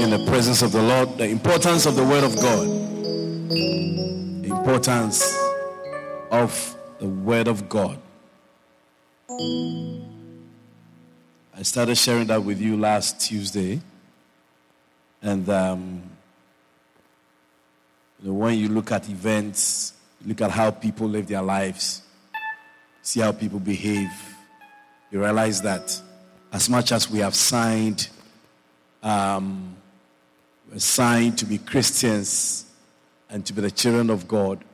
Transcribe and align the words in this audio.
in 0.00 0.10
the 0.10 0.24
presence 0.26 0.62
of 0.62 0.72
the 0.72 0.82
Lord. 0.82 1.16
The 1.18 1.28
importance 1.28 1.86
of 1.86 1.96
the 1.96 2.04
Word 2.04 2.24
of 2.24 2.36
God. 2.36 2.66
The 3.48 4.48
importance 4.50 5.36
of 6.30 6.76
the 6.98 7.08
Word 7.08 7.48
of 7.48 7.68
God. 7.68 7.98
I 11.58 11.62
started 11.62 11.96
sharing 11.96 12.26
that 12.26 12.42
with 12.42 12.60
you 12.60 12.76
last 12.76 13.20
Tuesday. 13.20 13.80
And 15.22 15.48
um, 15.48 16.02
you 18.22 18.28
know, 18.28 18.34
when 18.34 18.58
you 18.58 18.68
look 18.68 18.92
at 18.92 19.08
events, 19.08 19.94
look 20.24 20.40
at 20.40 20.50
how 20.50 20.70
people 20.70 21.08
live 21.08 21.26
their 21.28 21.42
lives, 21.42 22.02
see 23.02 23.20
how 23.20 23.32
people 23.32 23.58
behave, 23.58 24.10
you 25.10 25.20
realize 25.20 25.62
that 25.62 26.00
as 26.52 26.68
much 26.68 26.92
as 26.92 27.10
we 27.10 27.20
have 27.20 27.34
signed, 27.34 28.08
um, 29.02 29.75
we're 30.70 31.30
to 31.30 31.46
be 31.46 31.58
Christians 31.58 32.66
and 33.30 33.44
to 33.46 33.52
be 33.52 33.62
the 33.62 33.70
children 33.70 34.10
of 34.10 34.28
God, 34.28 34.64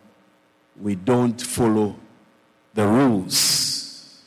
we 0.81 0.95
don't 0.95 1.41
follow 1.41 1.97
the 2.75 2.87
rules. 2.87 4.23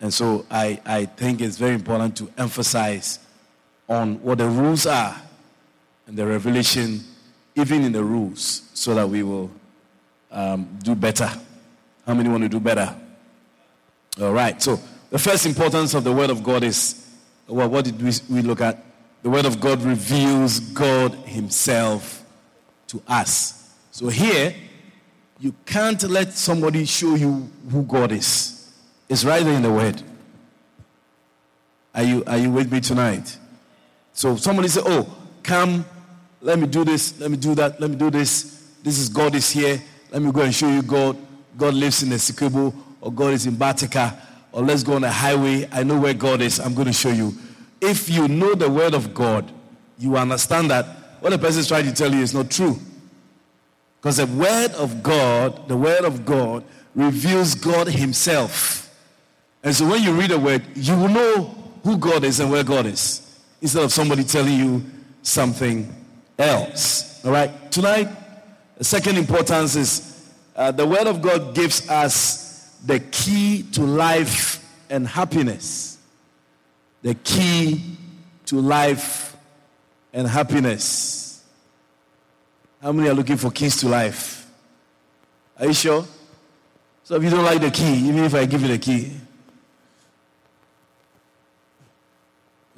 And 0.00 0.12
so 0.12 0.44
I, 0.50 0.80
I 0.84 1.06
think 1.06 1.40
it's 1.40 1.56
very 1.56 1.74
important 1.74 2.16
to 2.18 2.30
emphasize 2.36 3.18
on 3.88 4.22
what 4.22 4.38
the 4.38 4.48
rules 4.48 4.86
are 4.86 5.20
and 6.06 6.16
the 6.16 6.26
revelation, 6.26 7.00
even 7.54 7.82
in 7.82 7.92
the 7.92 8.04
rules, 8.04 8.68
so 8.74 8.94
that 8.94 9.08
we 9.08 9.22
will 9.22 9.50
um, 10.30 10.78
do 10.82 10.94
better. 10.94 11.30
How 12.06 12.14
many 12.14 12.28
want 12.28 12.42
to 12.42 12.48
do 12.48 12.60
better? 12.60 12.94
All 14.20 14.32
right. 14.32 14.60
So 14.62 14.78
the 15.10 15.18
first 15.18 15.46
importance 15.46 15.94
of 15.94 16.04
the 16.04 16.12
Word 16.12 16.30
of 16.30 16.42
God 16.42 16.62
is 16.62 17.06
well, 17.48 17.68
what 17.68 17.84
did 17.84 18.02
we, 18.02 18.10
we 18.28 18.42
look 18.42 18.60
at? 18.60 18.85
The 19.26 19.30
Word 19.30 19.44
of 19.44 19.58
God 19.58 19.82
reveals 19.82 20.60
God 20.60 21.12
Himself 21.24 22.24
to 22.86 23.02
us. 23.08 23.74
So 23.90 24.06
here, 24.06 24.54
you 25.40 25.52
can't 25.64 26.00
let 26.04 26.32
somebody 26.32 26.84
show 26.84 27.16
you 27.16 27.50
who 27.72 27.82
God 27.82 28.12
is. 28.12 28.72
It's 29.08 29.24
right 29.24 29.42
there 29.42 29.54
in 29.54 29.62
the 29.62 29.72
Word. 29.72 30.00
Are 31.92 32.04
you, 32.04 32.22
are 32.24 32.38
you 32.38 32.52
with 32.52 32.70
me 32.70 32.80
tonight? 32.80 33.36
So 34.12 34.36
somebody 34.36 34.68
say, 34.68 34.82
Oh, 34.84 35.12
come, 35.42 35.84
let 36.40 36.60
me 36.60 36.68
do 36.68 36.84
this, 36.84 37.18
let 37.18 37.28
me 37.28 37.36
do 37.36 37.56
that, 37.56 37.80
let 37.80 37.90
me 37.90 37.96
do 37.96 38.12
this. 38.12 38.74
This 38.84 38.96
is 39.00 39.08
God 39.08 39.34
is 39.34 39.50
here. 39.50 39.82
Let 40.12 40.22
me 40.22 40.30
go 40.30 40.42
and 40.42 40.54
show 40.54 40.68
you 40.68 40.82
God. 40.82 41.16
God 41.58 41.74
lives 41.74 42.00
in 42.04 42.10
the 42.10 42.14
Sekobo, 42.14 42.72
or 43.00 43.12
God 43.12 43.32
is 43.32 43.44
in 43.44 43.54
Bartica, 43.56 44.16
or 44.52 44.62
let's 44.62 44.84
go 44.84 44.94
on 44.94 45.02
a 45.02 45.10
highway. 45.10 45.68
I 45.72 45.82
know 45.82 45.98
where 45.98 46.14
God 46.14 46.42
is. 46.42 46.60
I'm 46.60 46.74
going 46.74 46.86
to 46.86 46.92
show 46.92 47.10
you. 47.10 47.36
If 47.80 48.08
you 48.08 48.28
know 48.28 48.54
the 48.54 48.70
word 48.70 48.94
of 48.94 49.14
God, 49.14 49.50
you 49.98 50.16
understand 50.16 50.70
that 50.70 50.86
what 51.20 51.30
the 51.30 51.38
person 51.38 51.60
is 51.60 51.68
trying 51.68 51.86
to 51.86 51.92
tell 51.92 52.12
you 52.12 52.20
is 52.20 52.34
not 52.34 52.50
true. 52.50 52.78
Because 54.00 54.18
the 54.18 54.26
word 54.26 54.72
of 54.72 55.02
God, 55.02 55.68
the 55.68 55.76
word 55.76 56.04
of 56.04 56.24
God 56.24 56.64
reveals 56.94 57.54
God 57.54 57.88
Himself. 57.88 58.94
And 59.62 59.74
so 59.74 59.88
when 59.88 60.02
you 60.02 60.12
read 60.12 60.30
a 60.30 60.38
word, 60.38 60.62
you 60.74 60.96
will 60.96 61.08
know 61.08 61.54
who 61.82 61.98
God 61.98 62.24
is 62.24 62.40
and 62.40 62.50
where 62.50 62.64
God 62.64 62.86
is 62.86 63.22
instead 63.60 63.82
of 63.82 63.92
somebody 63.92 64.24
telling 64.24 64.58
you 64.58 64.84
something 65.22 65.92
else. 66.38 67.24
All 67.24 67.32
right? 67.32 67.70
Tonight, 67.70 68.08
the 68.76 68.84
second 68.84 69.16
importance 69.16 69.74
is 69.74 70.30
uh, 70.54 70.70
the 70.70 70.86
Word 70.86 71.06
of 71.06 71.20
God 71.20 71.54
gives 71.54 71.88
us 71.88 72.76
the 72.84 73.00
key 73.00 73.64
to 73.72 73.82
life 73.82 74.64
and 74.88 75.06
happiness. 75.06 75.95
The 77.02 77.14
key 77.14 77.82
to 78.46 78.60
life 78.60 79.36
and 80.12 80.26
happiness. 80.26 81.44
How 82.82 82.92
many 82.92 83.08
are 83.08 83.14
looking 83.14 83.36
for 83.36 83.50
keys 83.50 83.76
to 83.80 83.88
life? 83.88 84.48
Are 85.58 85.66
you 85.66 85.74
sure? 85.74 86.06
So 87.04 87.16
if 87.16 87.22
you 87.22 87.30
don't 87.30 87.44
like 87.44 87.60
the 87.60 87.70
key, 87.70 88.08
even 88.08 88.24
if 88.24 88.34
I 88.34 88.46
give 88.46 88.62
you 88.62 88.68
the 88.68 88.78
key, 88.78 89.12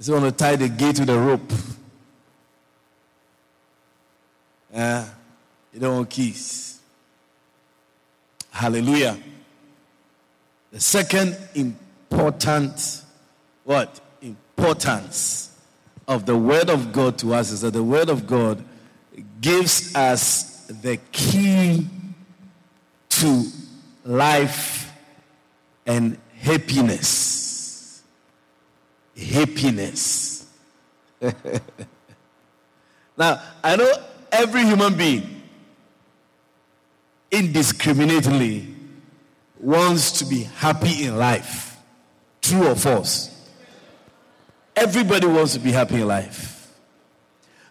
You 0.01 0.13
want 0.13 0.27
to 0.27 0.33
tie 0.33 0.55
the 0.55 0.69
gate 0.69 1.01
with 1.01 1.11
a 1.11 1.19
rope. 1.19 1.53
Uh, 4.73 5.05
you 5.73 5.81
don't 5.81 5.97
want 5.97 6.11
keys. 6.11 6.79
Hallelujah. 8.51 9.19
The 10.71 10.81
second 10.81 11.37
important 11.55 13.03
what? 13.65 14.01
Importance 14.59 15.57
of 16.09 16.27
the 16.27 16.37
word 16.37 16.69
of 16.69 16.93
God 16.93 17.17
to 17.19 17.33
us 17.33 17.53
is 17.53 17.61
that 17.61 17.73
the 17.73 17.83
word 17.83 18.09
of 18.09 18.27
God 18.27 18.65
gives 19.41 19.95
us 19.95 20.67
the 20.67 20.99
key 21.13 21.87
to 23.11 23.45
life 24.05 24.93
and 25.87 26.19
happiness 26.41 27.39
happiness. 29.19 30.47
now, 33.17 33.43
I 33.63 33.77
know 33.77 33.93
every 34.31 34.63
human 34.63 34.97
being 34.97 35.43
indiscriminately 37.31 38.75
wants 39.61 40.13
to 40.21 40.25
be 40.25 40.45
happy 40.45 41.05
in 41.05 41.19
life. 41.19 41.77
True 42.41 42.69
or 42.69 42.77
false? 42.77 43.38
Everybody 44.81 45.27
wants 45.27 45.55
to 45.55 45.59
be 45.59 45.73
happy 45.73 45.97
in 45.97 46.07
life. 46.07 46.73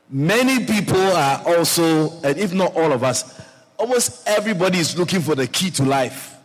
Many 0.09 0.66
people 0.66 1.00
are 1.00 1.41
also, 1.47 2.12
and 2.22 2.38
if 2.38 2.53
not 2.53 2.75
all 2.75 2.91
of 2.91 3.01
us, 3.01 3.41
almost 3.78 4.28
everybody 4.28 4.79
is 4.79 4.97
looking 4.97 5.22
for 5.22 5.34
the 5.34 5.47
key 5.47 5.72
to 5.72 5.84
life. 5.84 6.35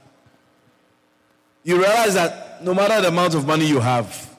You 1.64 1.78
realize 1.78 2.14
that 2.14 2.62
no 2.64 2.74
matter 2.74 3.00
the 3.00 3.08
amount 3.08 3.34
of 3.34 3.44
money 3.44 3.66
you 3.66 3.80
have, 3.80 4.36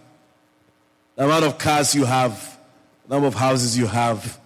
the 1.17 1.25
amount 1.25 1.43
of 1.43 1.57
cars 1.57 1.93
you 1.93 2.05
have, 2.05 2.57
the 3.05 3.15
number 3.15 3.27
of 3.27 3.33
houses 3.33 3.77
you 3.77 3.87
have, 3.87 4.39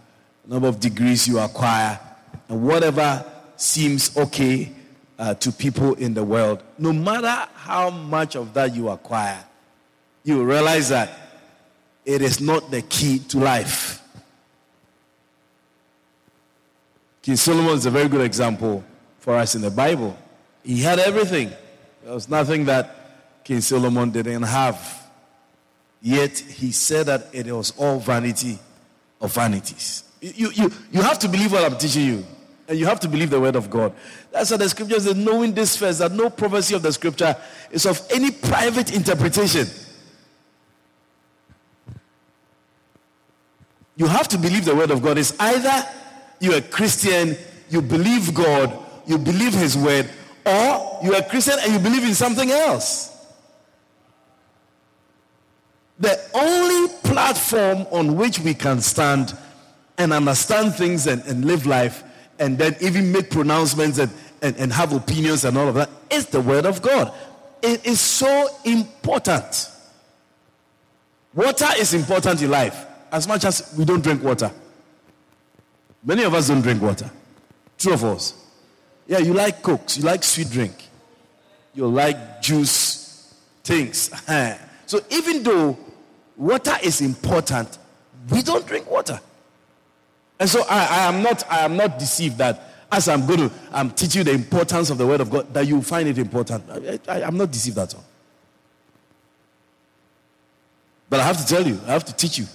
the 0.45 0.55
number 0.55 0.67
of 0.69 0.79
degrees 0.79 1.27
you 1.27 1.37
acquire, 1.37 1.99
and 2.49 2.65
whatever 2.65 3.23
seems 3.55 4.17
okay 4.17 4.71
uh, 5.19 5.35
to 5.35 5.51
people 5.51 5.93
in 5.93 6.15
the 6.15 6.23
world, 6.23 6.63
no 6.79 6.91
matter 6.91 7.47
how 7.53 7.91
much 7.91 8.35
of 8.35 8.55
that 8.55 8.73
you 8.75 8.89
acquire, 8.89 9.43
you 10.23 10.43
realize 10.43 10.89
that 10.89 11.26
it 12.07 12.21
is 12.21 12.39
not 12.39 12.71
the 12.71 12.81
key 12.81 13.19
to 13.19 13.37
life. 13.37 14.01
King 17.21 17.35
Solomon 17.35 17.73
is 17.73 17.85
a 17.85 17.91
very 17.91 18.07
good 18.07 18.21
example 18.21 18.81
for 19.19 19.35
us 19.35 19.55
in 19.55 19.61
the 19.61 19.69
Bible. 19.69 20.17
He 20.63 20.81
had 20.81 20.99
everything. 20.99 21.51
There 22.01 22.13
was 22.13 22.29
nothing 22.29 22.63
that 22.65 23.43
King 23.43 23.59
Solomon 23.59 24.09
didn't 24.09 24.43
have. 24.43 25.03
Yet 26.01 26.39
he 26.39 26.71
said 26.71 27.07
that 27.07 27.27
it 27.33 27.51
was 27.51 27.73
all 27.77 27.99
vanity 27.99 28.57
of 29.19 29.33
vanities. 29.33 30.05
You, 30.21 30.49
you, 30.51 30.71
you 30.91 31.01
have 31.01 31.19
to 31.19 31.27
believe 31.27 31.51
what 31.51 31.69
I'm 31.69 31.77
teaching 31.77 32.05
you. 32.05 32.25
And 32.69 32.79
you 32.79 32.85
have 32.85 33.01
to 33.01 33.09
believe 33.09 33.31
the 33.31 33.39
word 33.41 33.57
of 33.57 33.69
God. 33.69 33.93
That's 34.31 34.49
what 34.51 34.61
the 34.61 34.69
scripture 34.69 34.99
says, 35.01 35.15
knowing 35.15 35.53
this 35.53 35.75
first, 35.75 35.99
that 35.99 36.13
no 36.13 36.29
prophecy 36.29 36.73
of 36.75 36.83
the 36.83 36.93
scripture 36.93 37.35
is 37.69 37.85
of 37.85 38.01
any 38.09 38.31
private 38.31 38.95
interpretation. 38.95 39.67
You 43.97 44.05
have 44.05 44.27
to 44.29 44.37
believe 44.37 44.63
the 44.63 44.75
word 44.75 44.91
of 44.91 45.01
God. 45.01 45.17
It's 45.17 45.37
either 45.39 45.83
you're 46.39 46.57
a 46.57 46.61
Christian, 46.61 47.35
you 47.69 47.81
believe 47.81 48.33
God, 48.33 48.71
you 49.07 49.17
believe 49.17 49.53
his 49.53 49.75
word, 49.75 50.07
or 50.45 50.99
you're 51.03 51.17
a 51.17 51.23
Christian 51.23 51.55
and 51.61 51.73
you 51.73 51.79
believe 51.79 52.03
in 52.03 52.13
something 52.13 52.51
else. 52.51 53.13
The 55.99 56.19
only 56.35 56.93
platform 57.03 57.87
on 57.91 58.15
which 58.15 58.39
we 58.39 58.53
can 58.53 58.81
stand 58.81 59.35
and 59.97 60.13
understand 60.13 60.75
things 60.75 61.07
and, 61.07 61.23
and 61.23 61.43
live 61.43 61.65
life 61.65 62.03
and 62.37 62.55
then 62.59 62.75
even 62.79 63.11
make 63.11 63.31
pronouncements 63.31 63.97
and, 63.97 64.11
and, 64.43 64.55
and 64.57 64.71
have 64.71 64.93
opinions 64.93 65.43
and 65.43 65.57
all 65.57 65.67
of 65.67 65.73
that 65.73 65.89
is 66.11 66.27
the 66.27 66.39
Word 66.39 66.67
of 66.67 66.83
God. 66.83 67.11
It 67.63 67.83
is 67.83 67.99
so 67.99 68.47
important. 68.63 69.71
Water 71.33 71.69
is 71.79 71.95
important 71.95 72.43
in 72.43 72.51
life 72.51 72.86
as 73.11 73.27
much 73.27 73.45
as 73.45 73.73
we 73.77 73.85
don't 73.85 74.03
drink 74.03 74.23
water. 74.23 74.51
Many 76.03 76.23
of 76.23 76.33
us 76.33 76.47
don't 76.47 76.61
drink 76.61 76.81
water. 76.81 77.09
True 77.77 77.93
of 77.93 78.03
us. 78.03 78.33
Yeah, 79.07 79.19
you 79.19 79.33
like 79.33 79.61
cokes, 79.61 79.97
you 79.97 80.03
like 80.03 80.23
sweet 80.23 80.49
drink, 80.49 80.73
you 81.73 81.87
like 81.87 82.41
juice, 82.41 83.35
things. 83.63 84.11
so 84.85 84.99
even 85.09 85.43
though 85.43 85.77
water 86.35 86.75
is 86.83 87.01
important, 87.01 87.77
we 88.29 88.41
don't 88.41 88.65
drink 88.65 88.89
water. 88.89 89.19
And 90.39 90.49
so 90.49 90.63
I, 90.69 90.85
I, 90.85 91.07
am 91.07 91.23
not 91.23 91.43
I 91.49 91.59
am 91.59 91.77
not 91.77 91.97
deceived 91.97 92.37
that 92.37 92.61
as 92.91 93.07
I'm 93.07 93.25
going 93.25 93.49
to 93.49 93.51
I'm 93.71 93.91
teaching 93.91 94.19
you 94.19 94.23
the 94.25 94.31
importance 94.33 94.89
of 94.89 94.97
the 94.97 95.07
word 95.07 95.21
of 95.21 95.29
God, 95.29 95.53
that 95.53 95.65
you 95.65 95.81
find 95.81 96.07
it 96.07 96.17
important. 96.17 96.63
I, 97.07 97.21
I'm 97.23 97.37
not 97.37 97.51
deceived 97.51 97.77
at 97.77 97.95
all. 97.95 98.05
But 101.09 101.21
I 101.21 101.23
have 101.23 101.37
to 101.37 101.45
tell 101.45 101.65
you, 101.65 101.79
I 101.87 101.91
have 101.91 102.05
to 102.05 102.13
teach 102.13 102.37
you 102.37 102.45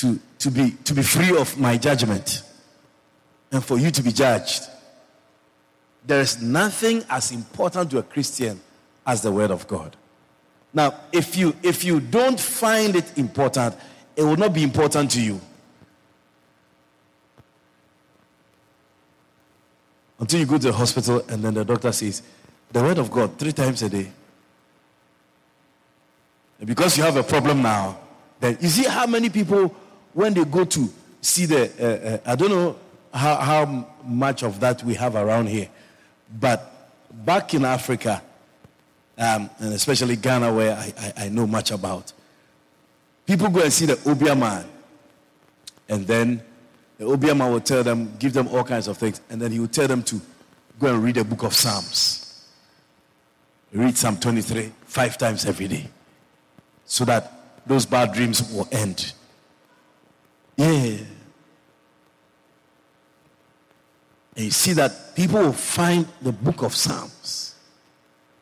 to, 0.00 0.18
to, 0.38 0.50
be, 0.50 0.70
to 0.84 0.94
be 0.94 1.02
free 1.02 1.36
of 1.36 1.58
my 1.58 1.76
judgment 1.76 2.42
and 3.52 3.62
for 3.62 3.78
you 3.78 3.90
to 3.90 4.02
be 4.02 4.12
judged. 4.12 4.62
There 6.06 6.20
is 6.20 6.40
nothing 6.40 7.04
as 7.10 7.32
important 7.32 7.90
to 7.90 7.98
a 7.98 8.02
Christian 8.02 8.58
as 9.06 9.20
the 9.20 9.30
Word 9.30 9.50
of 9.50 9.68
God. 9.68 9.94
Now, 10.72 10.94
if 11.12 11.36
you, 11.36 11.54
if 11.62 11.84
you 11.84 12.00
don't 12.00 12.40
find 12.40 12.96
it 12.96 13.18
important, 13.18 13.74
it 14.16 14.22
will 14.22 14.36
not 14.36 14.54
be 14.54 14.62
important 14.62 15.10
to 15.10 15.20
you. 15.20 15.38
Until 20.18 20.40
you 20.40 20.46
go 20.46 20.56
to 20.56 20.68
the 20.68 20.72
hospital 20.72 21.22
and 21.28 21.42
then 21.42 21.54
the 21.54 21.64
doctor 21.64 21.92
says, 21.92 22.22
the 22.72 22.82
Word 22.82 22.96
of 22.98 23.10
God 23.10 23.38
three 23.38 23.52
times 23.52 23.82
a 23.82 23.90
day. 23.90 24.10
And 26.58 26.66
because 26.66 26.96
you 26.96 27.04
have 27.04 27.16
a 27.16 27.22
problem 27.22 27.60
now, 27.60 27.98
then 28.38 28.56
you 28.60 28.68
see 28.68 28.84
how 28.84 29.06
many 29.06 29.28
people, 29.28 29.74
when 30.12 30.34
they 30.34 30.44
go 30.44 30.64
to 30.64 30.88
see 31.20 31.46
the, 31.46 31.70
uh, 31.78 32.08
uh, 32.14 32.32
I 32.32 32.36
don't 32.36 32.50
know 32.50 32.76
how, 33.12 33.36
how 33.36 33.88
much 34.04 34.42
of 34.42 34.60
that 34.60 34.82
we 34.82 34.94
have 34.94 35.14
around 35.14 35.48
here, 35.48 35.68
but 36.38 36.70
back 37.10 37.54
in 37.54 37.64
Africa, 37.64 38.22
um, 39.18 39.50
and 39.58 39.74
especially 39.74 40.16
Ghana, 40.16 40.52
where 40.52 40.76
I, 40.76 40.92
I, 40.98 41.24
I, 41.24 41.28
know 41.28 41.46
much 41.46 41.70
about, 41.70 42.12
people 43.26 43.48
go 43.50 43.62
and 43.62 43.72
see 43.72 43.86
the 43.86 44.00
Obeah 44.08 44.34
man, 44.34 44.64
and 45.88 46.06
then 46.06 46.42
the 46.96 47.04
Obeah 47.04 47.34
man 47.34 47.52
will 47.52 47.60
tell 47.60 47.82
them, 47.82 48.14
give 48.18 48.32
them 48.32 48.48
all 48.48 48.64
kinds 48.64 48.88
of 48.88 48.96
things, 48.96 49.20
and 49.28 49.40
then 49.40 49.52
he 49.52 49.60
will 49.60 49.68
tell 49.68 49.88
them 49.88 50.02
to 50.04 50.20
go 50.78 50.94
and 50.94 51.02
read 51.04 51.16
the 51.16 51.24
book 51.24 51.42
of 51.42 51.54
Psalms. 51.54 52.46
Read 53.72 53.96
Psalm 53.96 54.16
23 54.16 54.72
five 54.84 55.16
times 55.16 55.44
every 55.46 55.68
day 55.68 55.88
so 56.84 57.04
that 57.04 57.32
those 57.66 57.86
bad 57.86 58.12
dreams 58.12 58.52
will 58.52 58.68
end. 58.72 59.12
Yeah. 60.56 60.98
And 64.36 64.44
you 64.44 64.50
see 64.50 64.72
that 64.74 65.14
people 65.14 65.40
will 65.40 65.52
find 65.52 66.06
the 66.22 66.32
book 66.32 66.62
of 66.62 66.74
Psalms 66.74 67.54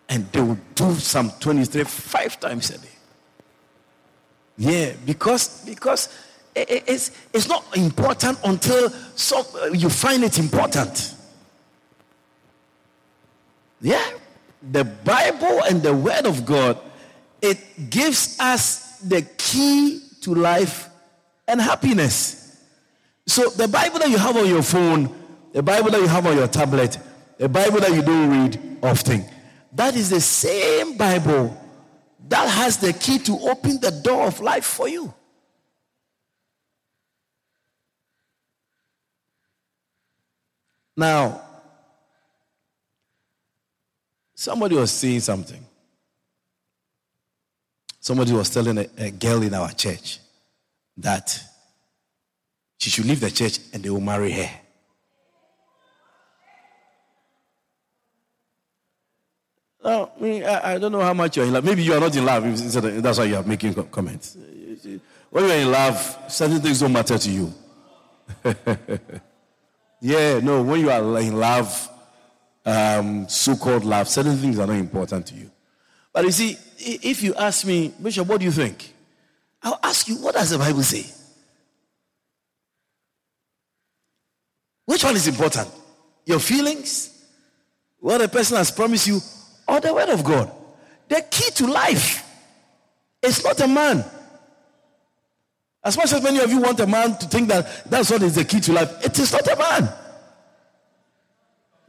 and 0.08 0.31
they 0.32 0.40
will 0.40 0.58
do 0.75 0.94
Psalm 0.94 1.32
23 1.40 1.84
five 1.84 2.38
times 2.40 2.70
a 2.70 2.78
day. 2.78 2.88
Yeah, 4.56 4.93
because 5.06 5.64
because 5.64 6.08
it's, 6.55 7.12
it's 7.32 7.49
not 7.49 7.64
important 7.76 8.38
until 8.44 8.90
so, 9.14 9.44
you 9.72 9.88
find 9.88 10.25
it 10.25 10.38
important. 10.38 11.14
Yeah, 13.81 14.05
the 14.72 14.84
Bible 14.84 15.62
and 15.69 15.82
the 15.82 15.94
Word 15.94 16.26
of 16.26 16.44
God 16.44 16.78
it 17.40 17.90
gives 17.90 18.38
us 18.40 18.99
the 18.99 19.22
key 19.37 20.02
to 20.22 20.34
life 20.34 20.88
and 21.48 21.60
happiness. 21.60 22.56
So, 23.26 23.48
the 23.48 23.66
Bible 23.66 23.98
that 23.98 24.10
you 24.10 24.18
have 24.18 24.36
on 24.36 24.46
your 24.46 24.62
phone, 24.62 25.12
the 25.52 25.62
Bible 25.62 25.90
that 25.90 26.00
you 26.00 26.06
have 26.06 26.26
on 26.26 26.36
your 26.36 26.46
tablet, 26.46 26.98
the 27.38 27.48
Bible 27.48 27.80
that 27.80 27.92
you 27.92 28.02
don't 28.02 28.30
read 28.30 28.78
often, 28.82 29.24
that 29.72 29.96
is 29.96 30.10
the 30.10 30.20
same 30.20 30.96
Bible 30.96 31.56
that 32.28 32.48
has 32.48 32.76
the 32.76 32.92
key 32.92 33.18
to 33.20 33.32
open 33.48 33.80
the 33.80 33.90
door 33.90 34.26
of 34.26 34.40
life 34.40 34.64
for 34.64 34.88
you. 34.88 35.12
Now, 40.96 41.42
somebody 44.34 44.74
was 44.74 44.90
saying 44.90 45.20
something. 45.20 45.64
Somebody 48.00 48.32
was 48.32 48.50
telling 48.50 48.78
a, 48.78 48.88
a 48.98 49.10
girl 49.10 49.42
in 49.42 49.54
our 49.54 49.70
church 49.72 50.18
that 50.98 51.40
she 52.78 52.90
should 52.90 53.06
leave 53.06 53.20
the 53.20 53.30
church 53.30 53.58
and 53.72 53.82
they 53.82 53.90
will 53.90 54.00
marry 54.00 54.32
her. 54.32 54.50
No, 59.84 60.10
I, 60.16 60.20
mean, 60.22 60.44
I, 60.44 60.74
I, 60.74 60.78
don't 60.78 60.92
know 60.92 61.00
how 61.00 61.14
much 61.14 61.36
you're 61.36 61.46
in 61.46 61.52
love. 61.52 61.64
Maybe 61.64 61.82
you 61.82 61.94
are 61.94 62.00
not 62.00 62.14
in 62.14 62.24
love. 62.24 63.02
That's 63.02 63.18
why 63.18 63.24
you 63.24 63.36
are 63.36 63.42
making 63.44 63.74
comments. 63.90 64.36
When 65.30 65.44
you're 65.44 65.54
in 65.54 65.70
love, 65.70 66.18
certain 66.28 66.60
things 66.60 66.80
don't 66.80 66.92
matter 66.92 67.16
to 67.16 67.30
you. 67.30 67.54
yeah, 70.00 70.40
no, 70.40 70.62
when 70.62 70.80
you 70.80 70.90
are 70.90 71.20
in 71.20 71.36
love, 71.36 71.88
um, 72.66 73.28
so 73.28 73.56
called 73.56 73.84
love, 73.84 74.08
certain 74.08 74.36
things 74.36 74.58
are 74.58 74.66
not 74.66 74.76
important 74.76 75.26
to 75.28 75.34
you. 75.36 75.50
But 76.12 76.24
you 76.24 76.32
see, 76.32 76.56
if 76.78 77.22
you 77.22 77.34
ask 77.36 77.64
me, 77.64 77.94
Bishop, 78.02 78.26
what 78.26 78.40
do 78.40 78.44
you 78.44 78.52
think? 78.52 78.94
I'll 79.62 79.78
ask 79.82 80.08
you, 80.08 80.16
what 80.16 80.34
does 80.34 80.50
the 80.50 80.58
Bible 80.58 80.82
say? 80.82 81.06
Which 84.87 85.05
one 85.05 85.16
is 85.16 85.28
important? 85.28 85.69
Your 86.25 86.38
feelings? 86.38 87.14
What 88.00 88.22
a 88.22 88.28
person 88.28 88.56
has 88.56 88.70
promised 88.70 89.06
you? 89.06 89.20
Or 89.66 89.81
the 89.81 89.93
word 89.93 90.08
of 90.08 90.25
God? 90.25 90.50
The 91.08 91.22
key 91.31 91.50
to 91.56 91.66
life 91.66 92.25
is 93.22 93.44
not 93.44 93.60
a 93.60 93.66
man. 93.66 94.05
As 95.84 95.96
much 95.96 96.12
as 96.12 96.22
many 96.22 96.38
of 96.40 96.50
you 96.50 96.60
want 96.60 96.81
a 96.81 96.87
man 96.87 97.16
to 97.19 97.26
think 97.26 97.49
that 97.49 97.84
that's 97.87 98.10
what 98.10 98.22
is 98.22 98.34
the 98.34 98.44
key 98.44 98.60
to 98.60 98.72
life, 98.72 99.05
it 99.05 99.19
is 99.19 99.32
not 99.32 99.46
a 99.46 99.56
man. 99.56 99.88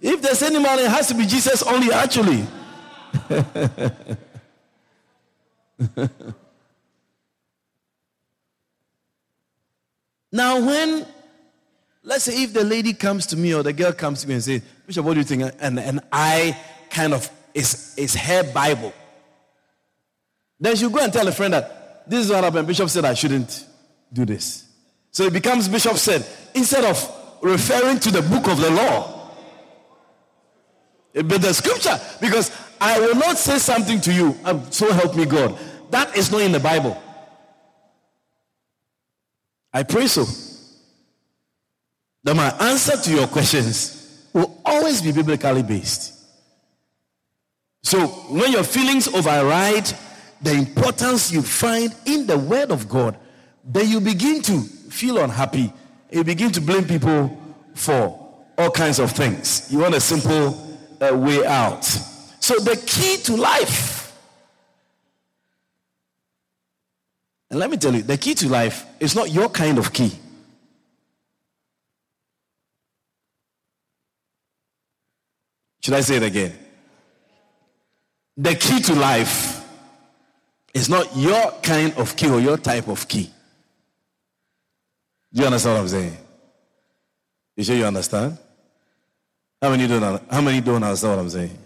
If 0.02 0.22
there's 0.22 0.42
any 0.44 0.60
man, 0.60 0.80
it 0.80 0.90
has 0.90 1.08
to 1.08 1.14
be 1.14 1.26
Jesus 1.26 1.64
only, 1.64 1.92
actually. 1.92 2.46
now, 10.32 10.66
when, 10.66 11.06
let's 12.04 12.26
say, 12.26 12.44
if 12.44 12.54
the 12.54 12.64
lady 12.64 12.94
comes 12.94 13.26
to 13.28 13.38
me 13.38 13.54
or 13.54 13.64
the 13.64 13.74
girl 13.74 13.92
comes 13.92 14.22
to 14.22 14.28
me 14.28 14.36
and 14.36 14.44
says, 14.44 14.62
Bishop, 14.86 15.06
what 15.06 15.14
do 15.14 15.20
you 15.20 15.26
think? 15.26 15.54
And, 15.60 15.80
and 15.80 16.02
I 16.12 16.58
kind 16.90 17.14
of, 17.14 17.30
is, 17.54 17.96
is 17.98 18.16
her 18.16 18.44
Bible. 18.54 18.94
Then 20.60 20.76
she'll 20.76 20.90
go 20.90 21.04
and 21.04 21.12
tell 21.12 21.28
a 21.28 21.32
friend 21.32 21.54
that 21.54 22.10
this 22.10 22.26
is 22.26 22.32
what 22.32 22.44
happened. 22.44 22.68
Bishop 22.68 22.90
said 22.90 23.06
I 23.06 23.14
shouldn't 23.14 23.66
do 24.12 24.26
this. 24.26 24.66
So 25.12 25.24
it 25.24 25.34
becomes 25.34 25.68
Bishop 25.68 25.98
said, 25.98 26.26
instead 26.54 26.84
of 26.86 26.98
referring 27.42 28.00
to 28.00 28.12
the 28.12 28.22
book 28.22 28.48
of 28.48 28.60
the 28.60 28.70
law, 28.70 29.32
but 31.14 31.42
the 31.42 31.54
scripture, 31.54 32.00
because 32.22 32.52
I 32.80 33.00
will 33.00 33.16
not 33.16 33.38
say 33.38 33.58
something 33.58 34.00
to 34.02 34.14
you, 34.14 34.38
um, 34.46 34.72
so 34.72 34.92
help 34.92 35.16
me 35.16 35.26
God. 35.26 35.58
That 35.90 36.16
is 36.16 36.32
not 36.32 36.42
in 36.42 36.52
the 36.52 36.60
Bible. 36.60 37.02
I 39.74 39.84
pray 39.84 40.08
so. 40.08 40.26
That 42.24 42.36
my 42.36 42.50
answer 42.60 42.98
to 42.98 43.12
your 43.12 43.28
questions 43.28 44.28
will 44.34 44.62
always 44.66 45.02
be 45.02 45.12
biblically 45.12 45.64
based. 45.64 46.14
So 47.84 48.08
when 48.08 48.52
your 48.52 48.64
feelings 48.64 49.08
override 49.08 49.92
the 50.42 50.54
importance 50.54 51.32
you 51.32 51.42
find 51.42 51.96
in 52.06 52.28
the 52.28 52.38
Word 52.38 52.72
of 52.72 52.90
God, 52.90 53.18
then 53.64 53.88
you 53.88 54.00
begin 54.00 54.42
to 54.44 54.62
feel 54.62 55.18
unhappy. 55.20 55.72
You 56.12 56.24
begin 56.24 56.52
to 56.52 56.62
blame 56.62 56.86
people 56.86 57.38
for 57.76 58.28
all 58.58 58.72
kinds 58.72 59.00
of 59.00 59.12
things. 59.12 59.72
You 59.72 59.80
want 59.80 59.96
a 59.96 60.02
simple 60.02 60.78
uh, 61.02 61.16
way 61.16 61.46
out. 61.46 61.84
So 61.86 62.56
the 62.56 62.76
key 62.86 63.18
to 63.24 63.36
life, 63.36 63.99
and 67.50 67.60
let 67.60 67.70
me 67.70 67.78
tell 67.78 67.94
you, 67.94 68.04
the 68.04 68.18
key 68.18 68.36
to 68.36 68.48
life 68.48 68.86
is 69.00 69.16
not 69.16 69.32
your 69.32 69.50
kind 69.50 69.78
of 69.78 69.92
key. 69.92 70.12
Should 75.82 75.94
I 75.94 76.02
say 76.02 76.18
it 76.18 76.24
again? 76.24 76.54
The 78.38 78.56
key 78.56 78.80
to 78.82 78.94
life 78.94 79.66
is 80.74 80.90
not 80.90 81.16
your 81.16 81.52
kind 81.64 81.94
of 81.94 82.16
key 82.16 82.30
or 82.30 82.40
your 82.40 82.58
type 82.58 82.88
of 82.88 83.08
key. 83.08 83.32
Do 85.34 85.42
you 85.42 85.48
understand 85.48 85.76
what 85.76 85.82
I'm 85.82 85.88
saying? 85.88 86.18
You 87.56 87.64
sure 87.64 87.76
you 87.76 87.86
understand? 87.86 88.38
How 89.62 89.70
many 89.70 89.88
don't, 89.88 90.32
how 90.32 90.42
many 90.42 90.62
don't 90.62 90.84
understand 90.84 91.16
what 91.16 91.22
I'm 91.22 91.30
saying? 91.30 91.58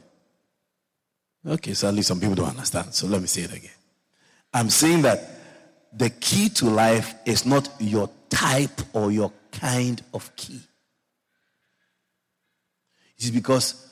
Okay, 1.46 1.74
so 1.74 1.90
at 1.90 1.94
least 1.94 2.08
some 2.08 2.20
people 2.20 2.36
don't 2.36 2.50
understand. 2.50 2.94
So 2.94 3.08
let 3.08 3.22
me 3.22 3.28
say 3.28 3.42
it 3.42 3.54
again. 3.54 3.72
I'm 4.54 4.70
saying 4.70 5.02
that 5.04 5.30
the 5.96 6.10
key 6.10 6.50
to 6.50 6.66
life 6.66 7.14
is 7.26 7.46
not 7.46 7.70
your 7.80 8.10
type 8.30 8.82
or 8.94 9.12
your 9.12 9.32
kind 9.52 10.02
of 10.14 10.36
key. 10.36 10.60
It's 13.18 13.30
because 13.30 13.90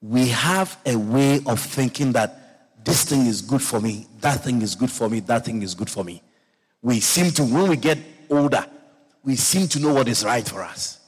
we 0.00 0.28
have 0.28 0.78
a 0.86 0.96
way 0.96 1.40
of 1.46 1.58
thinking 1.60 2.12
that 2.12 2.84
this 2.84 3.04
thing 3.04 3.26
is 3.26 3.42
good 3.42 3.62
for 3.62 3.80
me, 3.80 4.06
that 4.20 4.44
thing 4.44 4.62
is 4.62 4.74
good 4.76 4.90
for 4.90 5.08
me, 5.08 5.20
that 5.20 5.44
thing 5.44 5.62
is 5.62 5.74
good 5.74 5.90
for 5.90 6.04
me. 6.04 6.22
We 6.80 7.00
seem 7.00 7.32
to, 7.32 7.42
when 7.42 7.68
we 7.68 7.76
get 7.76 7.98
older, 8.30 8.64
we 9.24 9.34
seem 9.34 9.66
to 9.68 9.80
know 9.80 9.92
what 9.92 10.06
is 10.06 10.24
right 10.24 10.46
for 10.46 10.62
us. 10.62 11.00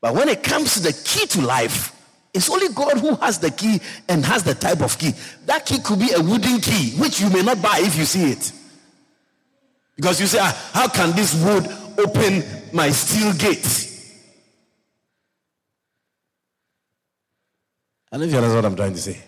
But 0.00 0.14
when 0.14 0.30
it 0.30 0.42
comes 0.42 0.74
to 0.74 0.80
the 0.80 0.92
key 1.04 1.26
to 1.26 1.42
life, 1.42 1.94
it's 2.32 2.48
only 2.48 2.68
God 2.68 2.98
who 2.98 3.16
has 3.16 3.38
the 3.38 3.50
key 3.50 3.80
and 4.08 4.24
has 4.24 4.44
the 4.44 4.54
type 4.54 4.80
of 4.80 4.96
key. 4.98 5.12
That 5.46 5.66
key 5.66 5.78
could 5.80 5.98
be 5.98 6.12
a 6.12 6.20
wooden 6.20 6.60
key, 6.60 6.92
which 6.92 7.20
you 7.20 7.28
may 7.28 7.42
not 7.42 7.60
buy 7.60 7.80
if 7.80 7.96
you 7.96 8.04
see 8.04 8.30
it. 8.30 8.52
Because 9.96 10.20
you 10.20 10.26
say, 10.26 10.38
ah, 10.40 10.70
how 10.72 10.88
can 10.88 11.14
this 11.16 11.34
wood 11.44 11.66
open 11.98 12.44
my 12.72 12.90
steel 12.90 13.32
gate? 13.34 13.88
I 18.12 18.16
don't 18.16 18.20
know 18.20 18.26
if 18.26 18.32
you 18.32 18.38
understand 18.38 18.64
what 18.64 18.64
I'm 18.64 18.76
trying 18.76 18.94
to 18.94 19.00
say. 19.00 19.20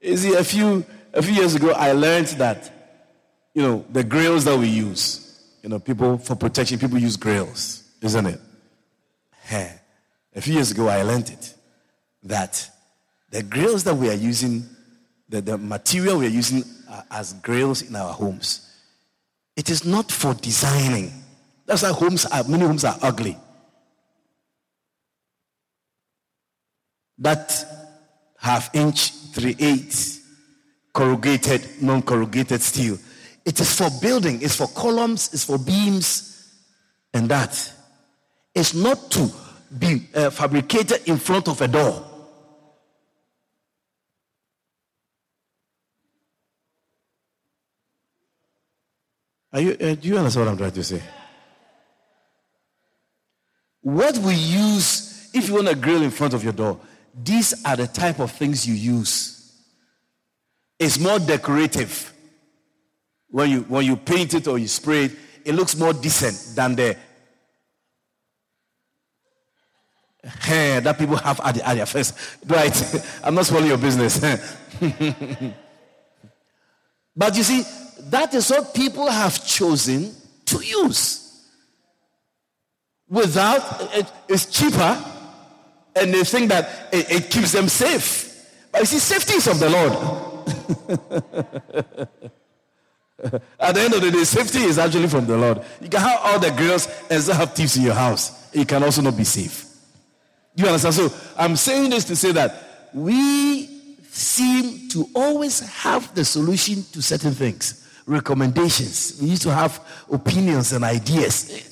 You 0.00 0.16
see, 0.16 0.34
a 0.34 0.44
few, 0.44 0.84
a 1.12 1.22
few 1.22 1.34
years 1.34 1.54
ago, 1.54 1.72
I 1.72 1.92
learned 1.92 2.28
that, 2.38 2.70
you 3.52 3.62
know, 3.62 3.84
the 3.90 4.04
grills 4.04 4.44
that 4.44 4.56
we 4.56 4.68
use, 4.68 5.42
you 5.62 5.68
know, 5.68 5.80
people, 5.80 6.18
for 6.18 6.36
protection, 6.36 6.78
people 6.78 6.98
use 6.98 7.16
grills, 7.16 7.82
isn't 8.00 8.26
it? 8.26 8.40
A 10.34 10.40
few 10.40 10.54
years 10.54 10.70
ago, 10.70 10.88
I 10.88 11.02
learned 11.02 11.30
it 11.30 11.55
that 12.28 12.68
the 13.30 13.42
grills 13.42 13.84
that 13.84 13.94
we 13.94 14.08
are 14.10 14.14
using, 14.14 14.64
the, 15.28 15.40
the 15.40 15.58
material 15.58 16.18
we 16.18 16.26
are 16.26 16.30
using 16.30 16.64
uh, 16.88 17.02
as 17.10 17.32
grills 17.34 17.82
in 17.82 17.96
our 17.96 18.12
homes, 18.12 18.62
it 19.56 19.70
is 19.70 19.84
not 19.84 20.10
for 20.10 20.34
designing. 20.34 21.12
That's 21.64 21.82
why 21.82 21.90
homes 21.90 22.26
are, 22.26 22.44
many 22.44 22.64
homes 22.64 22.84
are 22.84 22.96
ugly. 23.02 23.36
That 27.18 27.64
half 28.38 28.74
inch, 28.74 29.10
three 29.32 29.56
eighths, 29.58 30.20
corrugated, 30.92 31.82
non 31.82 32.02
corrugated 32.02 32.60
steel. 32.62 32.98
It 33.44 33.60
is 33.60 33.74
for 33.74 33.88
building, 34.00 34.42
it's 34.42 34.56
for 34.56 34.68
columns, 34.68 35.32
it's 35.32 35.44
for 35.44 35.58
beams, 35.58 36.54
and 37.14 37.28
that. 37.28 37.72
It's 38.54 38.74
not 38.74 39.10
to 39.12 39.30
be 39.78 40.08
uh, 40.14 40.30
fabricated 40.30 41.02
in 41.06 41.18
front 41.18 41.48
of 41.48 41.60
a 41.60 41.68
door. 41.68 42.05
You, 49.60 49.72
uh, 49.72 49.94
do 49.94 50.08
you 50.08 50.18
understand 50.18 50.46
what 50.46 50.52
I'm 50.52 50.58
trying 50.58 50.72
to 50.72 50.84
say? 50.84 51.02
What 53.82 54.18
we 54.18 54.34
use, 54.34 55.30
if 55.32 55.48
you 55.48 55.54
want 55.54 55.68
a 55.68 55.74
grill 55.74 56.02
in 56.02 56.10
front 56.10 56.34
of 56.34 56.42
your 56.42 56.52
door, 56.52 56.80
these 57.14 57.64
are 57.64 57.76
the 57.76 57.86
type 57.86 58.18
of 58.18 58.32
things 58.32 58.66
you 58.66 58.74
use. 58.74 59.36
It's 60.78 60.98
more 60.98 61.18
decorative. 61.18 62.12
When 63.28 63.50
you, 63.50 63.60
when 63.62 63.86
you 63.86 63.96
paint 63.96 64.34
it 64.34 64.46
or 64.46 64.58
you 64.58 64.68
spray 64.68 65.06
it, 65.06 65.12
it 65.44 65.54
looks 65.54 65.76
more 65.76 65.92
decent 65.92 66.56
than 66.56 66.74
the 66.74 66.96
hair 70.40 70.80
that 70.80 70.98
people 70.98 71.16
have 71.16 71.40
at, 71.44 71.54
the, 71.54 71.68
at 71.68 71.74
their 71.74 71.86
face. 71.86 72.12
Right? 72.44 73.04
I'm 73.24 73.34
not 73.34 73.46
spoiling 73.46 73.68
your 73.68 73.78
business. 73.78 74.18
but 77.16 77.36
you 77.36 77.42
see, 77.42 77.62
that 77.98 78.34
is 78.34 78.50
what 78.50 78.74
people 78.74 79.10
have 79.10 79.44
chosen 79.46 80.14
to 80.46 80.64
use. 80.64 81.22
Without, 83.08 83.94
it, 83.94 84.10
it's 84.28 84.46
cheaper, 84.46 85.04
and 85.94 86.12
they 86.12 86.24
think 86.24 86.50
that 86.50 86.88
it, 86.92 87.10
it 87.10 87.30
keeps 87.30 87.52
them 87.52 87.68
safe. 87.68 88.24
But 88.72 88.80
you 88.80 88.86
see, 88.86 88.98
safety 88.98 89.34
is 89.34 89.46
of 89.46 89.58
the 89.58 89.70
Lord. 89.70 89.92
At 93.58 93.74
the 93.74 93.80
end 93.80 93.94
of 93.94 94.02
the 94.02 94.10
day, 94.10 94.24
safety 94.24 94.60
is 94.60 94.78
actually 94.78 95.08
from 95.08 95.26
the 95.26 95.36
Lord. 95.36 95.62
You 95.80 95.88
can 95.88 96.00
have 96.00 96.20
all 96.22 96.38
the 96.38 96.50
girls 96.50 96.88
and 97.10 97.22
still 97.22 97.34
have 97.34 97.54
thieves 97.54 97.76
in 97.76 97.84
your 97.84 97.94
house. 97.94 98.54
You 98.54 98.66
can 98.66 98.82
also 98.82 99.02
not 99.02 99.16
be 99.16 99.24
safe. 99.24 99.64
You 100.54 100.66
understand? 100.66 100.94
So 100.94 101.12
I'm 101.36 101.56
saying 101.56 101.90
this 101.90 102.04
to 102.04 102.16
say 102.16 102.32
that 102.32 102.90
we 102.92 103.66
seem 104.10 104.88
to 104.90 105.08
always 105.14 105.60
have 105.60 106.14
the 106.14 106.24
solution 106.24 106.84
to 106.92 107.02
certain 107.02 107.32
things 107.32 107.85
recommendations. 108.06 109.18
We 109.20 109.28
used 109.28 109.42
to 109.42 109.52
have 109.52 109.80
opinions 110.10 110.72
and 110.72 110.84
ideas. 110.84 111.68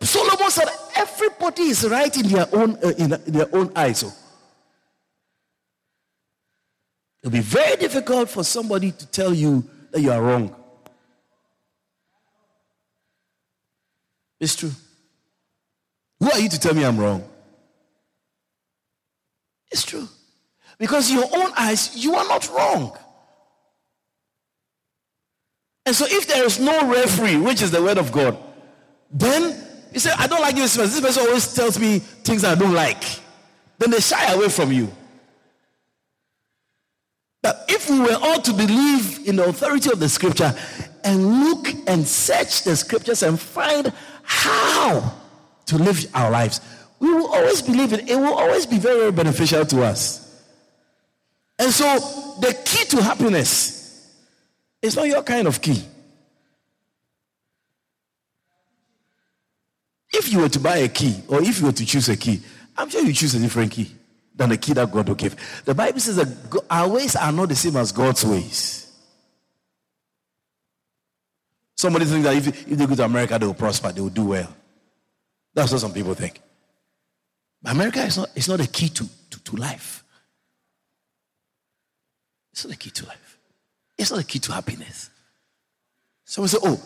Solomon 0.00 0.50
said 0.50 0.68
everybody 0.96 1.62
is 1.62 1.88
right 1.88 2.14
in 2.16 2.28
their 2.28 2.46
own 2.52 2.76
uh, 2.84 2.92
in, 2.98 3.10
their 3.26 3.48
own 3.54 3.72
eyes. 3.74 3.98
So 3.98 4.12
it'll 7.22 7.32
be 7.32 7.40
very 7.40 7.76
difficult 7.76 8.28
for 8.28 8.44
somebody 8.44 8.92
to 8.92 9.06
tell 9.06 9.34
you 9.34 9.64
that 9.90 10.00
you 10.00 10.12
are 10.12 10.22
wrong. 10.22 10.54
It's 14.38 14.56
true. 14.56 14.72
Who 16.20 16.30
are 16.30 16.38
you 16.38 16.48
to 16.48 16.58
tell 16.58 16.74
me 16.74 16.84
I'm 16.84 16.98
wrong? 16.98 17.28
It's 19.70 19.84
true. 19.84 20.08
Because 20.78 21.10
in 21.10 21.18
your 21.18 21.28
own 21.32 21.52
eyes, 21.56 21.96
you 21.96 22.14
are 22.14 22.26
not 22.26 22.48
wrong. 22.50 22.96
And 25.84 25.94
so 25.94 26.06
if 26.08 26.26
there 26.26 26.44
is 26.44 26.60
no 26.60 26.90
referee, 26.92 27.36
which 27.36 27.62
is 27.62 27.70
the 27.70 27.82
word 27.82 27.98
of 27.98 28.12
God, 28.12 28.38
then 29.10 29.58
you 29.92 30.00
say, 30.00 30.10
I 30.16 30.26
don't 30.26 30.40
like 30.40 30.54
this 30.54 30.76
person. 30.76 30.90
This 30.90 31.00
person 31.00 31.28
always 31.28 31.52
tells 31.54 31.78
me 31.78 31.98
things 31.98 32.44
I 32.44 32.54
don't 32.54 32.72
like. 32.72 33.02
Then 33.78 33.90
they 33.90 34.00
shy 34.00 34.32
away 34.32 34.48
from 34.48 34.72
you. 34.72 34.90
But 37.42 37.64
if 37.68 37.90
we 37.90 37.98
were 37.98 38.16
all 38.22 38.40
to 38.40 38.52
believe 38.52 39.26
in 39.26 39.36
the 39.36 39.44
authority 39.44 39.90
of 39.90 39.98
the 39.98 40.08
scripture 40.08 40.54
and 41.02 41.40
look 41.40 41.66
and 41.88 42.06
search 42.06 42.62
the 42.62 42.76
scriptures 42.76 43.24
and 43.24 43.38
find 43.38 43.92
how 44.22 45.12
to 45.66 45.78
live 45.78 46.06
our 46.14 46.30
lives, 46.30 46.60
we 47.00 47.12
will 47.12 47.26
always 47.34 47.60
believe 47.60 47.92
it. 47.92 48.08
It 48.08 48.14
will 48.14 48.34
always 48.34 48.64
be 48.64 48.78
very, 48.78 49.00
very 49.00 49.12
beneficial 49.12 49.66
to 49.66 49.82
us. 49.82 50.22
And 51.58 51.72
so 51.72 51.84
the 52.40 52.56
key 52.64 52.84
to 52.90 53.02
happiness 53.02 53.81
it's 54.82 54.96
not 54.96 55.06
your 55.06 55.22
kind 55.22 55.46
of 55.46 55.62
key. 55.62 55.82
If 60.12 60.30
you 60.30 60.40
were 60.40 60.48
to 60.48 60.60
buy 60.60 60.78
a 60.78 60.88
key, 60.88 61.22
or 61.28 61.42
if 61.42 61.60
you 61.60 61.66
were 61.66 61.72
to 61.72 61.86
choose 61.86 62.08
a 62.08 62.16
key, 62.16 62.40
I'm 62.76 62.90
sure 62.90 63.02
you 63.02 63.12
choose 63.12 63.34
a 63.34 63.38
different 63.38 63.72
key 63.72 63.90
than 64.34 64.50
the 64.50 64.56
key 64.56 64.72
that 64.74 64.90
God 64.90 65.08
will 65.08 65.14
give. 65.14 65.36
The 65.64 65.74
Bible 65.74 66.00
says 66.00 66.16
that 66.16 66.64
our 66.68 66.88
ways 66.88 67.16
are 67.16 67.32
not 67.32 67.48
the 67.48 67.54
same 67.54 67.76
as 67.76 67.92
God's 67.92 68.24
ways. 68.24 68.90
Somebody 71.76 72.04
thinks 72.04 72.24
that 72.24 72.36
if, 72.36 72.46
if 72.48 72.78
they 72.78 72.86
go 72.86 72.94
to 72.94 73.04
America, 73.04 73.38
they 73.38 73.46
will 73.46 73.54
prosper, 73.54 73.92
they 73.92 74.00
will 74.00 74.08
do 74.08 74.26
well. 74.26 74.54
That's 75.54 75.72
what 75.72 75.80
some 75.80 75.92
people 75.92 76.14
think. 76.14 76.40
But 77.62 77.72
America 77.72 78.02
is 78.02 78.16
not, 78.16 78.30
it's 78.34 78.48
not 78.48 78.58
the 78.58 78.66
key 78.66 78.88
to, 78.88 79.08
to, 79.30 79.44
to 79.44 79.56
life. 79.56 80.04
It's 82.52 82.64
not 82.64 82.70
the 82.70 82.76
key 82.76 82.90
to 82.90 83.06
life. 83.06 83.31
It's 84.02 84.10
not 84.10 84.16
the 84.16 84.24
key 84.24 84.40
to 84.40 84.52
happiness. 84.52 85.10
Someone 86.24 86.48
say, 86.48 86.58
oh, 86.60 86.82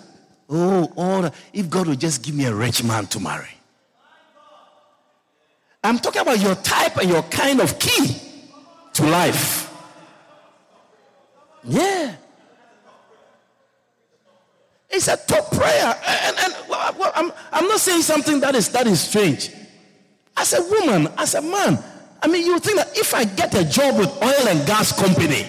oh, 0.50 0.92
oh, 0.98 1.30
if 1.50 1.70
God 1.70 1.86
would 1.86 1.98
just 1.98 2.22
give 2.22 2.34
me 2.34 2.44
a 2.44 2.54
rich 2.54 2.84
man 2.84 3.06
to 3.06 3.20
marry. 3.20 3.48
I'm 5.82 5.98
talking 5.98 6.20
about 6.20 6.38
your 6.38 6.56
type 6.56 6.98
and 6.98 7.08
your 7.08 7.22
kind 7.22 7.62
of 7.62 7.78
key 7.78 8.20
to 8.92 9.06
life. 9.06 9.72
Yeah. 11.64 12.16
It's 14.90 15.08
a 15.08 15.16
top 15.16 15.50
prayer. 15.52 15.98
And, 16.06 16.36
and 16.36 16.54
well, 16.68 17.12
I'm, 17.14 17.32
I'm 17.50 17.66
not 17.66 17.80
saying 17.80 18.02
something 18.02 18.40
that 18.40 18.54
is, 18.54 18.68
that 18.72 18.86
is 18.86 19.00
strange. 19.00 19.52
As 20.36 20.52
a 20.52 20.62
woman, 20.62 21.10
as 21.16 21.34
a 21.34 21.40
man, 21.40 21.82
I 22.20 22.26
mean, 22.26 22.44
you 22.44 22.58
think 22.58 22.76
that 22.76 22.94
if 22.94 23.14
I 23.14 23.24
get 23.24 23.54
a 23.54 23.64
job 23.64 23.98
with 23.98 24.10
oil 24.22 24.48
and 24.48 24.66
gas 24.66 24.92
company, 24.92 25.46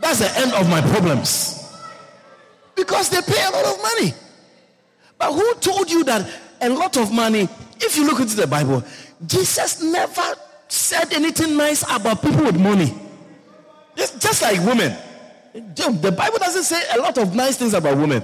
that's 0.00 0.18
the 0.18 0.30
end 0.38 0.52
of 0.52 0.68
my 0.68 0.80
problems. 0.80 1.54
Because 2.74 3.08
they 3.10 3.20
pay 3.22 3.44
a 3.44 3.50
lot 3.50 3.64
of 3.64 3.82
money. 3.82 4.14
But 5.18 5.32
who 5.32 5.54
told 5.56 5.90
you 5.90 6.04
that 6.04 6.30
a 6.60 6.68
lot 6.68 6.96
of 6.96 7.12
money, 7.12 7.48
if 7.80 7.96
you 7.96 8.06
look 8.06 8.20
into 8.20 8.36
the 8.36 8.46
Bible, 8.46 8.84
Jesus 9.26 9.82
never 9.82 10.34
said 10.68 11.12
anything 11.12 11.56
nice 11.56 11.82
about 11.90 12.20
people 12.20 12.44
with 12.44 12.60
money. 12.60 12.94
It's 13.96 14.12
just 14.18 14.42
like 14.42 14.60
women. 14.60 14.94
The 15.54 16.14
Bible 16.16 16.38
doesn't 16.38 16.64
say 16.64 16.82
a 16.94 17.00
lot 17.00 17.16
of 17.16 17.34
nice 17.34 17.56
things 17.56 17.72
about 17.72 17.96
women. 17.96 18.22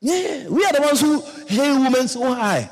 Yeah, 0.00 0.48
we 0.48 0.64
are 0.64 0.72
the 0.72 0.82
ones 0.82 1.00
who 1.00 1.22
hail 1.46 1.80
women 1.80 2.08
so 2.08 2.34
high. 2.34 2.68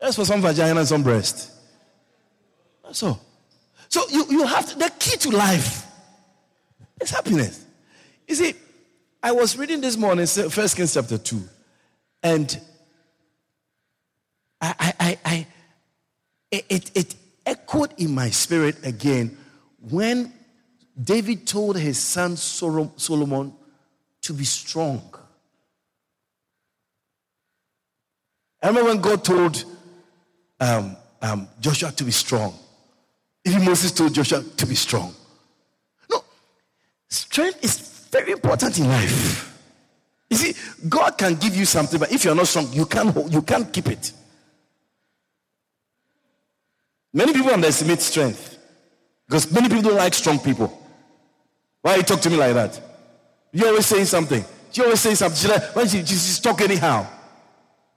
That's 0.00 0.16
for 0.16 0.26
some 0.26 0.42
vagina 0.42 0.80
and 0.80 0.88
some 0.88 1.02
breast. 1.02 1.50
That's 2.84 3.02
all. 3.02 3.23
So 3.94 4.02
you, 4.10 4.26
you 4.28 4.44
have 4.44 4.68
to, 4.70 4.76
the 4.76 4.90
key 4.98 5.16
to 5.18 5.30
life 5.30 5.86
is 7.00 7.10
happiness. 7.10 7.64
You 8.26 8.34
see, 8.34 8.54
I 9.22 9.30
was 9.30 9.56
reading 9.56 9.80
this 9.80 9.96
morning, 9.96 10.26
First 10.26 10.74
Kings 10.74 10.94
chapter 10.94 11.16
2, 11.16 11.40
and 12.24 12.60
I, 14.60 14.74
I, 14.80 14.94
I, 14.98 15.18
I 15.24 15.46
it, 16.50 16.90
it 16.92 17.14
echoed 17.46 17.94
in 17.96 18.12
my 18.12 18.30
spirit 18.30 18.84
again 18.84 19.38
when 19.78 20.32
David 21.00 21.46
told 21.46 21.78
his 21.78 22.02
son 22.02 22.36
Solomon 22.36 23.54
to 24.22 24.32
be 24.32 24.44
strong. 24.44 25.14
I 28.60 28.66
remember 28.66 28.90
when 28.90 29.00
God 29.00 29.22
told 29.22 29.64
um, 30.58 30.96
um, 31.22 31.46
Joshua 31.60 31.92
to 31.92 32.02
be 32.02 32.10
strong. 32.10 32.58
Even 33.44 33.64
Moses 33.64 33.92
told 33.92 34.14
Joshua 34.14 34.42
to 34.42 34.66
be 34.66 34.74
strong. 34.74 35.14
No, 36.10 36.24
strength 37.08 37.62
is 37.62 38.08
very 38.10 38.32
important 38.32 38.78
in 38.78 38.88
life. 38.88 39.50
You 40.30 40.36
see, 40.36 40.54
God 40.88 41.18
can 41.18 41.34
give 41.34 41.54
you 41.54 41.64
something, 41.64 42.00
but 42.00 42.10
if 42.10 42.24
you're 42.24 42.34
not 42.34 42.46
strong, 42.46 42.72
you 42.72 42.86
can't 42.86 43.10
hold, 43.10 43.32
you 43.32 43.42
can't 43.42 43.72
keep 43.72 43.88
it. 43.88 44.12
Many 47.12 47.32
people 47.32 47.52
underestimate 47.52 48.00
strength 48.00 48.58
because 49.26 49.52
many 49.52 49.68
people 49.68 49.82
don't 49.82 49.96
like 49.96 50.14
strong 50.14 50.38
people. 50.38 50.80
Why 51.82 51.96
you 51.96 52.02
talk 52.02 52.20
to 52.22 52.30
me 52.30 52.36
like 52.36 52.54
that? 52.54 52.80
You 53.52 53.66
always 53.66 53.86
saying 53.86 54.06
something. 54.06 54.44
You 54.72 54.84
always 54.84 55.00
say 55.00 55.14
something. 55.14 55.50
Why 55.74 55.82
you 55.82 56.02
just 56.02 56.42
talk 56.42 56.60
anyhow? 56.62 57.06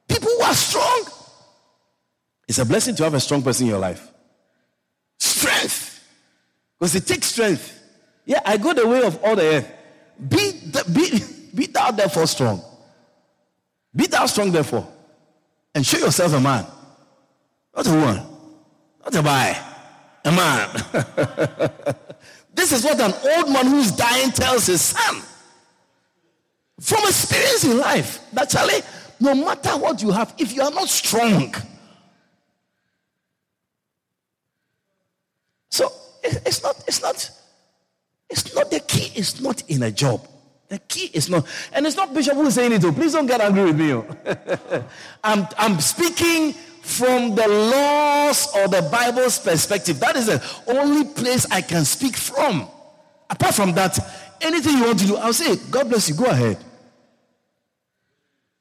People 0.08 0.30
who 0.30 0.42
are 0.44 0.54
strong. 0.54 1.06
It's 2.48 2.60
a 2.60 2.66
blessing 2.66 2.96
to 2.98 3.04
have 3.06 3.13
a 3.16 3.20
strong 3.20 3.42
person 3.42 3.66
in 3.66 3.72
your 3.72 3.80
life. 3.80 4.08
Strength. 5.48 6.04
Because 6.80 6.96
it 6.96 7.08
takes 7.08 7.27
strength. 7.27 7.74
Yeah, 8.25 8.42
I 8.46 8.58
go 8.58 8.74
the 8.74 8.88
way 8.88 9.04
of 9.04 9.24
all 9.24 9.36
the 9.36 9.44
earth. 9.44 9.72
Be, 10.27 10.51
the, 10.51 10.84
be, 10.94 11.56
be 11.56 11.72
thou 11.72 11.92
therefore 11.92 12.27
strong. 12.27 12.62
Be 13.96 14.08
thou 14.08 14.25
strong 14.25 14.51
therefore. 14.51 14.88
And 15.74 15.86
show 15.86 15.98
yourself 15.98 16.34
a 16.34 16.39
man. 16.39 16.66
Not 17.75 17.88
a 17.88 17.92
woman. 17.92 18.24
Not 19.04 19.16
a 19.16 19.24
boy. 19.24 19.58
A 20.25 20.32
man. 20.32 21.96
this 22.54 22.72
is 22.72 22.84
what 22.84 23.00
an 23.00 23.13
old 23.13 23.51
man 23.54 23.68
who's 23.68 23.92
dying 23.92 24.32
tells 24.32 24.66
his 24.66 24.82
son. 24.82 25.22
From 26.82 27.00
experience 27.04 27.63
in 27.63 27.77
life. 27.77 28.20
That 28.34 28.50
Charlie, 28.50 28.82
no 29.20 29.34
matter 29.34 29.77
what 29.77 30.01
you 30.01 30.12
have, 30.12 30.34
if 30.38 30.54
you 30.54 30.62
are 30.62 30.72
not 30.72 30.89
strong, 30.89 31.54
so 35.77 35.91
it's 36.24 36.63
not, 36.63 36.84
it's 36.88 37.01
not, 37.03 37.31
it's 38.29 38.55
not 38.55 38.72
the 38.72 38.79
key, 38.79 39.12
it's 39.15 39.39
not 39.39 39.62
in 39.69 39.84
a 39.84 39.91
job. 39.91 40.27
The 40.69 40.79
key 40.79 41.12
is 41.13 41.29
not, 41.29 41.46
and 41.72 41.86
it's 41.86 41.96
not 41.96 42.13
Bishop 42.13 42.34
who 42.34 42.48
is 42.48 42.55
saying 42.55 42.74
it. 42.74 42.81
Too. 42.81 42.91
Please 42.91 43.13
don't 43.13 43.27
get 43.27 43.39
angry 43.39 43.65
with 43.65 43.79
me. 43.79 43.93
Oh. 43.93 44.84
I'm, 45.24 45.48
I'm 45.57 45.79
speaking 45.79 46.53
from 46.81 47.36
the 47.36 47.48
laws 47.48 48.53
or 48.55 48.67
the 48.67 48.81
Bible's 48.91 49.39
perspective. 49.39 50.00
That 50.00 50.15
is 50.15 50.25
the 50.25 50.43
only 50.67 51.05
place 51.05 51.46
I 51.51 51.62
can 51.62 51.86
speak 51.86 52.17
from. 52.17 52.67
Apart 53.29 53.53
from 53.53 53.74
that, 53.74 53.98
anything 54.41 54.77
you 54.77 54.86
want 54.86 55.00
to 55.00 55.07
do, 55.07 55.15
I'll 55.17 55.31
say, 55.31 55.55
God 55.69 55.89
bless 55.89 56.10
you, 56.10 56.15
go 56.15 56.25
ahead. 56.25 56.57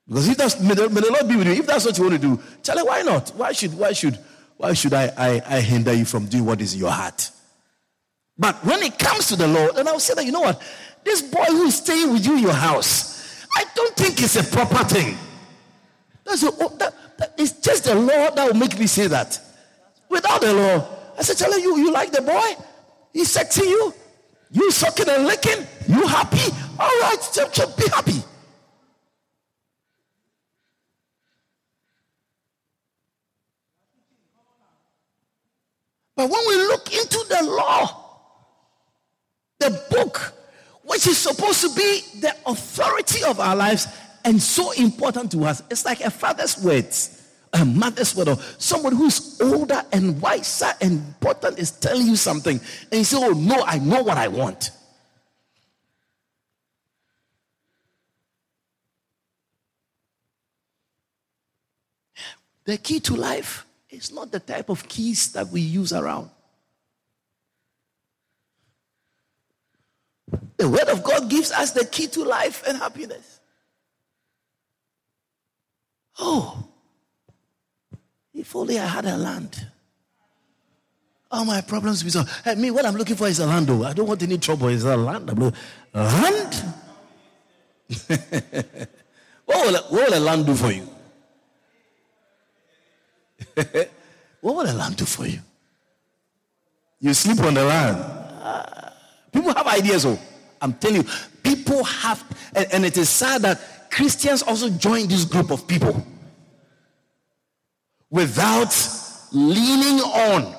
Because 0.06 0.28
if 0.28 0.37
that's 0.37 0.61
may 0.61 0.75
the, 0.75 0.88
may 0.90 1.00
the 1.00 1.11
Lord 1.11 1.26
be 1.26 1.37
with 1.37 1.46
you. 1.49 1.54
If 1.54 1.66
that's 1.66 1.87
what 1.87 1.96
you 1.99 2.04
want 2.04 2.20
to 2.20 2.37
do, 2.37 2.42
Charlie, 2.62 2.82
why 2.85 3.02
not? 3.02 3.30
Why 3.30 3.52
should 3.52 3.76
why 3.76 3.92
should 3.92 4.16
why 4.56 4.72
should 4.72 4.94
I, 4.94 5.12
I, 5.16 5.42
I 5.46 5.60
hinder 5.60 5.92
you 5.92 6.04
from 6.04 6.26
doing 6.26 6.44
what 6.44 6.60
is 6.60 6.75
in 6.75 6.80
your 6.80 6.90
heart? 6.90 7.30
But 8.38 8.64
when 8.64 8.82
it 8.82 8.98
comes 8.98 9.28
to 9.28 9.36
the 9.36 9.46
Lord, 9.48 9.76
then 9.76 9.88
I'll 9.88 10.00
say 10.00 10.14
that 10.14 10.25
you 10.25 10.32
know 10.32 10.40
what? 10.40 10.62
This 11.04 11.22
boy 11.22 11.44
who 11.44 11.64
is 11.64 11.76
staying 11.76 12.12
with 12.12 12.26
you 12.26 12.36
in 12.36 12.42
your 12.42 12.52
house, 12.52 13.46
I 13.54 13.64
don't 13.75 13.94
think 13.96 14.20
it's 14.20 14.36
a 14.36 14.45
proper 14.45 14.84
thing. 14.84 15.16
That's 16.25 16.42
a, 16.42 16.50
oh, 16.60 16.76
that, 16.78 16.95
that, 17.19 17.34
it's 17.38 17.52
just 17.52 17.84
the 17.84 17.95
law 17.95 18.30
that 18.30 18.47
will 18.47 18.58
make 18.58 18.78
me 18.78 18.86
say 18.86 19.06
that. 19.06 19.40
Without 20.08 20.40
the 20.40 20.52
law, 20.52 20.88
I 21.19 21.23
said, 21.23 21.36
Charlie, 21.36 21.62
you, 21.62 21.78
you 21.78 21.92
like 21.92 22.10
the 22.10 22.23
boy? 22.23 22.64
He's 23.12 23.30
sexy 23.30 23.62
you? 23.62 23.95
You 24.50 24.71
sucking 24.71 25.08
and 25.08 25.25
licking? 25.25 25.66
You 25.88 26.06
happy? 26.06 26.52
All 26.78 27.00
right, 27.00 27.16
chip, 27.32 27.52
chip, 27.52 27.76
be 27.76 27.88
happy. 27.88 28.23
But 36.17 36.31
when 36.31 36.49
we 36.49 36.57
look 36.57 36.93
into 36.93 37.25
the 37.29 37.43
law, 37.45 38.05
the 39.61 39.83
book, 39.91 40.33
which 40.83 41.07
is 41.07 41.19
supposed 41.19 41.61
to 41.61 41.69
be 41.76 42.00
the 42.21 42.35
authority 42.47 43.23
of 43.23 43.39
our 43.39 43.55
lives 43.55 43.87
and 44.25 44.43
so 44.43 44.73
important 44.73 45.31
to 45.33 45.45
us, 45.45 45.63
it's 45.71 45.85
like 45.85 46.00
a 46.00 46.11
father's 46.11 46.57
words, 46.63 47.23
a 47.52 47.65
mother's 47.67 48.17
word, 48.17 48.29
or 48.29 48.37
somebody 48.57 48.97
who's 48.97 49.39
older 49.43 49.83
and 49.93 50.21
wiser 50.23 50.73
and 50.81 50.93
important 50.93 51.59
is 51.59 51.73
telling 51.73 52.07
you 52.07 52.17
something, 52.17 52.59
and 52.91 52.99
you 52.99 53.05
say, 53.05 53.19
Oh, 53.21 53.33
no, 53.33 53.63
I 53.67 53.79
know 53.79 54.02
what 54.02 54.17
I 54.17 54.29
want. 54.29 54.71
The 62.65 62.79
key 62.79 63.00
to 63.00 63.15
life 63.15 63.66
it's 63.88 64.12
not 64.12 64.32
the 64.32 64.40
type 64.40 64.68
of 64.68 64.88
keys 64.88 65.32
that 65.32 65.49
we 65.49 65.60
use 65.60 65.92
around. 65.92 66.30
The 70.56 70.68
Word 70.68 70.88
of 70.88 71.02
God 71.02 71.28
gives 71.28 71.52
us 71.52 71.72
the 71.72 71.84
key 71.84 72.08
to 72.08 72.25
life 72.25 72.66
and 72.66 72.78
happiness. 72.78 73.40
Oh, 76.18 76.66
if 78.34 78.56
only 78.56 78.78
I 78.78 78.86
had 78.86 79.04
a 79.04 79.16
land. 79.16 79.66
All 81.30 81.44
my 81.44 81.60
problems 81.60 82.02
be 82.02 82.10
solved. 82.10 82.30
Hey, 82.44 82.54
me, 82.54 82.70
what 82.70 82.86
I'm 82.86 82.94
looking 82.94 83.16
for 83.16 83.26
is 83.26 83.40
a 83.40 83.46
land. 83.46 83.66
Though. 83.66 83.84
I 83.84 83.92
don't 83.92 84.06
want 84.06 84.22
any 84.22 84.38
trouble. 84.38 84.68
Is 84.68 84.84
a 84.84 84.96
land. 84.96 85.28
I'm 85.28 85.38
looking, 85.38 85.58
land? 85.92 86.54
what, 89.44 89.66
will, 89.66 89.75
what 89.75 89.90
will 89.90 90.18
a 90.18 90.20
land 90.20 90.46
do 90.46 90.54
for 90.54 90.70
you? 90.70 90.88
what 94.40 94.56
will 94.56 94.66
the 94.66 94.72
land 94.72 94.96
do 94.96 95.04
for 95.04 95.26
you? 95.26 95.40
You 97.00 97.14
sleep 97.14 97.40
on 97.40 97.54
the 97.54 97.64
land. 97.64 97.96
Uh, 97.99 98.90
people 99.32 99.54
have 99.54 99.66
ideas. 99.66 100.06
Oh, 100.06 100.18
I'm 100.60 100.75
telling 100.75 101.02
you, 101.02 101.04
people 101.42 101.84
have, 101.84 102.25
and, 102.54 102.66
and 102.72 102.84
it 102.84 102.96
is 102.96 103.08
sad 103.08 103.42
that 103.42 103.90
Christians 103.90 104.42
also 104.42 104.70
join 104.70 105.06
this 105.06 105.25
group 105.25 105.50
of 105.50 105.66
people 105.66 106.04
without 108.10 108.75
leaning 109.32 110.00
on 110.00 110.54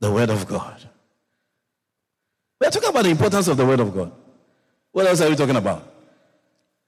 the 0.00 0.10
Word 0.10 0.30
of 0.30 0.46
God. 0.46 0.82
We 2.60 2.66
are 2.66 2.70
talking 2.70 2.90
about 2.90 3.04
the 3.04 3.10
importance 3.10 3.48
of 3.48 3.56
the 3.56 3.64
Word 3.64 3.80
of 3.80 3.94
God. 3.94 4.12
What 4.92 5.06
else 5.06 5.20
are 5.20 5.30
we 5.30 5.36
talking 5.36 5.56
about? 5.56 5.86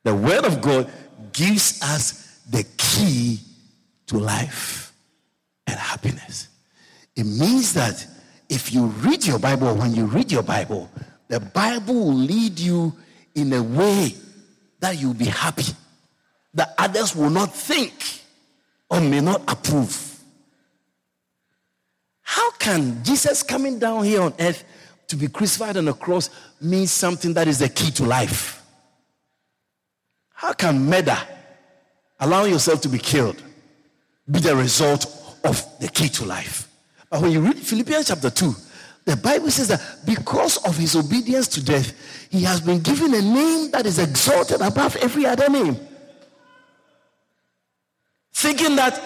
The 0.05 0.14
Word 0.14 0.44
of 0.44 0.61
God 0.61 0.90
gives 1.33 1.81
us 1.83 2.40
the 2.51 2.64
key 2.77 3.38
to 4.12 4.18
life 4.18 4.92
and 5.66 5.79
happiness. 5.79 6.48
It 7.16 7.25
means 7.25 7.72
that 7.72 8.07
if 8.48 8.72
you 8.72 8.87
read 8.87 9.27
your 9.27 9.38
Bible, 9.38 9.75
when 9.75 9.94
you 9.94 10.05
read 10.05 10.31
your 10.31 10.42
Bible, 10.42 10.90
the 11.29 11.40
Bible 11.40 11.94
will 11.94 12.14
lead 12.14 12.59
you 12.59 12.92
in 13.35 13.53
a 13.55 13.62
way 13.62 14.14
that 14.81 15.01
you'll 15.01 15.14
be 15.14 15.25
happy, 15.25 15.72
that 16.53 16.75
others 16.77 17.16
will 17.16 17.31
not 17.31 17.55
think 17.55 17.94
or 18.90 19.01
may 19.01 19.20
not 19.20 19.40
approve. 19.48 20.20
How 22.20 22.51
can 22.53 23.03
Jesus 23.03 23.42
coming 23.42 23.79
down 23.79 24.05
here 24.05 24.20
on 24.20 24.35
earth 24.38 24.62
to 25.09 25.16
be 25.16 25.29
crucified 25.29 25.79
on 25.79 25.88
a 25.88 25.94
cross 25.94 26.29
mean 26.61 26.87
something 26.87 27.33
that 27.33 27.48
is 27.48 27.61
the 27.61 27.70
key 27.70 27.90
to 27.92 28.05
life? 28.05 28.62
How 30.35 30.53
can 30.53 30.85
murder, 30.85 31.16
allowing 32.20 32.53
yourself 32.53 32.83
to 32.83 32.90
be 32.90 32.98
killed, 32.98 33.42
be 34.31 34.41
the 34.41 34.55
result 34.55 35.07
of 35.45 35.65
the 35.81 35.89
key 35.89 36.09
to 36.09 36.25
life. 36.25 36.69
But 37.11 37.23
when 37.23 37.33
you 37.33 37.41
read 37.41 37.59
Philippians 37.59 38.09
chapter 38.09 38.31
2, 38.31 38.55
the 39.05 39.17
Bible 39.17 39.51
says 39.51 39.69
that 39.69 39.81
because 40.07 40.59
of 40.59 40.77
his 40.77 40.95
obedience 40.95 41.49
to 41.49 41.65
death, 41.65 41.93
he 42.31 42.43
has 42.45 42.61
been 42.61 42.81
given 42.81 43.13
a 43.15 43.21
name 43.21 43.71
that 43.73 43.85
is 43.85 43.99
exalted 43.99 44.61
above 44.61 44.97
every 44.97 45.27
other 45.27 45.49
name. 45.49 45.77
Thinking 48.33 48.77
that 48.77 49.01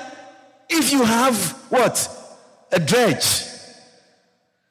if 0.68 0.92
you 0.92 1.02
have 1.02 1.52
what? 1.70 2.12
A 2.72 2.80
dredge, 2.80 3.42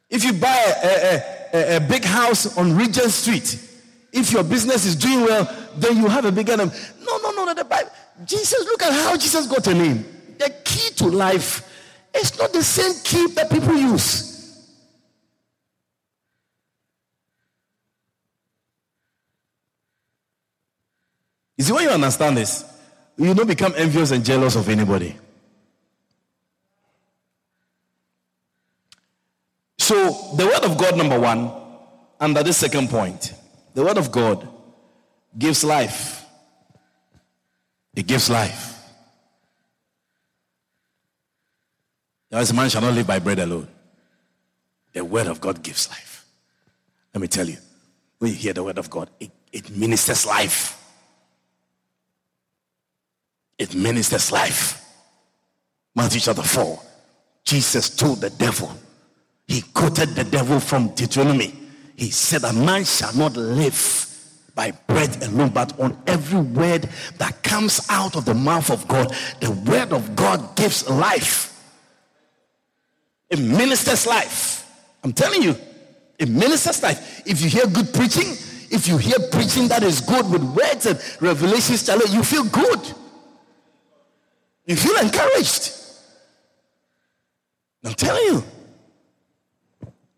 if 0.09 0.23
you 0.23 0.33
buy 0.33 0.73
a, 0.83 0.87
a, 0.87 1.23
a, 1.53 1.77
a 1.77 1.79
big 1.79 2.03
house 2.03 2.57
on 2.57 2.75
Regent 2.75 3.09
Street, 3.09 3.61
if 4.11 4.31
your 4.31 4.43
business 4.43 4.85
is 4.85 4.95
doing 4.95 5.21
well, 5.21 5.49
then 5.77 5.97
you 5.97 6.07
have 6.07 6.25
a 6.25 6.31
bigger 6.31 6.55
name. 6.55 6.71
No, 7.05 7.17
no, 7.17 7.31
no, 7.31 7.45
no. 7.45 7.53
The 7.53 7.65
Bible, 7.65 7.89
Jesus, 8.25 8.63
look 8.65 8.83
at 8.83 8.93
how 8.93 9.17
Jesus 9.17 9.47
got 9.47 9.65
a 9.67 9.73
name 9.73 10.05
the 10.39 10.53
key 10.63 10.89
to 10.95 11.07
life 11.07 11.61
is 12.15 12.37
not 12.37 12.53
the 12.53 12.63
same 12.63 12.93
key 13.03 13.33
that 13.33 13.49
people 13.49 13.75
use. 13.75 14.33
see, 21.57 21.73
when 21.73 21.83
you 21.83 21.89
understand 21.89 22.37
this, 22.37 22.63
you 23.17 23.33
don't 23.33 23.47
become 23.47 23.73
envious 23.77 24.11
and 24.11 24.23
jealous 24.23 24.55
of 24.55 24.69
anybody. 24.69 25.15
So, 29.77 29.95
the 30.35 30.45
word 30.45 30.63
of 30.63 30.77
God, 30.77 30.97
number 30.97 31.19
one, 31.19 31.51
under 32.19 32.43
this 32.43 32.57
second 32.57 32.89
point, 32.89 33.33
the 33.73 33.83
word 33.83 33.97
of 33.97 34.11
God 34.11 34.47
gives 35.37 35.63
life. 35.63 36.25
It 37.95 38.07
gives 38.07 38.29
life. 38.29 38.74
As 42.35 42.51
man 42.51 42.69
shall 42.69 42.81
not 42.81 42.93
live 42.93 43.07
by 43.07 43.19
bread 43.19 43.39
alone. 43.39 43.67
The 44.91 45.05
word 45.05 45.27
of 45.27 45.39
God 45.39 45.63
gives 45.63 45.89
life. 45.89 46.25
Let 47.13 47.21
me 47.21 47.29
tell 47.29 47.47
you, 47.47 47.57
when 48.19 48.31
you 48.31 48.37
hear 48.37 48.51
the 48.51 48.63
word 48.63 48.77
of 48.77 48.89
God, 48.89 49.09
it, 49.21 49.31
it 49.53 49.69
ministers 49.69 50.25
life. 50.25 50.81
It 53.57 53.73
ministers 53.73 54.33
life. 54.33 54.83
Matthew 55.95 56.19
chapter 56.19 56.41
4. 56.41 56.77
Jesus 57.45 57.95
told 57.95 58.19
the 58.19 58.31
devil, 58.31 58.69
he 59.47 59.61
quoted 59.61 60.09
the 60.09 60.25
devil 60.25 60.59
from 60.59 60.89
Deuteronomy. 60.89 61.53
He 61.95 62.09
said, 62.09 62.43
A 62.43 62.51
man 62.51 62.83
shall 62.83 63.15
not 63.15 63.37
live 63.37 64.09
by 64.55 64.71
bread 64.71 65.23
alone, 65.23 65.49
but 65.49 65.79
on 65.79 65.97
every 66.05 66.41
word 66.41 66.89
that 67.17 67.43
comes 67.43 67.87
out 67.89 68.17
of 68.17 68.25
the 68.25 68.33
mouth 68.33 68.69
of 68.71 68.85
God. 68.89 69.15
The 69.39 69.51
word 69.51 69.93
of 69.93 70.17
God 70.17 70.57
gives 70.57 70.89
life. 70.89 71.54
It 73.29 73.39
ministers 73.39 74.05
life. 74.05 74.69
I'm 75.03 75.13
telling 75.13 75.41
you, 75.41 75.55
it 76.17 76.29
ministers 76.29 76.81
life. 76.81 77.21
If 77.25 77.41
you 77.41 77.49
hear 77.49 77.67
good 77.67 77.93
preaching, 77.93 78.31
if 78.71 78.87
you 78.87 78.97
hear 78.97 79.17
preaching 79.31 79.67
that 79.67 79.83
is 79.83 80.01
good 80.01 80.29
with 80.29 80.43
words 80.43 80.85
and 80.85 80.99
revelations, 81.21 81.87
you 81.87 82.23
feel 82.23 82.45
good. 82.45 82.79
You 84.65 84.75
feel 84.75 84.97
encouraged. 84.97 85.71
I'm 87.83 87.93
telling 87.93 88.23
you. 88.23 88.43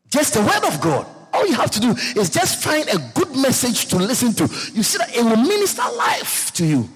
Just 0.09 0.33
the 0.35 0.41
word 0.41 0.63
of 0.63 0.79
God. 0.79 1.05
All 1.33 1.45
you 1.45 1.55
have 1.55 1.69
to 1.71 1.79
do 1.79 1.91
is 1.91 2.29
just 2.29 2.63
find 2.63 2.87
a 2.87 2.97
good 3.13 3.35
message 3.35 3.87
to 3.87 3.97
listen 3.97 4.33
to. 4.33 4.43
You 4.73 4.83
see 4.83 4.97
that 4.97 5.15
it 5.15 5.23
will 5.23 5.35
minister 5.35 5.83
life 5.95 6.51
to 6.53 6.65
you. 6.65 6.89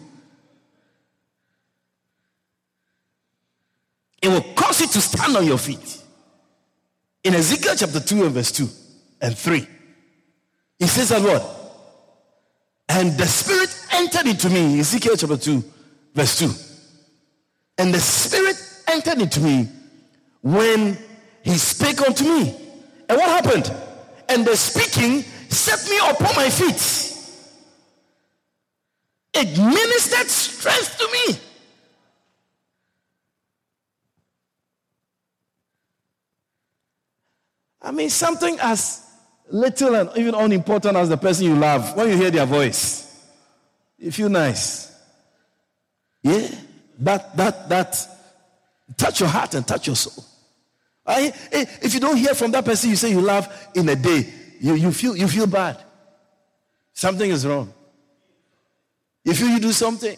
It 4.22 4.30
will 4.30 4.54
cause 4.54 4.80
you 4.80 4.88
to 4.88 5.02
stand 5.02 5.36
on 5.36 5.46
your 5.46 5.58
feet. 5.58 6.01
In 7.24 7.36
Ezekiel 7.36 7.76
chapter 7.78 8.00
2 8.00 8.26
and 8.26 8.34
verse 8.34 8.52
2 8.52 8.68
and 9.22 9.38
3, 9.38 9.68
he 10.80 10.88
says 10.88 11.10
that 11.10 11.22
what? 11.22 11.58
And 12.90 13.18
the 13.18 13.28
Spirit 13.28 13.70
entered 13.92 14.28
into 14.28 14.50
me, 14.50 14.80
Ezekiel 14.80 15.16
chapter 15.16 15.38
2, 15.38 15.64
verse 16.16 16.40
2. 16.40 16.52
And 17.78 17.94
the 17.94 18.00
Spirit 18.00 18.56
entered 18.88 19.22
into 19.22 19.40
me 19.40 19.70
when 20.42 20.98
he 21.44 21.54
spake 21.58 22.02
unto 22.02 22.24
me. 22.24 22.56
And 23.08 23.18
what 23.18 23.44
happened? 23.44 23.72
And 24.28 24.46
the 24.46 24.56
speaking 24.56 25.22
set 25.50 25.88
me 25.90 25.98
upon 25.98 26.36
my 26.36 26.50
feet. 26.50 27.10
It 29.34 29.58
ministered 29.58 30.30
strength 30.30 30.98
to 30.98 31.08
me. 31.14 31.40
I 37.82 37.92
mean, 37.92 38.10
something 38.10 38.58
as 38.60 39.06
little 39.50 39.96
and 39.96 40.10
even 40.16 40.36
unimportant 40.36 40.96
as 40.96 41.10
the 41.10 41.18
person 41.18 41.46
you 41.46 41.56
love, 41.56 41.96
when 41.96 42.10
you 42.10 42.18
hear 42.18 42.32
their 42.32 42.46
voice, 42.46 43.08
you 43.98 44.12
feel 44.12 44.30
nice. 44.30 44.92
Yeah, 46.24 46.48
that, 47.00 47.36
that, 47.38 47.70
that, 47.70 48.08
touch 48.98 49.20
your 49.20 49.30
heart 49.30 49.56
and 49.56 49.68
touch 49.68 49.88
your 49.88 49.96
soul. 49.96 50.24
I, 51.06 51.34
if 51.52 51.94
you 51.94 52.00
don't 52.00 52.18
hear 52.18 52.36
from 52.36 52.52
that 52.52 52.64
person 52.64 52.92
you 52.92 52.96
say 52.96 53.10
you 53.10 53.22
love 53.22 53.48
in 53.74 53.90
a 53.90 53.96
day, 53.96 54.32
you, 54.60 54.76
you, 54.76 54.92
feel, 54.92 55.16
you 55.16 55.28
feel 55.28 55.48
bad. 55.48 55.78
Something 56.94 57.32
is 57.32 57.46
wrong. 57.48 57.74
If 59.26 59.40
you, 59.40 59.48
you 59.48 59.60
do 59.60 59.72
something, 59.72 60.18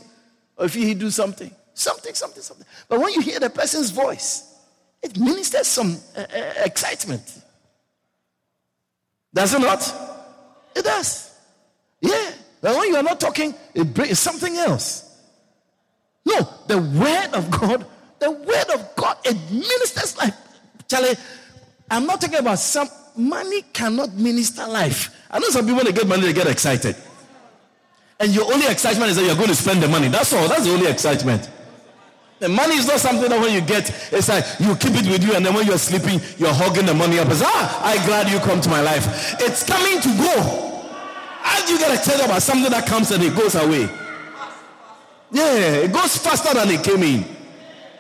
or 0.58 0.66
if 0.66 0.76
you 0.76 0.94
do 0.96 1.10
something, 1.10 1.52
something, 1.74 2.14
something, 2.14 2.42
something. 2.42 2.68
But 2.88 3.00
when 3.00 3.14
you 3.14 3.22
hear 3.22 3.40
the 3.40 3.50
person's 3.50 3.92
voice, 3.92 4.54
it 5.02 5.18
ministers 5.18 5.68
some 5.68 5.98
uh, 6.16 6.26
excitement. 6.64 7.43
Does 9.34 9.54
it 9.54 9.60
not? 9.60 9.82
It 10.76 10.84
does. 10.84 11.38
Yeah. 12.02 12.32
But 12.62 12.78
when 12.78 12.90
you 12.90 12.96
are 12.96 13.04
not 13.04 13.20
talking, 13.20 13.54
it 13.74 14.16
something 14.16 14.56
else. 14.58 15.10
No, 16.26 16.48
the 16.68 16.78
word 16.78 17.34
of 17.34 17.52
God, 17.52 17.86
the 18.20 18.32
word 18.32 18.70
of 18.74 18.96
God, 18.96 19.18
it 19.26 19.36
ministers 19.52 20.18
life. 20.18 20.36
Charlie, 20.88 21.16
I'm 21.92 22.06
not 22.06 22.22
talking 22.22 22.40
about 22.40 22.60
some 22.60 22.88
money 23.18 23.64
cannot 23.74 24.14
minister 24.14 24.66
life. 24.68 25.14
I 25.30 25.40
know 25.40 25.50
some 25.50 25.66
people 25.66 25.78
when 25.78 25.86
they 25.86 25.92
get 25.92 26.08
money, 26.08 26.22
they 26.22 26.34
get 26.34 26.48
excited. 26.48 26.96
And 28.20 28.34
your 28.34 28.46
only 28.54 28.68
excitement 28.68 29.10
is 29.10 29.18
that 29.18 29.26
you're 29.26 29.36
going 29.36 29.50
to 29.50 29.56
spend 29.56 29.84
the 29.84 29.88
money. 29.88 30.08
That's 30.08 30.32
all. 30.32 30.48
That's 30.48 30.64
the 30.64 30.72
only 30.72 30.88
excitement. 30.88 31.50
The 32.44 32.50
money 32.50 32.76
is 32.76 32.86
not 32.86 33.00
something 33.00 33.30
that 33.30 33.40
when 33.40 33.54
you 33.54 33.62
get, 33.62 33.88
it's 34.12 34.28
like 34.28 34.44
you 34.60 34.76
keep 34.76 34.92
it 35.00 35.08
with 35.08 35.24
you, 35.24 35.32
and 35.32 35.46
then 35.46 35.54
when 35.56 35.66
you're 35.66 35.80
sleeping, 35.80 36.20
you're 36.36 36.52
hugging 36.52 36.86
the 36.86 36.94
money 36.94 37.18
up. 37.18 37.32
It's, 37.32 37.40
ah, 37.42 37.80
I'm 37.80 38.06
glad 38.06 38.28
you 38.28 38.38
come 38.40 38.60
to 38.60 38.68
my 38.68 38.82
life. 38.82 39.08
It's 39.40 39.64
coming 39.64 39.96
to 40.04 40.12
go. 40.20 40.36
How 41.40 41.66
do 41.66 41.72
you 41.72 41.80
get 41.80 41.96
excited 41.96 42.26
about 42.26 42.42
something 42.42 42.70
that 42.70 42.86
comes 42.86 43.12
and 43.12 43.24
it 43.24 43.34
goes 43.34 43.56
away? 43.56 43.88
Yeah, 45.32 45.88
it 45.88 45.94
goes 45.94 46.18
faster 46.18 46.54
than 46.54 46.68
it 46.68 46.84
came 46.84 47.02
in. 47.04 47.24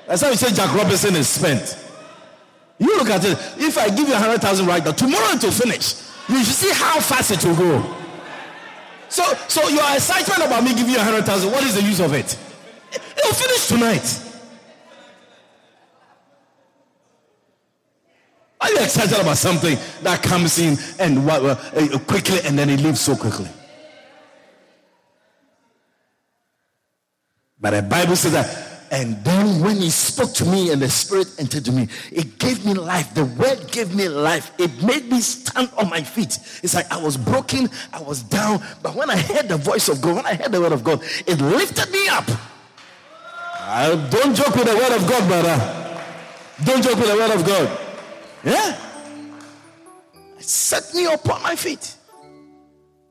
That's 0.07 0.21
how 0.21 0.27
you 0.27 0.35
say 0.35 0.51
Jack 0.51 0.75
Robinson 0.75 1.15
is 1.15 1.29
spent. 1.29 1.79
You 2.79 2.97
look 2.97 3.11
at 3.11 3.23
it. 3.23 3.39
If 3.55 3.77
I 3.77 3.87
give 3.95 4.09
you 4.09 4.13
a 4.13 4.19
hundred 4.19 4.41
thousand 4.41 4.67
right 4.67 4.83
now, 4.83 4.91
tomorrow 4.91 5.39
it 5.39 5.41
will 5.41 5.55
finish. 5.55 6.03
You 6.27 6.43
should 6.43 6.67
see 6.67 6.73
how 6.75 6.99
fast 6.99 7.31
it 7.31 7.39
will 7.47 7.55
go. 7.55 7.95
So, 9.07 9.23
so 9.47 9.69
your 9.69 9.87
excitement 9.95 10.43
about 10.43 10.65
me 10.65 10.75
giving 10.75 10.91
you 10.91 10.99
a 10.99 11.07
hundred 11.07 11.23
thousand, 11.23 11.49
what 11.49 11.63
is 11.63 11.75
the 11.75 11.81
use 11.81 12.01
of 12.01 12.11
it? 12.11 12.37
It 12.91 13.23
will 13.23 13.31
finish 13.31 13.67
tonight. 13.69 14.31
Are 18.63 18.71
you 18.71 18.77
excited 18.79 19.19
about 19.19 19.35
something 19.35 19.77
that 20.03 20.23
comes 20.23 20.57
in 20.57 20.77
and 20.97 21.29
uh, 21.29 21.99
quickly 22.07 22.39
and 22.45 22.57
then 22.57 22.69
it 22.69 22.79
leaves 22.79 23.01
so 23.01 23.13
quickly? 23.13 23.49
But 27.59 27.71
the 27.71 27.81
Bible 27.81 28.15
says 28.15 28.31
that, 28.31 28.87
and 28.89 29.21
then 29.25 29.59
when 29.59 29.75
he 29.75 29.89
spoke 29.89 30.33
to 30.35 30.45
me 30.45 30.71
and 30.71 30.81
the 30.81 30.89
Spirit 30.89 31.27
entered 31.39 31.65
to 31.65 31.73
me, 31.73 31.89
it 32.09 32.39
gave 32.39 32.65
me 32.65 32.73
life. 32.73 33.13
The 33.13 33.25
word 33.25 33.69
gave 33.69 33.93
me 33.93 34.07
life. 34.07 34.51
It 34.57 34.81
made 34.81 35.09
me 35.09 35.19
stand 35.19 35.69
on 35.77 35.89
my 35.89 36.01
feet. 36.01 36.39
It's 36.63 36.73
like 36.73 36.89
I 36.89 37.03
was 37.03 37.17
broken, 37.17 37.69
I 37.91 38.01
was 38.01 38.23
down, 38.23 38.63
but 38.81 38.95
when 38.95 39.09
I 39.09 39.17
heard 39.17 39.49
the 39.49 39.57
voice 39.57 39.89
of 39.89 39.99
God, 39.99 40.15
when 40.15 40.25
I 40.25 40.35
heard 40.35 40.53
the 40.53 40.61
word 40.61 40.71
of 40.71 40.85
God, 40.85 41.03
it 41.27 41.41
lifted 41.41 41.91
me 41.91 42.07
up. 42.07 42.29
I 43.59 43.89
don't 44.09 44.33
joke 44.33 44.55
with 44.55 44.67
the 44.67 44.75
word 44.75 44.95
of 44.95 45.09
God, 45.09 45.27
brother. 45.27 46.05
Don't 46.63 46.81
joke 46.81 46.95
with 46.95 47.09
the 47.09 47.15
word 47.15 47.31
of 47.31 47.45
God. 47.45 47.82
Yeah. 48.43 48.77
Set 50.39 50.93
me 50.93 51.05
upon 51.05 51.41
my 51.41 51.55
feet. 51.55 51.95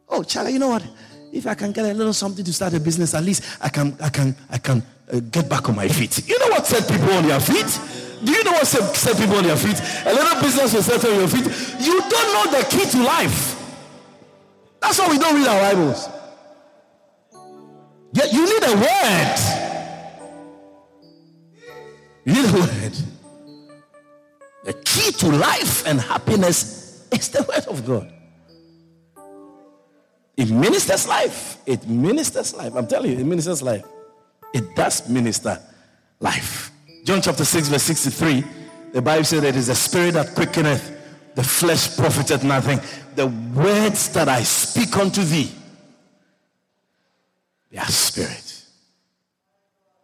Oh, 0.09 0.23
Charlie, 0.23 0.53
you 0.53 0.59
know 0.59 0.68
what? 0.68 0.87
If 1.33 1.47
I 1.47 1.55
can 1.55 1.73
get 1.73 1.87
a 1.87 1.95
little 1.95 2.12
something 2.12 2.45
to 2.45 2.53
start 2.53 2.75
a 2.75 2.81
business, 2.81 3.14
at 3.14 3.25
least 3.25 3.42
I 3.61 3.71
can, 3.71 3.97
I 4.03 4.11
can, 4.11 4.37
I 4.51 4.59
can 4.59 4.83
uh, 5.11 5.21
get 5.21 5.49
back 5.49 5.68
on 5.68 5.77
my 5.77 5.88
feet. 5.88 6.29
You 6.29 6.38
know 6.38 6.49
what 6.49 6.66
set 6.66 6.87
people 6.87 7.11
on 7.11 7.27
their 7.27 7.40
feet? 7.40 7.81
Do 8.23 8.33
you 8.33 8.45
know 8.45 8.53
what 8.53 8.66
set, 8.66 8.95
set 8.95 9.16
people 9.16 9.37
on 9.37 9.45
their 9.45 9.57
feet? 9.57 9.81
A 10.07 10.12
little 10.12 10.42
business 10.42 10.75
will 10.75 10.83
set 10.83 11.05
on 11.05 11.14
your 11.14 11.29
feet. 11.29 11.47
You 11.81 12.01
don't 12.01 12.11
know 12.11 12.59
the 12.59 12.66
key 12.68 12.85
to 12.90 13.03
life. 13.03 13.59
That's 14.81 14.99
why 14.99 15.09
we 15.09 15.18
don't 15.18 15.35
read 15.35 15.47
our 15.49 15.73
Bibles. 15.73 16.09
Yeah, 18.12 18.27
you 18.31 18.45
need 18.45 18.62
a 18.62 18.77
word. 18.77 19.38
You 22.27 22.35
need 22.35 22.45
a 22.45 22.53
word. 22.53 23.12
The 24.64 24.75
key 24.75 25.11
to 25.12 25.29
life 25.29 25.87
and 25.87 26.01
happiness 26.01 27.07
is 27.11 27.29
the 27.31 27.42
word 27.42 27.66
of 27.66 27.85
God. 27.85 28.12
It 30.37 30.51
ministers 30.51 31.07
life. 31.07 31.59
It 31.66 31.87
ministers 31.88 32.55
life. 32.55 32.75
I'm 32.75 32.87
telling 32.87 33.12
you, 33.12 33.18
it 33.18 33.25
ministers 33.25 33.62
life. 33.62 33.85
It 34.55 34.75
does 34.77 35.09
minister 35.09 35.61
life. 36.20 36.70
John 37.05 37.20
chapter 37.20 37.44
6, 37.44 37.68
verse 37.68 37.83
63, 37.83 38.44
the 38.92 39.03
Bible 39.03 39.25
says 39.25 39.42
that 39.42 39.48
it 39.48 39.57
is 39.57 39.66
the 39.66 39.75
spirit 39.75 40.14
that 40.14 40.35
quickeneth, 40.35 41.35
the 41.35 41.42
flesh 41.42 41.96
profiteth 41.96 42.44
nothing. 42.44 42.81
The 43.16 43.27
words 43.27 44.11
that 44.11 44.29
I 44.29 44.42
speak 44.42 44.96
unto 44.96 45.22
thee, 45.22 45.51
they 47.70 47.79
are 47.79 47.87
spirit 47.87 48.64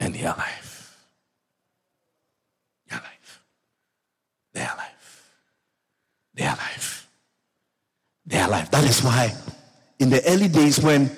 and 0.00 0.14
they 0.14 0.24
are 0.24 0.36
life. 0.36 0.68
They 4.58 4.64
are 4.64 4.74
alive. 4.74 5.30
They 6.38 6.44
are 6.44 6.54
alive. 6.54 7.08
They 8.24 8.38
are 8.38 8.46
alive. 8.46 8.70
That 8.70 8.84
is 8.84 9.02
why 9.02 9.34
in 9.98 10.08
the 10.08 10.24
early 10.24 10.46
days 10.46 10.78
when 10.80 11.10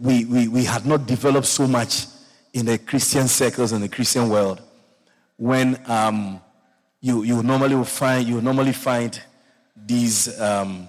we, 0.00 0.24
we, 0.24 0.48
we 0.48 0.64
had 0.64 0.86
not 0.86 1.06
developed 1.06 1.46
so 1.46 1.66
much 1.66 2.06
in 2.54 2.64
the 2.64 2.78
Christian 2.78 3.28
circles 3.28 3.72
and 3.72 3.82
the 3.84 3.90
Christian 3.90 4.30
world 4.30 4.62
when 5.36 5.78
um, 5.86 6.40
you, 7.02 7.24
you 7.24 7.42
normally 7.42 7.74
will 7.74 7.84
find 7.84 8.26
you 8.26 8.40
normally 8.40 8.72
find 8.72 9.20
these 9.76 10.40
um, 10.40 10.88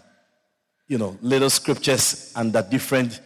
you 0.87 0.97
know 0.97 1.17
little 1.21 1.49
scriptures 1.49 2.31
under 2.37 2.61
different 2.61 3.19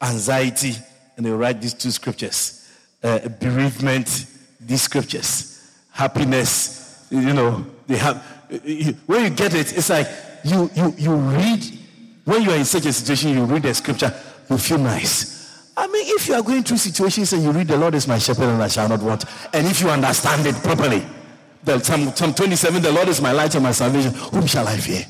anxiety 0.00 0.74
and 1.16 1.26
they 1.26 1.30
write 1.30 1.60
these 1.60 1.74
two 1.74 1.90
scriptures 1.90 2.68
uh, 3.02 3.28
bereavement 3.40 4.26
these 4.60 4.82
scriptures 4.82 5.72
happiness 5.90 7.06
you 7.10 7.32
know 7.32 7.64
they 7.86 7.96
have 7.96 8.39
when 9.06 9.24
you 9.24 9.30
get 9.30 9.54
it 9.54 9.76
it's 9.76 9.90
like 9.90 10.08
you 10.44 10.70
you 10.74 10.94
you 10.98 11.14
read 11.14 11.64
when 12.24 12.42
you 12.42 12.50
are 12.50 12.56
in 12.56 12.64
such 12.64 12.86
a 12.86 12.92
situation 12.92 13.30
you 13.30 13.44
read 13.44 13.62
the 13.62 13.74
scripture 13.74 14.12
you 14.48 14.58
feel 14.58 14.78
nice 14.78 15.40
I 15.76 15.86
mean, 15.86 16.04
if 16.08 16.28
you 16.28 16.34
are 16.34 16.42
going 16.42 16.62
through 16.62 16.76
situations 16.76 17.32
and 17.32 17.42
you 17.42 17.52
read, 17.52 17.66
The 17.68 17.76
Lord 17.78 17.94
is 17.94 18.06
my 18.06 18.18
shepherd 18.18 18.44
and 18.50 18.62
I 18.62 18.68
shall 18.68 18.86
not 18.86 19.00
want, 19.00 19.24
and 19.54 19.66
if 19.66 19.80
you 19.80 19.88
understand 19.88 20.46
it 20.46 20.54
properly, 20.56 21.02
the 21.64 21.78
Psalm, 21.78 22.14
Psalm 22.14 22.34
27, 22.34 22.82
The 22.82 22.92
Lord 22.92 23.08
is 23.08 23.22
my 23.22 23.32
light 23.32 23.54
and 23.54 23.64
my 23.64 23.72
salvation, 23.72 24.12
whom 24.12 24.46
shall 24.46 24.68
I 24.68 24.76
fear? 24.76 25.06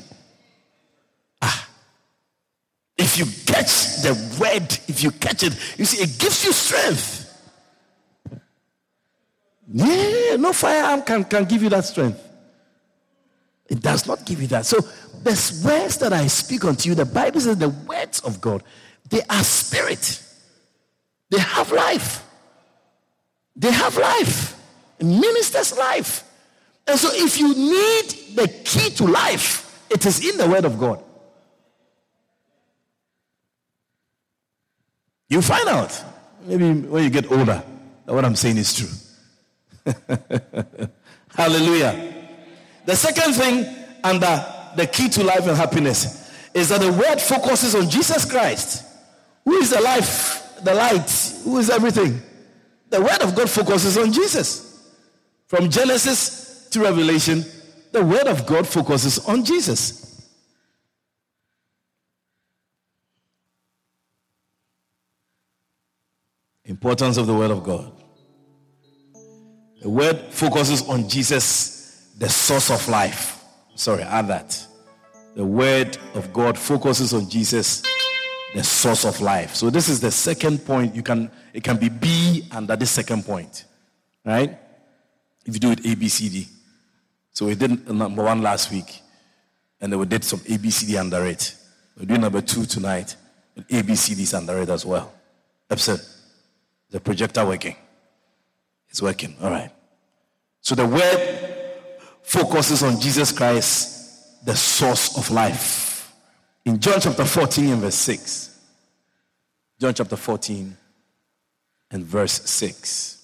Ah. 1.41 1.67
If 2.97 3.17
you 3.17 3.25
catch 3.45 4.01
the 4.01 4.13
word, 4.39 4.79
if 4.87 5.03
you 5.03 5.11
catch 5.11 5.43
it, 5.43 5.57
you 5.77 5.83
see, 5.83 6.03
it 6.03 6.17
gives 6.17 6.45
you 6.45 6.53
strength. 6.53 7.27
Yeah, 9.73 10.37
no 10.37 10.53
firearm 10.53 11.01
can, 11.01 11.25
can 11.25 11.43
give 11.43 11.63
you 11.63 11.69
that 11.69 11.83
strength. 11.83 12.30
It 13.71 13.79
does 13.81 14.05
not 14.05 14.25
give 14.25 14.41
you 14.41 14.47
that. 14.47 14.65
So, 14.65 14.81
the 15.23 15.61
words 15.65 15.97
that 15.99 16.11
I 16.11 16.27
speak 16.27 16.65
unto 16.65 16.89
you, 16.89 16.93
the 16.93 17.05
Bible 17.05 17.39
says 17.39 17.57
the 17.57 17.69
words 17.69 18.19
of 18.19 18.41
God, 18.41 18.63
they 19.09 19.21
are 19.29 19.43
spirit. 19.45 20.21
They 21.29 21.39
have 21.39 21.71
life. 21.71 22.27
They 23.55 23.71
have 23.71 23.95
life. 23.95 24.59
minister's 24.99 25.77
life. 25.77 26.25
And 26.85 26.99
so 26.99 27.11
if 27.13 27.39
you 27.39 27.55
need 27.55 28.35
the 28.35 28.49
key 28.65 28.89
to 28.89 29.05
life, 29.05 29.87
it 29.89 30.05
is 30.05 30.19
in 30.27 30.37
the 30.37 30.49
Word 30.49 30.65
of 30.65 30.77
God. 30.77 31.01
You 35.29 35.41
find 35.41 35.69
out. 35.69 36.03
Maybe 36.45 36.73
when 36.73 37.05
you 37.05 37.09
get 37.09 37.31
older, 37.31 37.63
that 38.05 38.13
what 38.13 38.25
I'm 38.25 38.35
saying 38.35 38.57
is 38.57 38.73
true. 38.73 38.89
Hallelujah. 41.35 42.20
The 42.85 42.95
second 42.95 43.33
thing 43.33 43.65
under 44.03 44.45
the 44.75 44.87
key 44.87 45.09
to 45.09 45.23
life 45.23 45.47
and 45.47 45.57
happiness 45.57 46.31
is 46.53 46.69
that 46.69 46.81
the 46.81 46.91
word 46.91 47.21
focuses 47.21 47.75
on 47.75 47.89
Jesus 47.89 48.25
Christ, 48.25 48.85
who 49.45 49.53
is 49.55 49.69
the 49.69 49.81
life 49.81 50.41
the 50.63 50.73
light, 50.73 51.09
who 51.43 51.57
is 51.57 51.69
everything. 51.69 52.21
The 52.89 53.01
word 53.01 53.21
of 53.21 53.35
God 53.35 53.49
focuses 53.49 53.97
on 53.97 54.11
Jesus. 54.11 54.89
From 55.47 55.69
Genesis 55.69 56.69
to 56.71 56.81
Revelation, 56.81 57.43
the 57.91 58.03
word 58.03 58.27
of 58.27 58.45
God 58.45 58.67
focuses 58.67 59.19
on 59.25 59.43
Jesus. 59.43 59.99
Importance 66.65 67.17
of 67.17 67.27
the 67.27 67.33
word 67.33 67.51
of 67.51 67.63
God. 67.63 67.91
The 69.81 69.89
word 69.89 70.17
focuses 70.29 70.87
on 70.87 71.09
Jesus, 71.09 71.80
the 72.21 72.29
source 72.29 72.69
of 72.69 72.87
life. 72.87 73.43
Sorry, 73.73 74.03
add 74.03 74.27
that. 74.27 74.67
The 75.35 75.43
word 75.43 75.97
of 76.13 76.31
God 76.31 76.55
focuses 76.55 77.15
on 77.15 77.27
Jesus, 77.27 77.81
the 78.53 78.63
source 78.63 79.05
of 79.05 79.19
life. 79.21 79.55
So 79.55 79.71
this 79.71 79.89
is 79.89 79.99
the 79.99 80.11
second 80.11 80.63
point. 80.63 80.95
You 80.95 81.01
can 81.01 81.31
it 81.51 81.63
can 81.63 81.77
be 81.77 81.89
B 81.89 82.47
under 82.51 82.75
this 82.75 82.91
second 82.91 83.25
point, 83.25 83.65
right? 84.23 84.55
If 85.45 85.55
you 85.55 85.59
do 85.59 85.71
it 85.71 85.83
A 85.83 85.95
B 85.95 86.07
C 86.09 86.29
D. 86.29 86.47
So 87.31 87.47
we 87.47 87.55
did 87.55 87.89
number 87.89 88.23
one 88.23 88.43
last 88.43 88.71
week, 88.71 89.01
and 89.79 89.91
then 89.91 89.99
we 89.99 90.05
did 90.05 90.23
some 90.23 90.41
A 90.47 90.57
B 90.57 90.69
C 90.69 90.85
D 90.85 90.97
under 90.97 91.25
it. 91.25 91.55
We're 91.97 92.05
doing 92.05 92.21
number 92.21 92.41
two 92.41 92.65
tonight, 92.65 93.15
and 93.55 93.65
A 93.67 93.81
B 93.81 93.95
C 93.95 94.13
D 94.13 94.21
is 94.21 94.33
under 94.35 94.61
it 94.61 94.69
as 94.69 94.85
well. 94.85 95.11
Episode. 95.71 96.01
The 96.91 96.99
projector 96.99 97.43
working. 97.45 97.77
It's 98.89 99.01
working. 99.01 99.35
All 99.41 99.49
right. 99.49 99.71
So 100.59 100.75
the 100.75 100.85
word 100.85 101.47
focuses 102.23 102.83
on 102.83 102.99
Jesus 102.99 103.31
Christ, 103.31 104.45
the 104.45 104.55
source 104.55 105.17
of 105.17 105.29
life. 105.31 106.13
In 106.65 106.79
John 106.79 106.99
chapter 106.99 107.25
14 107.25 107.69
and 107.69 107.81
verse 107.81 107.95
6. 107.95 108.59
John 109.79 109.93
chapter 109.93 110.15
14 110.15 110.77
and 111.91 112.03
verse 112.03 112.49
6. 112.49 113.17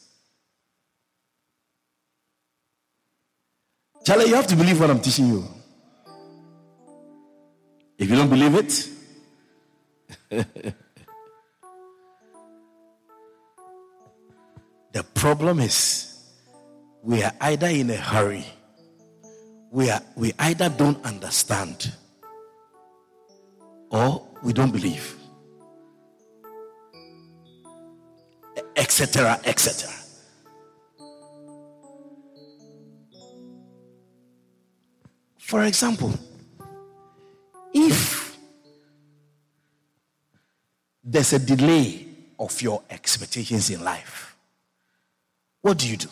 Charlie, 4.06 4.30
you 4.30 4.36
have 4.36 4.48
to 4.48 4.56
believe 4.56 4.80
what 4.80 4.90
I'm 4.90 5.02
teaching 5.02 5.28
you. 5.28 5.44
If 7.98 8.10
you 8.10 8.16
don't 8.16 8.30
believe 8.30 8.56
it, 8.56 8.90
the 14.94 15.04
problem 15.14 15.60
is 15.60 16.24
we 17.04 17.22
are 17.24 17.34
either 17.42 17.68
in 17.68 17.90
a 17.90 17.98
hurry, 17.98 18.46
we, 19.72 19.90
are, 19.90 20.02
we 20.16 20.34
either 20.40 20.70
don't 20.70 21.04
understand 21.06 21.92
or 23.90 24.28
we 24.44 24.54
don't 24.54 24.72
believe. 24.72 25.16
Etc. 28.76 29.40
Etc. 29.46 29.90
For 35.38 35.64
example, 35.64 36.14
if 37.74 38.38
there's 41.04 41.34
a 41.34 41.40
delay 41.40 42.06
of 42.38 42.62
your 42.62 42.84
expectations 42.90 43.70
in 43.70 43.84
life, 43.84 44.36
what 45.62 45.78
do 45.78 45.88
you 45.88 45.98
do? 45.98 46.10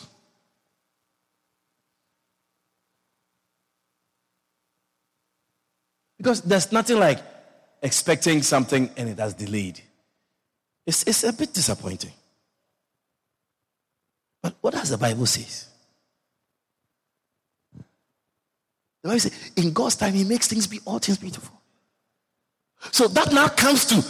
Because 6.16 6.42
there's 6.42 6.72
nothing 6.72 6.98
like 6.98 7.18
expecting 7.82 8.42
something 8.42 8.90
and 8.96 9.08
it 9.08 9.18
has 9.18 9.34
delayed. 9.34 9.80
It's, 10.86 11.02
it's 11.04 11.24
a 11.24 11.32
bit 11.32 11.52
disappointing. 11.52 12.12
But 14.42 14.54
what 14.60 14.74
does 14.74 14.90
the 14.90 14.98
Bible 14.98 15.26
say? 15.26 15.46
The 19.02 19.08
Bible 19.08 19.20
says, 19.20 19.50
in 19.56 19.72
God's 19.72 19.96
time, 19.96 20.14
He 20.14 20.24
makes 20.24 20.46
things 20.48 20.66
be 20.66 20.80
all 20.84 20.98
things 20.98 21.18
beautiful. 21.18 21.60
So 22.92 23.08
that 23.08 23.32
now 23.32 23.48
comes 23.48 23.84
to 23.86 24.04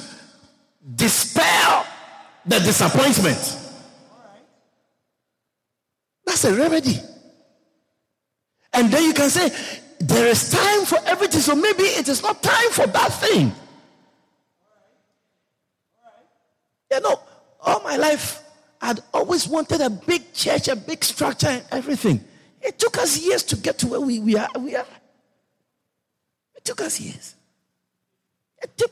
dispel 0.94 1.86
the 2.44 2.58
disappointment. 2.60 3.58
That's 6.24 6.44
a 6.44 6.54
remedy. 6.54 6.98
And 8.72 8.90
then 8.90 9.04
you 9.04 9.14
can 9.14 9.30
say, 9.30 9.50
there 9.98 10.26
is 10.26 10.50
time 10.50 10.84
for 10.84 10.98
everything, 11.06 11.40
so 11.40 11.54
maybe 11.54 11.84
it 11.84 12.08
is 12.08 12.22
not 12.22 12.42
time 12.42 12.70
for 12.70 12.86
that 12.86 13.12
thing. 13.12 13.52
You 16.90 17.00
know, 17.00 17.20
all 17.60 17.82
my 17.82 17.96
life, 17.96 18.42
I'd 18.80 19.00
always 19.12 19.48
wanted 19.48 19.80
a 19.80 19.90
big 19.90 20.32
church, 20.32 20.68
a 20.68 20.76
big 20.76 21.02
structure, 21.02 21.48
and 21.48 21.64
everything. 21.72 22.22
It 22.60 22.78
took 22.78 22.98
us 22.98 23.18
years 23.18 23.42
to 23.44 23.56
get 23.56 23.78
to 23.78 23.86
where 23.86 24.00
we, 24.00 24.18
we, 24.18 24.36
are, 24.36 24.48
we 24.58 24.76
are. 24.76 24.86
It 26.56 26.64
took 26.64 26.80
us 26.80 27.00
years. 27.00 27.34
It 28.62 28.76
took, 28.76 28.90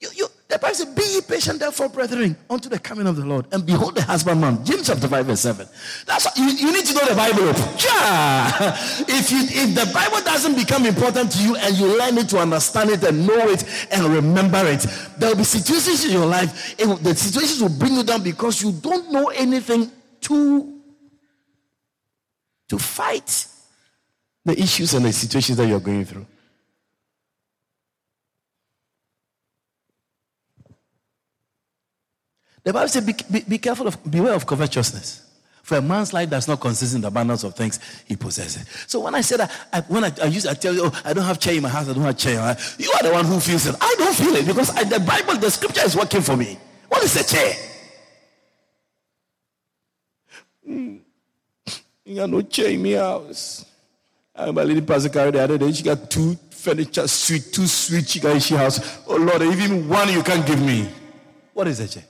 you, 0.00 0.08
you, 0.14 0.26
the 0.50 0.58
Bible 0.58 0.74
says, 0.74 0.86
Be 0.86 1.20
patient, 1.32 1.60
therefore, 1.60 1.88
brethren, 1.88 2.36
unto 2.48 2.68
the 2.68 2.78
coming 2.78 3.06
of 3.06 3.14
the 3.14 3.24
Lord. 3.24 3.46
And 3.52 3.64
behold 3.64 3.94
the 3.94 4.02
husbandman. 4.02 4.64
James 4.64 4.88
chapter 4.88 5.06
5, 5.06 5.26
verse 5.26 5.40
7. 5.40 5.66
That's 6.06 6.24
what, 6.24 6.36
you, 6.36 6.46
you 6.46 6.72
need 6.72 6.84
to 6.86 6.94
know 6.94 7.06
the 7.06 7.14
Bible. 7.14 7.46
Yeah. 7.78 8.76
If, 9.12 9.30
you, 9.30 9.40
if 9.42 9.74
the 9.74 9.90
Bible 9.92 10.20
doesn't 10.24 10.56
become 10.56 10.86
important 10.86 11.30
to 11.32 11.42
you 11.42 11.56
and 11.56 11.76
you 11.76 11.98
learn 11.98 12.18
it 12.18 12.28
to 12.30 12.38
understand 12.38 12.90
it 12.90 13.02
and 13.04 13.26
know 13.26 13.48
it 13.48 13.64
and 13.90 14.06
remember 14.06 14.62
it, 14.66 14.86
there 15.18 15.30
will 15.30 15.36
be 15.36 15.44
situations 15.44 16.04
in 16.04 16.12
your 16.12 16.26
life, 16.26 16.74
it, 16.78 16.86
the 17.02 17.14
situations 17.14 17.60
will 17.62 17.78
bring 17.78 17.94
you 17.94 18.02
down 18.02 18.22
because 18.22 18.62
you 18.62 18.72
don't 18.72 19.12
know 19.12 19.28
anything 19.28 19.90
to, 20.22 20.80
to 22.68 22.78
fight 22.78 23.46
the 24.44 24.60
issues 24.60 24.94
and 24.94 25.04
the 25.04 25.12
situations 25.12 25.58
that 25.58 25.66
you're 25.68 25.80
going 25.80 26.04
through. 26.04 26.26
The 32.62 32.72
Bible 32.72 32.88
says, 32.88 33.04
be, 33.04 33.14
be, 33.30 33.40
be 33.48 33.58
careful 33.58 33.86
of, 33.86 34.10
beware 34.10 34.34
of 34.34 34.46
covetousness. 34.46 35.26
For 35.62 35.76
a 35.76 35.82
man's 35.82 36.12
life 36.12 36.28
does 36.28 36.48
not 36.48 36.60
consist 36.60 36.94
in 36.94 37.00
the 37.00 37.08
abundance 37.08 37.44
of 37.44 37.54
things 37.54 37.78
he 38.06 38.16
possesses. 38.16 38.66
So 38.86 39.00
when 39.00 39.14
I 39.14 39.20
said 39.20 39.38
that, 39.38 39.52
I, 39.72 39.80
when 39.82 40.04
I, 40.04 40.12
I 40.22 40.26
use, 40.26 40.46
I 40.46 40.54
tell 40.54 40.74
you, 40.74 40.82
oh, 40.84 41.00
I 41.04 41.12
don't 41.12 41.24
have 41.24 41.38
chair 41.38 41.54
in 41.54 41.62
my 41.62 41.68
house, 41.68 41.88
I 41.88 41.92
don't 41.92 42.02
have 42.02 42.18
chair. 42.18 42.56
You 42.78 42.90
are 42.92 43.02
the 43.02 43.12
one 43.12 43.24
who 43.24 43.38
feels 43.38 43.66
it. 43.66 43.76
I 43.80 43.94
don't 43.96 44.14
feel 44.14 44.34
it 44.34 44.46
because 44.46 44.70
I, 44.76 44.84
the 44.84 44.98
Bible, 44.98 45.36
the 45.36 45.50
scripture 45.50 45.82
is 45.84 45.96
working 45.96 46.22
for 46.22 46.36
me. 46.36 46.58
What 46.88 47.04
is 47.04 47.16
a 47.16 47.24
chair? 47.24 47.54
Mm. 50.68 51.00
You 52.04 52.16
got 52.16 52.30
no 52.30 52.42
chair 52.42 52.70
in 52.70 52.82
my 52.82 52.94
house. 52.94 53.64
I'm 54.34 54.58
a 54.58 54.64
lady 54.64 54.80
pastor 54.80 55.08
carried 55.08 55.34
the 55.34 55.42
other 55.44 55.58
day. 55.58 55.70
She 55.70 55.84
got 55.84 56.10
two 56.10 56.36
furniture 56.50 57.06
suite, 57.06 57.52
two 57.52 57.66
suite 57.66 58.08
she 58.08 58.18
got 58.18 58.34
in 58.34 58.40
she 58.40 58.54
house. 58.54 58.98
Oh 59.06 59.16
Lord, 59.16 59.42
even 59.42 59.88
one 59.88 60.12
you 60.12 60.22
can't 60.22 60.44
give 60.44 60.60
me. 60.60 60.88
What 61.52 61.68
is 61.68 61.78
a 61.78 61.86
chair? 61.86 62.04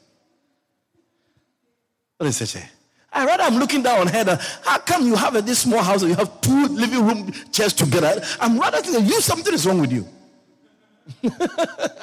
What 2.21 2.29
is 2.29 2.53
chair? 2.53 2.69
I 3.11 3.25
rather 3.25 3.45
I'm 3.45 3.57
looking 3.57 3.83
down 3.83 4.01
on 4.01 4.07
her. 4.09 4.39
How 4.63 4.77
come 4.77 5.07
you 5.07 5.17
have 5.17 5.35
a, 5.37 5.41
this 5.41 5.61
small 5.61 5.83
house 5.83 6.03
and 6.03 6.11
you 6.11 6.17
have 6.17 6.39
two 6.43 6.67
living 6.67 7.07
room 7.07 7.33
chairs 7.51 7.73
together? 7.73 8.23
I'm 8.39 8.59
rather 8.61 8.83
thinking 8.83 9.07
you 9.07 9.23
something 9.23 9.55
is 9.55 9.65
wrong 9.65 9.81
with 9.81 9.91
you. 9.91 10.07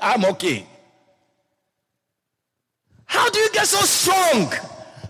I'm 0.02 0.26
okay. 0.26 0.66
How 3.06 3.30
do 3.30 3.38
you 3.38 3.52
get 3.52 3.68
so 3.68 3.78
strong? 3.86 4.52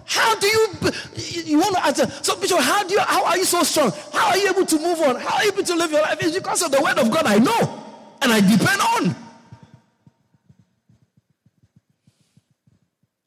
How 0.04 0.36
do 0.36 0.46
you 0.46 0.68
you 1.46 1.60
want 1.60 1.78
to 1.78 1.86
answer? 1.86 2.12
So, 2.22 2.36
Bishop, 2.36 2.60
how 2.60 2.84
do 2.86 2.94
you 2.94 3.00
how 3.00 3.24
are 3.28 3.38
you 3.38 3.46
so 3.46 3.64
strong? 3.64 3.94
How 4.12 4.32
are 4.32 4.38
you 4.38 4.50
able 4.50 4.66
to 4.66 4.76
move 4.76 5.00
on? 5.00 5.16
How 5.16 5.38
are 5.38 5.46
you 5.46 5.54
able 5.54 5.64
to 5.64 5.76
live 5.76 5.90
your 5.90 6.02
life? 6.02 6.18
It's 6.20 6.36
because 6.36 6.64
of 6.64 6.72
the 6.72 6.82
word 6.82 6.98
of 6.98 7.10
God 7.12 7.26
I 7.26 7.38
know 7.38 7.86
and 8.22 8.34
I 8.34 8.42
depend 8.42 8.82
on. 8.82 9.16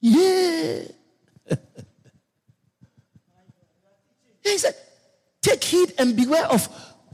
Yeah. 0.02 0.82
he 4.50 4.58
said, 4.58 4.74
take 5.40 5.62
heed 5.62 5.94
beware 6.12 6.46
of 6.46 6.68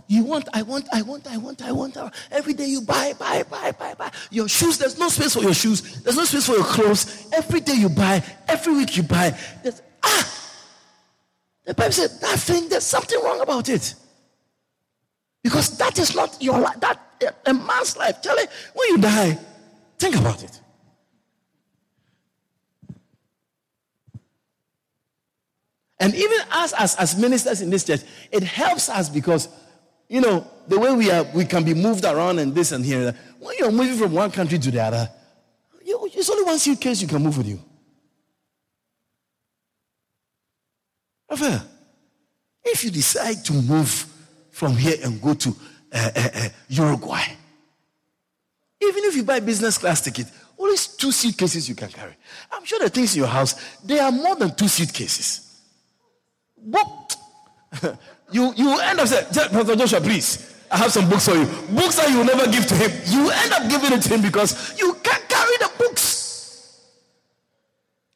you 0.08 0.22
want, 0.22 0.48
I 0.52 0.62
want, 0.62 0.86
I 0.92 1.02
want, 1.02 1.26
I 1.26 1.36
want, 1.36 1.62
I 1.62 1.72
want. 1.72 1.96
Every 2.30 2.54
day 2.54 2.66
you 2.66 2.80
buy, 2.80 3.12
buy, 3.18 3.42
buy, 3.42 3.72
buy, 3.72 3.94
buy. 3.94 4.10
Your 4.30 4.48
shoes, 4.48 4.78
there's 4.78 4.98
no 4.98 5.08
space 5.08 5.34
for 5.34 5.42
your 5.42 5.54
shoes. 5.54 6.02
There's 6.02 6.16
no 6.16 6.24
space 6.24 6.46
for 6.46 6.52
your 6.52 6.64
clothes. 6.64 7.28
Every 7.32 7.60
day 7.60 7.74
you 7.74 7.88
buy, 7.88 8.22
every 8.46 8.74
week 8.74 8.96
you 8.96 9.02
buy. 9.02 9.36
There's, 9.62 9.82
ah! 10.04 10.32
The 11.64 11.74
Bible 11.74 11.92
said 11.92 12.10
that 12.20 12.38
thing, 12.38 12.68
there's 12.68 12.84
something 12.84 13.20
wrong 13.24 13.40
about 13.40 13.68
it. 13.68 13.94
Because 15.42 15.76
that 15.78 15.98
is 15.98 16.14
not 16.14 16.40
your 16.40 16.58
life. 16.60 16.78
That 16.80 17.00
a 17.46 17.54
man's 17.54 17.96
life. 17.96 18.22
Charlie, 18.22 18.46
when 18.74 18.88
you 18.90 18.98
die, 18.98 19.38
think 19.98 20.16
about 20.16 20.42
it. 20.42 20.60
And 25.98 26.14
even 26.14 26.38
us 26.50 26.72
as, 26.74 26.94
as 26.96 27.16
ministers 27.18 27.62
in 27.62 27.70
this 27.70 27.84
church, 27.84 28.02
it 28.30 28.42
helps 28.42 28.88
us 28.88 29.08
because 29.08 29.48
you 30.08 30.20
know, 30.20 30.46
the 30.68 30.78
way 30.78 30.94
we 30.94 31.10
are, 31.10 31.24
we 31.34 31.44
can 31.44 31.64
be 31.64 31.74
moved 31.74 32.04
around 32.04 32.38
and 32.38 32.54
this 32.54 32.72
and 32.72 32.84
here. 32.84 33.14
When 33.40 33.56
you're 33.58 33.72
moving 33.72 33.98
from 33.98 34.12
one 34.12 34.30
country 34.30 34.58
to 34.58 34.70
the 34.70 34.80
other, 34.80 35.10
you, 35.84 36.08
it's 36.12 36.30
only 36.30 36.44
one 36.44 36.58
suitcase 36.58 37.02
you 37.02 37.08
can 37.08 37.22
move 37.22 37.36
with 37.38 37.48
you. 37.48 37.60
If 42.64 42.84
you 42.84 42.90
decide 42.90 43.44
to 43.46 43.52
move 43.52 44.06
from 44.50 44.76
here 44.76 44.96
and 45.02 45.20
go 45.20 45.34
to 45.34 45.56
uh, 45.92 46.10
uh, 46.14 46.28
uh, 46.34 46.48
Uruguay, 46.68 47.22
even 48.80 49.04
if 49.04 49.16
you 49.16 49.22
buy 49.22 49.40
business 49.40 49.78
class 49.78 50.00
ticket, 50.00 50.26
only 50.58 50.76
two 50.98 51.12
suitcases 51.12 51.68
you 51.68 51.74
can 51.74 51.88
carry. 51.88 52.14
I'm 52.50 52.64
sure 52.64 52.78
the 52.78 52.90
things 52.90 53.14
in 53.14 53.20
your 53.20 53.28
house, 53.28 53.54
they 53.84 53.98
are 53.98 54.12
more 54.12 54.36
than 54.36 54.54
two 54.54 54.68
suitcases. 54.68 55.45
What? 56.56 57.16
you, 58.32 58.52
you 58.56 58.80
end 58.80 59.00
up 59.00 59.08
saying, 59.08 59.26
Pastor 59.50 59.76
Joshua, 59.76 60.00
please, 60.00 60.54
I 60.70 60.78
have 60.78 60.92
some 60.92 61.08
books 61.08 61.28
for 61.28 61.34
you. 61.34 61.44
Books 61.74 61.96
that 61.96 62.10
you 62.10 62.18
will 62.18 62.24
never 62.24 62.50
give 62.50 62.66
to 62.66 62.74
him. 62.74 62.90
You 63.06 63.30
end 63.30 63.52
up 63.52 63.70
giving 63.70 63.92
it 63.92 64.02
to 64.02 64.14
him 64.14 64.22
because 64.22 64.78
you 64.78 64.94
can't 65.02 65.28
carry 65.28 65.56
the 65.58 65.70
books. 65.78 66.86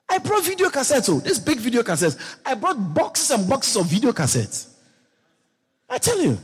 I 0.09 0.19
brought 0.19 0.45
video 0.45 0.69
cassettes, 0.71 1.09
oh, 1.09 1.21
this 1.21 1.39
big 1.39 1.59
video 1.59 1.83
cassettes. 1.83 2.39
I 2.45 2.55
brought 2.55 2.95
boxes 2.95 3.31
and 3.31 3.49
boxes 3.49 3.77
of 3.77 3.87
video 3.87 4.11
cassettes. 4.13 4.69
I 5.89 5.99
tell 5.99 6.21
you. 6.21 6.39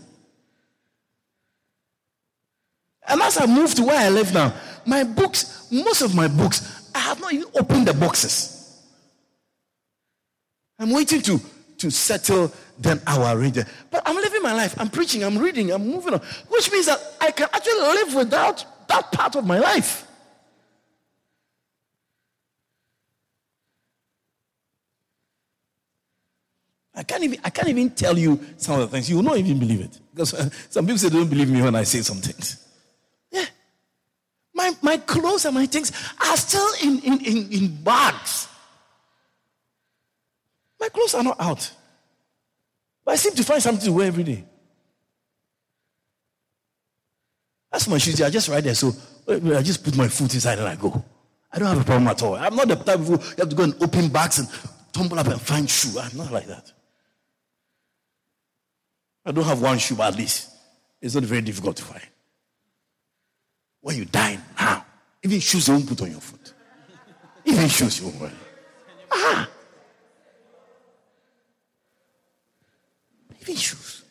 And 3.08 3.20
as 3.22 3.38
I 3.38 3.46
moved 3.46 3.76
to 3.76 3.84
where 3.84 3.98
I 3.98 4.08
live 4.08 4.32
now, 4.32 4.54
my 4.84 5.02
books, 5.02 5.68
most 5.70 6.02
of 6.02 6.14
my 6.14 6.28
books, 6.28 6.90
I 6.94 6.98
have 7.00 7.20
not 7.20 7.32
even 7.32 7.48
opened 7.54 7.88
the 7.88 7.94
boxes. 7.94 8.52
I'm 10.78 10.90
waiting 10.90 11.22
to 11.22 11.40
to 11.78 11.90
settle 11.90 12.52
then 12.78 13.00
our 13.06 13.36
region. 13.36 13.66
But 13.90 14.02
I'm 14.06 14.16
living 14.16 14.42
my 14.42 14.52
life. 14.52 14.74
I'm 14.78 14.88
preaching, 14.88 15.24
I'm 15.24 15.38
reading, 15.38 15.70
I'm 15.70 15.86
moving 15.86 16.14
on. 16.14 16.20
Which 16.48 16.70
means 16.70 16.86
that 16.86 17.00
I 17.20 17.30
can 17.30 17.48
actually 17.52 17.80
live 17.80 18.14
without 18.14 18.64
that 18.88 19.12
part 19.12 19.36
of 19.36 19.46
my 19.46 19.58
life. 19.58 20.06
I 26.96 27.02
can't 27.02 27.22
even 27.22 27.38
I 27.44 27.50
can't 27.50 27.68
even 27.68 27.90
tell 27.90 28.16
you 28.16 28.40
some 28.56 28.80
of 28.80 28.80
the 28.80 28.88
things. 28.88 29.10
You 29.10 29.16
will 29.16 29.22
not 29.22 29.36
even 29.36 29.58
believe 29.58 29.82
it. 29.82 30.00
Because 30.14 30.32
uh, 30.32 30.48
some 30.70 30.86
people 30.86 30.98
say 30.98 31.10
they 31.10 31.18
don't 31.18 31.28
believe 31.28 31.50
me 31.50 31.60
when 31.60 31.74
I 31.74 31.82
say 31.82 32.00
some 32.00 32.16
things. 32.16 32.66
Yeah. 33.30 33.44
My 34.54 34.74
my 34.80 34.96
clothes 34.96 35.44
and 35.44 35.54
my 35.54 35.66
things 35.66 35.92
are 36.18 36.36
still 36.38 36.68
in, 36.82 37.00
in, 37.00 37.20
in, 37.24 37.52
in 37.52 37.82
bags. 37.84 38.48
My 40.80 40.88
clothes 40.88 41.14
are 41.14 41.22
not 41.22 41.40
out. 41.40 41.70
But 43.04 43.12
I 43.12 43.16
seem 43.16 43.34
to 43.34 43.44
find 43.44 43.62
something 43.62 43.84
to 43.86 43.92
wear 43.92 44.06
every 44.06 44.24
day. 44.24 44.44
That's 47.70 47.88
my 47.88 47.98
shoes. 47.98 48.20
I 48.20 48.30
just 48.30 48.48
right 48.48 48.62
there. 48.62 48.74
So 48.74 48.92
I 49.28 49.62
just 49.62 49.84
put 49.84 49.96
my 49.96 50.08
foot 50.08 50.32
inside 50.34 50.58
and 50.58 50.68
I 50.68 50.76
go. 50.76 51.04
I 51.52 51.58
don't 51.58 51.68
have 51.68 51.80
a 51.80 51.84
problem 51.84 52.08
at 52.08 52.22
all. 52.22 52.34
I'm 52.34 52.56
not 52.56 52.68
the 52.68 52.76
type 52.76 53.00
of 53.00 53.08
you 53.08 53.16
have 53.38 53.48
to 53.48 53.56
go 53.56 53.62
and 53.64 53.74
open 53.82 54.08
bags 54.08 54.38
and 54.38 54.48
tumble 54.92 55.18
up 55.18 55.26
and 55.26 55.40
find 55.40 55.68
shoe. 55.68 55.98
I'm 55.98 56.16
not 56.16 56.32
like 56.32 56.46
that. 56.46 56.72
I 59.24 59.32
don't 59.32 59.44
have 59.44 59.60
one 59.60 59.78
shoe, 59.78 59.94
but 59.96 60.12
at 60.12 60.18
least 60.18 60.50
it's 61.00 61.14
not 61.14 61.24
very 61.24 61.42
difficult 61.42 61.76
to 61.76 61.84
find. 61.84 62.06
When 63.80 63.96
you 63.96 64.04
die 64.04 64.38
now, 64.58 64.84
even 65.22 65.40
shoes 65.40 65.68
you 65.68 65.74
won't 65.74 65.88
put 65.88 66.02
on 66.02 66.10
your 66.10 66.20
foot. 66.20 66.52
Even 67.44 67.68
shoes 67.68 68.00
you 68.00 68.08
won't 68.08 68.20
wear. 68.20 68.32
Ah. 69.12 69.48
Issues. 73.48 74.02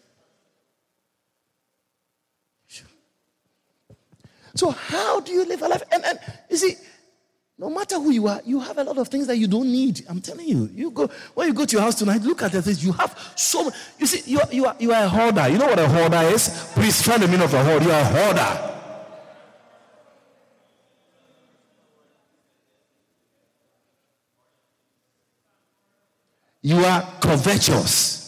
So, 4.56 4.71
how 4.71 5.19
do 5.19 5.34
you 5.34 5.45
live 5.45 5.62
a 5.62 5.67
life? 5.67 5.84
And, 5.91 6.06
and 6.06 6.19
you 6.50 6.56
see, 6.56 6.76
no 7.58 7.69
matter 7.69 7.95
who 7.95 8.12
you 8.12 8.28
are, 8.28 8.41
you 8.45 8.60
have 8.62 8.78
a 8.78 8.84
lot 8.84 8.98
of 8.98 9.10
things 9.10 9.28
that 9.28 9.38
you 9.38 9.48
don't 9.48 9.69
need. 9.69 10.06
I'm 10.10 10.21
telling 10.21 10.48
you. 10.48 10.69
You 10.74 10.91
go 10.91 11.10
when 11.34 11.50
you 11.50 11.54
go 11.54 11.65
to 11.65 11.71
your 11.74 11.82
house 11.82 11.95
tonight, 11.95 12.21
look 12.21 12.41
at 12.41 12.54
the 12.54 12.62
things 12.62 12.84
you 12.84 12.93
have. 12.93 13.34
So 13.36 13.71
you 13.98 14.06
see, 14.06 14.32
you 14.32 14.39
are, 14.39 14.48
you 14.52 14.65
are 14.65 14.76
you 14.80 14.93
are 14.93 15.04
a 15.04 15.10
hoarder. 15.10 15.48
You 15.50 15.58
know 15.58 15.67
what 15.67 15.80
a 15.80 15.88
hoarder 15.88 16.21
is? 16.34 16.71
Please 16.74 17.02
find 17.02 17.21
the 17.21 17.28
meaning 17.28 17.43
of 17.43 17.54
a 17.54 17.63
hoard. 17.63 17.84
You 17.84 17.91
are 17.91 18.02
a 18.02 18.06
hoarder. 18.06 18.71
You 26.62 26.78
are 26.84 27.02
covetous. 27.21 28.24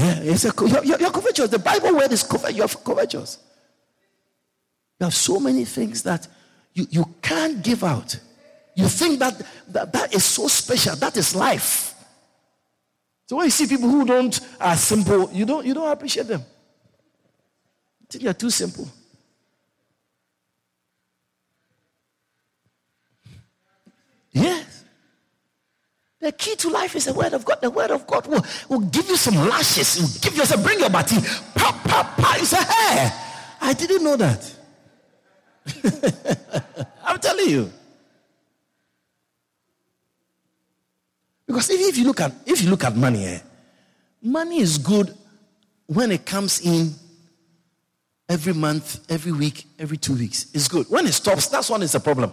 Yeah, 0.00 0.20
it's 0.22 0.46
a, 0.46 0.52
you're, 0.66 0.98
you're 0.98 1.10
covetous. 1.10 1.50
The 1.50 1.58
Bible 1.58 1.94
word 1.94 2.10
is 2.10 2.22
covetous. 2.22 2.56
You're 2.56 2.68
covetous. 2.68 3.38
You 4.98 5.04
have 5.04 5.14
so 5.14 5.38
many 5.38 5.66
things 5.66 6.02
that 6.04 6.26
you, 6.72 6.86
you 6.88 7.14
can't 7.20 7.62
give 7.62 7.84
out. 7.84 8.18
You 8.74 8.88
think 8.88 9.18
that, 9.18 9.42
that 9.68 9.92
that 9.92 10.14
is 10.14 10.24
so 10.24 10.48
special. 10.48 10.96
That 10.96 11.18
is 11.18 11.34
life. 11.34 11.94
So 13.26 13.36
when 13.36 13.44
you 13.44 13.50
see 13.50 13.66
people 13.66 13.90
who 13.90 14.06
don't 14.06 14.40
are 14.58 14.76
simple, 14.76 15.30
you 15.32 15.44
don't 15.44 15.66
you 15.66 15.74
don't 15.74 15.92
appreciate 15.92 16.28
them. 16.28 16.42
Think 18.08 18.24
they're 18.24 18.32
too 18.32 18.50
simple. 18.50 18.88
Yes. 24.32 24.69
The 26.20 26.32
key 26.32 26.54
to 26.56 26.68
life 26.68 26.94
is 26.96 27.06
the 27.06 27.14
word 27.14 27.32
of 27.32 27.44
God. 27.46 27.62
The 27.62 27.70
word 27.70 27.90
of 27.90 28.06
God 28.06 28.26
will, 28.26 28.44
will 28.68 28.80
give 28.80 29.08
you 29.08 29.16
some 29.16 29.36
lashes. 29.36 29.98
Will 29.98 30.20
give 30.20 30.36
you, 30.36 30.44
say, 30.44 30.62
bring 30.62 30.78
your 30.78 30.90
body. 30.90 31.16
Pop, 31.54 31.82
pop, 31.84 32.16
pop. 32.16 32.38
You 32.38 32.44
say, 32.44 32.62
hey, 32.62 33.10
I 33.60 33.72
didn't 33.72 34.04
know 34.04 34.16
that. 34.16 34.54
I'm 37.04 37.18
telling 37.18 37.48
you. 37.48 37.72
Because 41.46 41.70
if, 41.70 41.80
if, 41.80 41.96
you 41.96 42.04
look 42.04 42.20
at 42.20 42.32
if 42.46 42.62
you 42.62 42.70
look 42.70 42.84
at 42.84 42.94
money, 42.94 43.24
eh, 43.24 43.40
money 44.22 44.60
is 44.60 44.78
good 44.78 45.16
when 45.86 46.12
it 46.12 46.24
comes 46.24 46.60
in 46.60 46.94
every 48.28 48.52
month, 48.52 49.00
every 49.10 49.32
week, 49.32 49.66
every 49.78 49.96
two 49.96 50.14
weeks. 50.14 50.46
It's 50.54 50.68
good. 50.68 50.88
When 50.88 51.06
it 51.06 51.12
stops, 51.12 51.48
that's 51.48 51.68
when 51.68 51.82
it's 51.82 51.94
a 51.94 52.00
problem. 52.00 52.32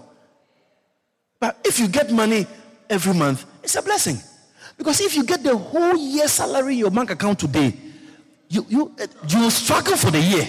But 1.40 1.58
if 1.66 1.80
you 1.80 1.88
get 1.88 2.12
money 2.12 2.46
every 2.90 3.14
month, 3.14 3.46
it's 3.64 3.76
a 3.76 3.82
blessing. 3.82 4.18
Because 4.78 5.02
if 5.02 5.16
you 5.16 5.24
get 5.24 5.44
the 5.44 5.58
whole 5.58 5.96
year 5.96 6.28
salary 6.28 6.74
in 6.74 6.80
your 6.80 6.92
bank 6.92 7.10
account 7.12 7.40
today, 7.40 7.74
you 8.50 8.66
you 8.70 8.96
you 9.28 9.40
will 9.40 9.52
struggle 9.52 9.98
for 9.98 10.12
the 10.12 10.22
year. 10.22 10.48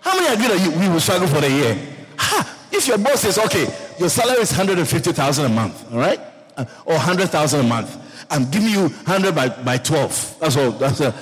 How 0.00 0.14
many 0.18 0.32
agree 0.32 0.48
that 0.48 0.60
you, 0.64 0.70
we 0.80 0.88
will 0.88 1.00
struggle 1.00 1.28
for 1.28 1.40
the 1.40 1.50
year? 1.50 1.78
Ha! 2.16 2.56
If 2.72 2.86
your 2.86 2.98
boss 2.98 3.20
says, 3.20 3.38
okay, 3.38 3.66
your 3.98 4.08
salary 4.08 4.40
is 4.40 4.50
150,000 4.50 5.44
a 5.44 5.48
month, 5.48 5.92
all 5.92 5.98
right? 5.98 6.20
Uh, 6.56 6.64
or 6.86 6.94
100,000 6.94 7.60
a 7.60 7.62
month. 7.62 7.96
I'm 8.30 8.50
giving 8.50 8.70
you 8.70 8.88
100 8.88 9.34
by, 9.34 9.48
by 9.48 9.76
12. 9.76 10.36
That's 10.40 10.56
all. 10.56 10.70
That's 10.70 11.00
a 11.00 11.12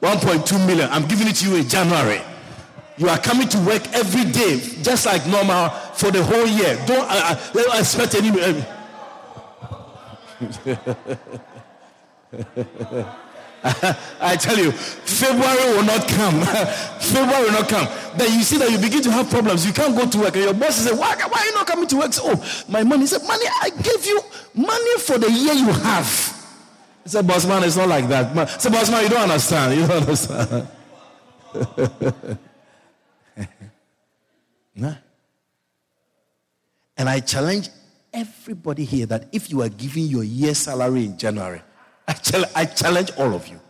1.2 0.00 0.66
million. 0.66 0.88
I'm 0.90 1.06
giving 1.06 1.28
it 1.28 1.36
to 1.36 1.48
you 1.50 1.56
in 1.56 1.68
January. 1.68 2.20
You 2.96 3.08
are 3.08 3.18
coming 3.18 3.48
to 3.48 3.58
work 3.60 3.82
every 3.92 4.24
day, 4.24 4.60
just 4.82 5.06
like 5.06 5.26
normal, 5.26 5.68
for 5.68 6.10
the 6.10 6.22
whole 6.24 6.46
year. 6.46 6.76
Don't 6.86 7.06
uh, 7.10 7.36
uh, 7.54 7.78
expect 7.78 8.14
any. 8.14 8.30
Uh, 8.30 8.62
I 14.20 14.36
tell 14.36 14.58
you, 14.58 14.72
February 14.72 15.76
will 15.76 15.84
not 15.84 16.06
come. 16.06 16.42
February 17.00 17.44
will 17.44 17.52
not 17.52 17.68
come. 17.68 17.88
Then 18.16 18.36
you 18.36 18.42
see 18.42 18.58
that 18.58 18.70
you 18.70 18.78
begin 18.78 19.02
to 19.02 19.10
have 19.10 19.30
problems. 19.30 19.66
You 19.66 19.72
can't 19.72 19.96
go 19.96 20.06
to 20.08 20.18
work. 20.18 20.34
And 20.34 20.44
your 20.44 20.54
boss 20.54 20.76
says, 20.76 20.92
why, 20.98 21.16
why 21.16 21.40
are 21.40 21.46
you 21.46 21.54
not 21.54 21.66
coming 21.66 21.86
to 21.86 21.96
work? 21.96 22.12
oh, 22.18 22.64
my 22.68 22.82
money. 22.82 23.02
He 23.02 23.06
said, 23.06 23.22
money, 23.26 23.46
I 23.62 23.70
gave 23.70 24.04
you 24.04 24.20
money 24.54 24.98
for 24.98 25.18
the 25.18 25.30
year 25.30 25.54
you 25.54 25.72
have. 25.72 26.06
He 27.04 27.08
said, 27.08 27.26
boss 27.26 27.46
man, 27.46 27.64
it's 27.64 27.76
not 27.76 27.88
like 27.88 28.06
that. 28.08 28.34
Man, 28.34 28.46
said, 28.48 28.72
boss 28.72 28.90
man, 28.90 29.04
you 29.04 29.08
don't 29.08 29.22
understand. 29.22 29.80
You 29.80 29.86
don't 29.86 30.02
understand. 30.02 30.68
nah. 34.74 34.94
And 36.96 37.08
I 37.08 37.20
challenge 37.20 37.68
everybody 38.14 38.84
here 38.84 39.06
that 39.06 39.28
if 39.32 39.50
you 39.50 39.60
are 39.60 39.68
giving 39.68 40.04
your 40.04 40.24
year 40.24 40.54
salary 40.54 41.04
in 41.04 41.18
January, 41.18 41.60
I, 42.08 42.14
I 42.54 42.64
challenge 42.64 43.10
all 43.18 43.34
of 43.34 43.48
you. 43.48 43.60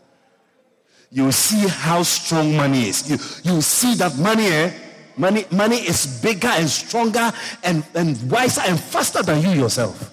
You 1.10 1.32
see 1.32 1.66
how 1.68 2.02
strong 2.02 2.56
money 2.56 2.88
is. 2.88 3.08
You, 3.08 3.52
you 3.54 3.62
see 3.62 3.94
that 3.94 4.16
money, 4.18 4.46
eh? 4.46 4.72
money, 5.16 5.46
money 5.50 5.76
is 5.76 6.20
bigger 6.20 6.48
and 6.48 6.68
stronger 6.68 7.32
and, 7.62 7.84
and 7.94 8.30
wiser 8.30 8.62
and 8.66 8.78
faster 8.78 9.22
than 9.22 9.42
you 9.42 9.50
yourself. 9.50 10.12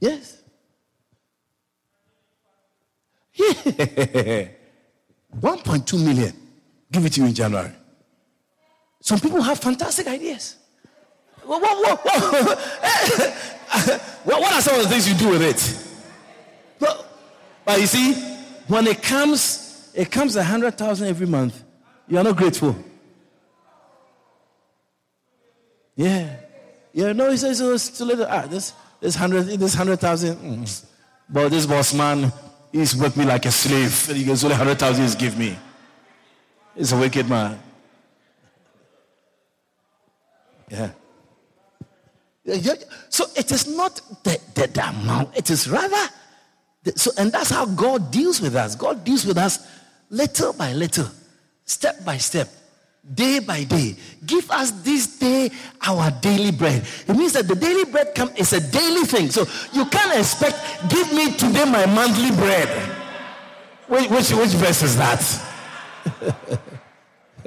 Yes. 0.00 0.36
Yeah. 3.38 4.48
1.2 5.40 6.04
million. 6.04 6.32
Give 6.90 7.04
it 7.04 7.12
to 7.12 7.20
you 7.20 7.26
in 7.26 7.34
January. 7.34 7.70
Some 9.08 9.20
people 9.20 9.40
have 9.40 9.58
fantastic 9.58 10.06
ideas. 10.06 10.56
What, 11.42 11.62
what, 11.62 12.04
what, 12.04 12.04
what, 14.24 14.52
are 14.52 14.60
some 14.60 14.74
of 14.78 14.82
the 14.82 14.88
things 14.90 15.08
you 15.08 15.14
do 15.14 15.30
with 15.30 15.40
it? 15.40 15.86
But, 16.78 17.10
but 17.64 17.80
you 17.80 17.86
see, 17.86 18.12
when 18.66 18.86
it 18.86 19.02
comes, 19.02 19.90
it 19.94 20.10
comes 20.10 20.36
a 20.36 20.44
hundred 20.44 20.76
thousand 20.76 21.08
every 21.08 21.26
month. 21.26 21.64
You 22.06 22.18
are 22.18 22.22
not 22.22 22.36
grateful. 22.36 22.76
Yeah. 25.96 26.36
Yeah, 26.92 27.14
no, 27.14 27.30
he 27.30 27.38
says 27.38 27.62
it's 27.62 27.96
too 27.96 28.04
little. 28.04 28.26
Ah, 28.28 28.42
this 28.42 28.74
this 29.00 29.14
hundred 29.14 29.44
this 29.44 29.72
hundred 29.72 30.00
thousand. 30.00 30.36
Mm. 30.36 30.84
But 31.30 31.48
this 31.48 31.64
boss 31.64 31.94
man, 31.94 32.30
he's 32.72 32.94
worked 32.94 33.16
me 33.16 33.24
like 33.24 33.46
a 33.46 33.52
slave. 33.52 34.04
He 34.08 34.24
goes, 34.24 34.44
only 34.44 34.56
hundred 34.56 34.78
thousand 34.78 35.04
he's 35.04 35.14
give 35.14 35.38
me. 35.38 35.56
He's 36.76 36.92
a 36.92 36.98
wicked 36.98 37.26
man. 37.26 37.58
Yeah. 40.70 40.90
So 43.10 43.26
it 43.36 43.52
is 43.52 43.66
not 43.76 44.00
the, 44.24 44.40
the, 44.54 44.68
the 44.68 44.88
amount, 44.88 45.36
it 45.36 45.50
is 45.50 45.68
rather. 45.68 46.08
The, 46.84 46.92
so, 46.96 47.10
and 47.18 47.30
that's 47.30 47.50
how 47.50 47.66
God 47.66 48.10
deals 48.10 48.40
with 48.40 48.54
us. 48.54 48.74
God 48.74 49.04
deals 49.04 49.26
with 49.26 49.36
us 49.36 49.66
little 50.08 50.52
by 50.54 50.72
little, 50.72 51.08
step 51.64 52.04
by 52.04 52.16
step, 52.16 52.48
day 53.14 53.40
by 53.40 53.64
day. 53.64 53.96
Give 54.24 54.50
us 54.50 54.70
this 54.82 55.18
day 55.18 55.50
our 55.86 56.10
daily 56.10 56.52
bread. 56.52 56.86
It 57.06 57.16
means 57.16 57.34
that 57.34 57.48
the 57.48 57.54
daily 57.54 57.84
bread 57.84 58.14
come 58.14 58.30
is 58.36 58.52
a 58.52 58.60
daily 58.60 59.04
thing. 59.04 59.30
So 59.30 59.46
you 59.72 59.84
can't 59.86 60.18
expect, 60.18 60.88
give 60.88 61.12
me 61.12 61.32
today 61.32 61.64
my 61.64 61.86
monthly 61.86 62.30
bread. 62.30 62.68
Which, 63.88 64.08
which, 64.10 64.32
which 64.32 64.50
verse 64.50 64.82
is 64.82 64.96
that? 64.96 66.60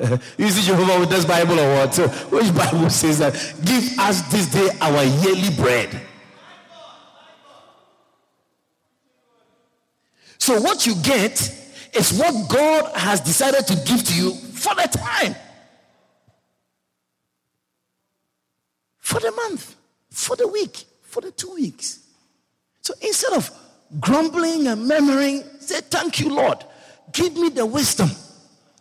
you 0.37 0.49
see 0.49 0.67
Jehovah 0.67 0.99
with 0.99 1.09
this 1.09 1.25
Bible 1.25 1.59
or 1.59 1.75
what? 1.75 1.93
So 1.93 2.07
which 2.07 2.53
Bible 2.55 2.89
says 2.89 3.19
that? 3.19 3.33
Give 3.63 3.99
us 3.99 4.21
this 4.31 4.47
day 4.47 4.69
our 4.79 5.03
yearly 5.03 5.53
bread. 5.55 6.01
So 10.37 10.59
what 10.59 10.87
you 10.87 10.95
get 11.03 11.39
is 11.93 12.17
what 12.17 12.49
God 12.49 12.95
has 12.95 13.21
decided 13.21 13.67
to 13.67 13.75
give 13.85 14.03
to 14.03 14.13
you 14.15 14.33
for 14.33 14.73
the 14.73 14.87
time. 14.91 15.35
For 18.97 19.19
the 19.19 19.31
month, 19.31 19.75
for 20.09 20.35
the 20.35 20.47
week, 20.47 20.85
for 21.03 21.21
the 21.21 21.31
two 21.31 21.53
weeks. 21.53 21.99
So 22.81 22.93
instead 23.01 23.33
of 23.33 23.51
grumbling 23.99 24.67
and 24.67 24.87
murmuring, 24.87 25.43
say, 25.59 25.81
Thank 25.81 26.21
you, 26.21 26.33
Lord. 26.33 26.63
Give 27.11 27.35
me 27.35 27.49
the 27.49 27.65
wisdom 27.65 28.09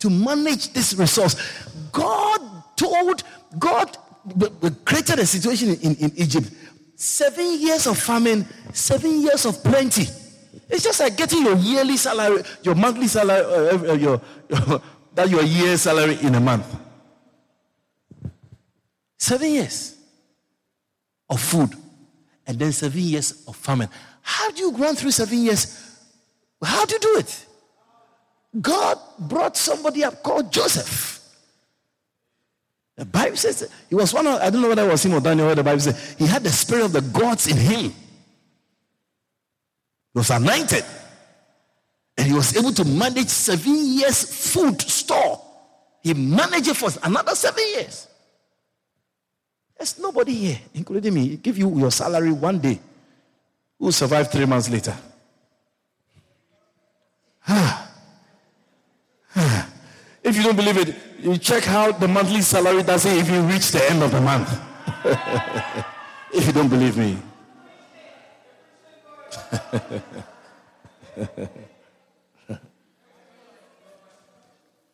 to 0.01 0.09
manage 0.09 0.73
this 0.73 0.93
resource. 0.95 1.35
God 1.91 2.41
told, 2.75 3.23
God 3.57 3.97
created 4.83 5.19
a 5.19 5.25
situation 5.25 5.69
in, 5.81 5.95
in 5.95 6.11
Egypt. 6.15 6.49
Seven 6.95 7.59
years 7.59 7.87
of 7.87 7.97
famine, 7.97 8.45
seven 8.73 9.21
years 9.21 9.45
of 9.45 9.63
plenty. 9.63 10.07
It's 10.69 10.83
just 10.83 10.99
like 10.99 11.17
getting 11.17 11.43
your 11.43 11.55
yearly 11.55 11.97
salary, 11.97 12.43
your 12.63 12.75
monthly 12.75 13.07
salary, 13.07 13.45
uh, 13.45 13.91
uh 13.91 13.93
your, 13.93 14.21
your, 14.49 14.81
that 15.13 15.29
your 15.29 15.43
year 15.43 15.77
salary 15.77 16.17
in 16.21 16.35
a 16.35 16.39
month. 16.39 16.65
Seven 19.17 19.51
years 19.51 19.95
of 21.29 21.39
food, 21.39 21.75
and 22.47 22.57
then 22.57 22.71
seven 22.71 23.01
years 23.01 23.43
of 23.47 23.55
famine. 23.55 23.89
How 24.21 24.49
do 24.51 24.61
you 24.61 24.71
run 24.71 24.95
through 24.95 25.11
seven 25.11 25.43
years? 25.43 25.99
How 26.63 26.85
do 26.85 26.93
you 26.93 26.99
do 26.99 27.17
it? 27.17 27.45
God 28.59 28.99
brought 29.17 29.55
somebody 29.55 30.03
up 30.03 30.21
called 30.21 30.51
Joseph. 30.51 31.19
The 32.97 33.05
Bible 33.05 33.37
says 33.37 33.71
he 33.89 33.95
was 33.95 34.13
one 34.13 34.27
of, 34.27 34.41
I 34.41 34.49
don't 34.49 34.61
know 34.61 34.69
whether 34.69 34.87
it 34.87 34.91
was 34.91 35.05
him 35.05 35.13
or 35.13 35.21
Daniel, 35.21 35.55
the 35.55 35.63
Bible 35.63 35.79
says 35.79 36.15
he 36.17 36.27
had 36.27 36.43
the 36.43 36.49
spirit 36.49 36.85
of 36.85 36.91
the 36.91 37.01
gods 37.01 37.47
in 37.47 37.57
him. 37.57 37.91
He 40.13 40.19
was 40.19 40.29
anointed. 40.29 40.83
And 42.17 42.27
he 42.27 42.33
was 42.33 42.55
able 42.57 42.73
to 42.73 42.83
manage 42.83 43.29
seven 43.29 43.73
years 43.73 44.51
food 44.53 44.81
store. 44.81 45.41
He 46.03 46.13
managed 46.13 46.67
it 46.67 46.75
for 46.75 46.89
another 47.03 47.33
seven 47.35 47.63
years. 47.75 48.07
There's 49.77 49.97
nobody 49.97 50.33
here, 50.33 50.59
including 50.73 51.13
me, 51.13 51.37
give 51.37 51.57
you 51.57 51.75
your 51.75 51.91
salary 51.91 52.31
one 52.31 52.59
day 52.59 52.79
who 53.79 53.91
survived 53.91 54.31
three 54.31 54.45
months 54.45 54.69
later. 54.69 54.95
Ah. 57.47 57.90
If 60.23 60.37
you 60.37 60.43
don't 60.43 60.55
believe 60.55 60.77
it, 60.77 60.95
you 61.19 61.35
check 61.37 61.63
how 61.63 61.91
the 61.91 62.07
monthly 62.07 62.41
salary 62.41 62.83
does 62.83 63.05
it 63.05 63.17
if 63.17 63.27
you 63.29 63.41
reach 63.41 63.71
the 63.71 63.83
end 63.89 64.03
of 64.03 64.11
the 64.11 64.21
month. 64.21 64.55
if 66.31 66.45
you 66.45 66.53
don't 66.53 66.69
believe 66.69 66.95
me. 66.95 67.17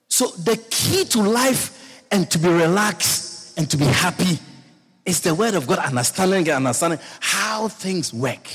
so 0.08 0.28
the 0.28 0.56
key 0.70 1.04
to 1.06 1.22
life 1.22 2.06
and 2.12 2.30
to 2.32 2.38
be 2.38 2.48
relaxed 2.48 3.58
and 3.58 3.70
to 3.70 3.76
be 3.76 3.84
happy 3.86 4.40
is 5.06 5.20
the 5.22 5.34
word 5.34 5.56
of 5.56 5.66
God, 5.68 5.80
understanding 5.80 6.48
and 6.48 6.68
understanding 6.68 7.00
how 7.20 7.68
things 7.68 8.14
work. 8.14 8.48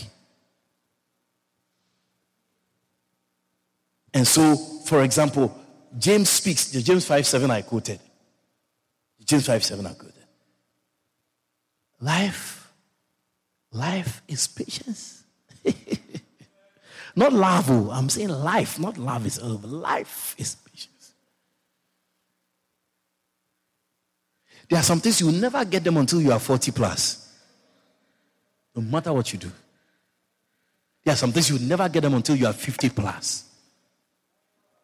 And 4.14 4.26
so, 4.26 4.56
for 4.86 5.02
example, 5.02 5.54
James 5.99 6.28
speaks, 6.28 6.70
the 6.70 6.82
James 6.82 7.05
5 7.05 7.26
7 7.26 7.51
I 7.51 7.62
quoted. 7.62 8.01
James 9.24 9.47
5 9.47 9.64
7 9.64 9.86
I 9.86 9.93
quoted. 9.93 10.14
Life, 12.01 12.72
life 13.70 14.22
is 14.26 14.47
patience. 14.47 15.24
not 17.16 17.32
love, 17.32 17.70
oh, 17.70 17.90
I'm 17.90 18.09
saying 18.09 18.28
life, 18.28 18.78
not 18.78 18.99
love 18.99 19.26
is 19.26 19.38
over. 19.38 19.66
Life 19.66 20.34
is 20.38 20.57
patience. 20.57 21.14
There 24.68 24.78
are 24.78 24.82
some 24.82 25.01
things 25.01 25.20
you 25.20 25.26
will 25.26 25.34
never 25.34 25.64
get 25.64 25.84
them 25.84 25.97
until 25.99 26.20
you 26.20 26.32
are 26.32 26.38
40 26.38 26.72
plus. 26.72 27.28
No 28.74 28.82
matter 28.82 29.12
what 29.12 29.32
you 29.32 29.38
do. 29.38 29.53
There 31.05 31.12
are 31.12 31.16
some 31.16 31.32
things 31.32 31.51
you 31.51 31.57
will 31.57 31.62
never 31.62 31.88
get 31.88 32.01
them 32.01 32.14
until 32.14 32.36
you 32.36 32.47
are 32.47 32.53
50 32.53 32.88
plus. 32.90 33.51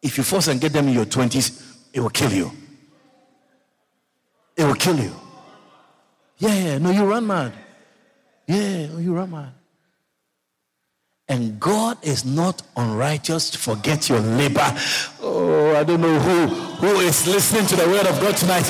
If 0.01 0.17
you 0.17 0.23
force 0.23 0.47
and 0.47 0.61
get 0.61 0.73
them 0.73 0.87
in 0.87 0.93
your 0.93 1.05
20s, 1.05 1.77
it 1.93 1.99
will 1.99 2.09
kill 2.09 2.31
you. 2.31 2.51
It 4.55 4.63
will 4.63 4.75
kill 4.75 4.99
you. 4.99 5.13
Yeah, 6.37 6.53
yeah, 6.53 6.77
no, 6.77 6.91
you 6.91 7.05
run 7.05 7.27
mad. 7.27 7.53
Yeah, 8.47 8.87
no, 8.87 8.97
you 8.99 9.13
run 9.13 9.31
mad. 9.31 9.53
And 11.27 11.59
God 11.59 11.97
is 12.01 12.25
not 12.25 12.63
unrighteous 12.75 13.51
to 13.51 13.57
forget 13.59 14.09
your 14.09 14.19
labor. 14.19 14.65
Oh, 15.21 15.75
I 15.75 15.83
don't 15.83 16.01
know 16.01 16.19
who, 16.19 16.47
who 16.47 16.99
is 17.01 17.27
listening 17.27 17.67
to 17.67 17.75
the 17.75 17.87
word 17.87 18.07
of 18.07 18.19
God 18.19 18.35
tonight. 18.35 18.63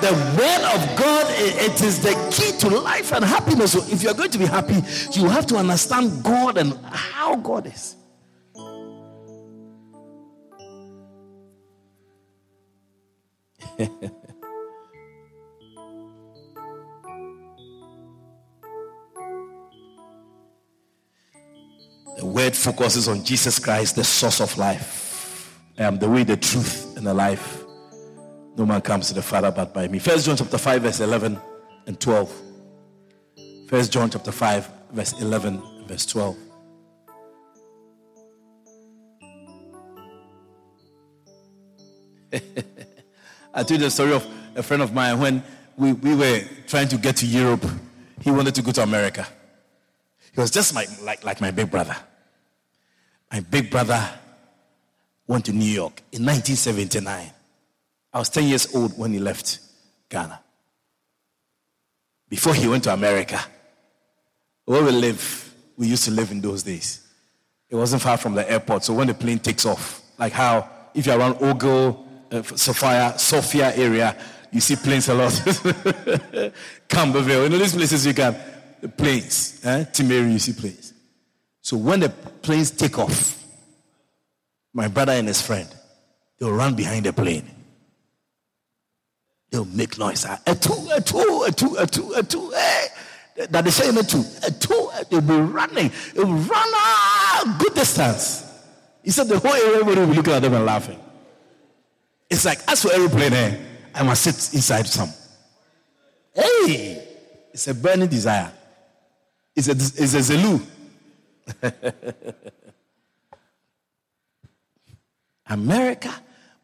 The 0.00 0.12
word 0.12 0.62
of 0.74 0.98
God, 0.98 1.26
it 1.38 1.82
is 1.82 2.02
the 2.02 2.14
key 2.32 2.56
to 2.60 2.68
life 2.80 3.12
and 3.12 3.24
happiness. 3.24 3.72
So 3.72 3.80
if 3.92 4.02
you're 4.02 4.14
going 4.14 4.30
to 4.30 4.38
be 4.38 4.46
happy, 4.46 4.82
you 5.12 5.28
have 5.28 5.46
to 5.48 5.56
understand 5.56 6.22
God 6.22 6.56
and 6.56 6.72
how 6.84 7.36
God 7.36 7.66
is. 7.66 7.96
The 22.16 22.24
word 22.24 22.56
focuses 22.56 23.08
on 23.08 23.22
Jesus 23.22 23.58
Christ, 23.58 23.96
the 23.96 24.04
source 24.04 24.40
of 24.40 24.56
life. 24.56 25.60
I 25.78 25.82
am 25.82 25.98
the 25.98 26.08
way, 26.08 26.24
the 26.24 26.38
truth, 26.38 26.96
and 26.96 27.06
the 27.06 27.12
life. 27.12 27.62
No 28.56 28.64
man 28.64 28.80
comes 28.80 29.08
to 29.08 29.14
the 29.14 29.20
Father 29.20 29.50
but 29.50 29.74
by 29.74 29.86
me. 29.86 29.98
First 29.98 30.24
John 30.24 30.34
chapter 30.36 30.56
5, 30.56 30.82
verse 30.82 31.00
11 31.00 31.38
and 31.86 32.00
12. 32.00 32.42
First 33.68 33.92
John 33.92 34.08
chapter 34.08 34.32
5, 34.32 34.70
verse 34.92 35.20
11 35.20 35.62
and 35.62 35.86
verse 35.86 36.06
12. 36.06 36.36
I 43.56 43.62
told 43.62 43.80
you 43.80 43.86
the 43.86 43.90
story 43.90 44.12
of 44.12 44.26
a 44.54 44.62
friend 44.62 44.82
of 44.82 44.92
mine 44.92 45.18
when 45.18 45.42
we, 45.78 45.94
we 45.94 46.14
were 46.14 46.42
trying 46.66 46.88
to 46.88 46.98
get 46.98 47.16
to 47.16 47.26
Europe. 47.26 47.64
He 48.20 48.30
wanted 48.30 48.54
to 48.54 48.62
go 48.62 48.70
to 48.72 48.82
America. 48.82 49.26
He 50.34 50.38
was 50.38 50.50
just 50.50 50.74
my, 50.74 50.84
like, 51.02 51.24
like 51.24 51.40
my 51.40 51.50
big 51.50 51.70
brother. 51.70 51.96
My 53.32 53.40
big 53.40 53.70
brother 53.70 54.06
went 55.26 55.46
to 55.46 55.52
New 55.52 55.64
York 55.64 56.02
in 56.12 56.22
1979. 56.22 57.30
I 58.12 58.18
was 58.18 58.28
10 58.28 58.44
years 58.44 58.74
old 58.74 58.98
when 58.98 59.12
he 59.12 59.18
left 59.18 59.58
Ghana. 60.10 60.38
Before 62.28 62.52
he 62.52 62.68
went 62.68 62.84
to 62.84 62.92
America, 62.92 63.40
where 64.66 64.84
we 64.84 64.90
live, 64.90 65.54
we 65.78 65.86
used 65.86 66.04
to 66.04 66.10
live 66.10 66.30
in 66.30 66.42
those 66.42 66.62
days. 66.62 67.06
It 67.70 67.76
wasn't 67.76 68.02
far 68.02 68.18
from 68.18 68.34
the 68.34 68.48
airport. 68.50 68.84
So 68.84 68.92
when 68.92 69.06
the 69.06 69.14
plane 69.14 69.38
takes 69.38 69.64
off, 69.64 70.02
like 70.18 70.34
how 70.34 70.68
if 70.92 71.06
you're 71.06 71.18
around 71.18 71.38
Ogle, 71.40 72.05
uh, 72.38 72.42
Sophia, 72.56 73.14
Sophia 73.18 73.74
area, 73.76 74.16
you 74.52 74.60
see 74.60 74.76
planes 74.76 75.08
a 75.08 75.14
lot. 75.14 75.32
Campbellville, 76.88 77.44
you 77.44 77.48
know 77.48 77.58
these 77.58 77.74
places 77.74 78.06
you 78.06 78.14
can 78.14 78.36
the 78.80 78.88
planes. 78.88 79.60
Eh? 79.64 79.84
Timehri, 79.84 80.32
you 80.32 80.38
see 80.38 80.52
planes. 80.52 80.92
So 81.60 81.76
when 81.76 82.00
the 82.00 82.08
planes 82.08 82.70
take 82.70 82.98
off, 82.98 83.42
my 84.72 84.88
brother 84.88 85.12
and 85.12 85.26
his 85.26 85.42
friend, 85.42 85.68
they'll 86.38 86.52
run 86.52 86.74
behind 86.74 87.06
the 87.06 87.12
plane. 87.12 87.50
They'll 89.50 89.64
make 89.64 89.98
noise. 89.98 90.24
A 90.24 90.54
two, 90.54 90.88
a 90.94 91.00
two, 91.00 91.44
a 91.46 91.52
two, 91.52 91.76
a 91.78 91.86
two, 91.86 92.12
a 92.12 92.22
two. 92.22 92.50
Hey. 92.50 92.86
That 93.50 93.64
they 93.64 93.70
say 93.70 93.88
a 93.88 94.02
two, 94.02 94.24
a 94.46 94.50
two. 94.50 94.90
They'll 95.10 95.20
be 95.20 95.34
running. 95.34 95.90
They'll 96.14 96.26
run 96.26 96.68
a 96.74 97.56
good 97.58 97.74
distance. 97.74 98.44
He 99.02 99.10
said 99.10 99.28
the 99.28 99.38
whole 99.38 99.52
area 99.52 99.84
will 99.84 100.06
be 100.06 100.14
looking 100.14 100.32
at 100.32 100.42
them 100.42 100.54
and 100.54 100.66
laughing. 100.66 100.98
It's 102.28 102.44
like, 102.44 102.58
as 102.68 102.82
for 102.82 102.92
aeroplane, 102.92 103.32
eh, 103.32 103.56
I 103.94 104.02
must 104.02 104.22
sit 104.22 104.54
inside 104.54 104.86
some. 104.86 105.10
Hey, 106.34 107.02
it's 107.52 107.66
a 107.68 107.74
burning 107.74 108.08
desire. 108.08 108.52
It's 109.54 109.68
a, 109.68 109.72
it's 109.72 110.14
a 110.14 110.22
Zulu. 110.22 110.60
America, 115.46 116.12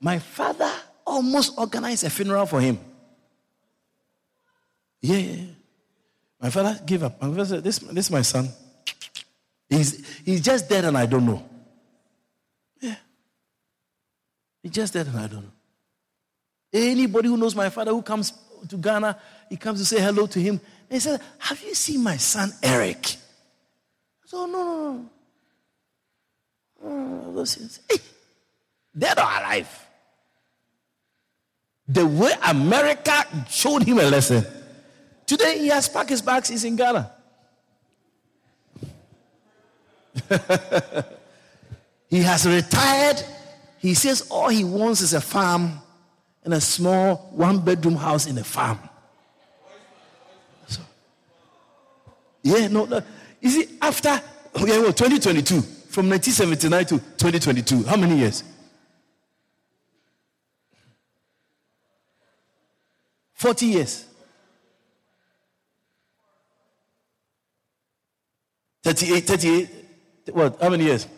my 0.00 0.18
father 0.18 0.70
almost 1.06 1.56
organized 1.56 2.04
a 2.04 2.10
funeral 2.10 2.46
for 2.46 2.60
him. 2.60 2.78
Yeah, 5.00 5.16
yeah, 5.16 5.32
yeah. 5.32 5.44
My 6.40 6.50
father 6.50 6.80
gave 6.84 7.02
up. 7.04 7.22
My 7.22 7.28
father 7.28 7.44
said, 7.44 7.64
this, 7.64 7.78
this 7.78 8.06
is 8.06 8.10
my 8.10 8.22
son. 8.22 8.48
He's, 9.68 10.20
he's 10.24 10.40
just 10.40 10.68
dead 10.68 10.84
and 10.84 10.98
I 10.98 11.06
don't 11.06 11.24
know. 11.24 11.42
Yeah. 12.80 12.96
He's 14.62 14.72
just 14.72 14.94
and 14.96 15.16
I 15.16 15.26
don't 15.26 15.42
know. 15.42 15.52
Anybody 16.72 17.28
who 17.28 17.36
knows 17.36 17.54
my 17.54 17.68
father 17.68 17.90
who 17.90 18.02
comes 18.02 18.32
to 18.68 18.76
Ghana, 18.76 19.18
he 19.50 19.56
comes 19.56 19.80
to 19.80 19.84
say 19.84 20.00
hello 20.00 20.26
to 20.26 20.40
him. 20.40 20.60
And 20.88 20.92
He 20.92 21.00
said, 21.00 21.20
Have 21.38 21.62
you 21.62 21.74
seen 21.74 22.02
my 22.02 22.16
son 22.16 22.52
Eric? 22.62 23.16
So, 24.24 24.42
oh, 24.42 24.46
no, 24.46 24.64
no, 24.64 24.92
no. 24.92 25.10
Oh, 26.84 27.32
those 27.34 27.80
hey, 27.90 27.98
dead 28.96 29.18
or 29.18 29.24
alive. 29.24 29.86
The 31.88 32.06
way 32.06 32.32
America 32.46 33.26
showed 33.50 33.82
him 33.82 33.98
a 33.98 34.04
lesson. 34.04 34.46
Today 35.26 35.58
he 35.58 35.68
has 35.68 35.88
packed 35.88 36.10
his 36.10 36.22
bags, 36.22 36.48
he's 36.48 36.64
in 36.64 36.76
Ghana. 36.76 37.12
he 42.08 42.20
has 42.20 42.46
retired. 42.46 43.22
He 43.82 43.94
says 43.94 44.28
all 44.30 44.48
he 44.48 44.62
wants 44.62 45.00
is 45.00 45.12
a 45.12 45.20
farm 45.20 45.72
and 46.44 46.54
a 46.54 46.60
small 46.60 47.16
one 47.32 47.58
bedroom 47.58 47.96
house 47.96 48.28
in 48.28 48.38
a 48.38 48.44
farm. 48.44 48.78
So, 50.68 50.80
yeah, 52.44 52.68
no, 52.68 52.84
no. 52.84 53.02
You 53.40 53.50
see, 53.50 53.68
after 53.82 54.08
yeah, 54.08 54.78
well, 54.78 54.92
2022, 54.92 55.60
from 55.90 56.08
1979 56.08 56.84
to 56.84 56.98
2022, 56.98 57.82
how 57.82 57.96
many 57.96 58.18
years? 58.18 58.44
40 63.34 63.66
years. 63.66 64.06
38, 68.84 69.24
38, 69.24 69.70
what, 70.32 70.62
how 70.62 70.68
many 70.68 70.84
years? 70.84 71.08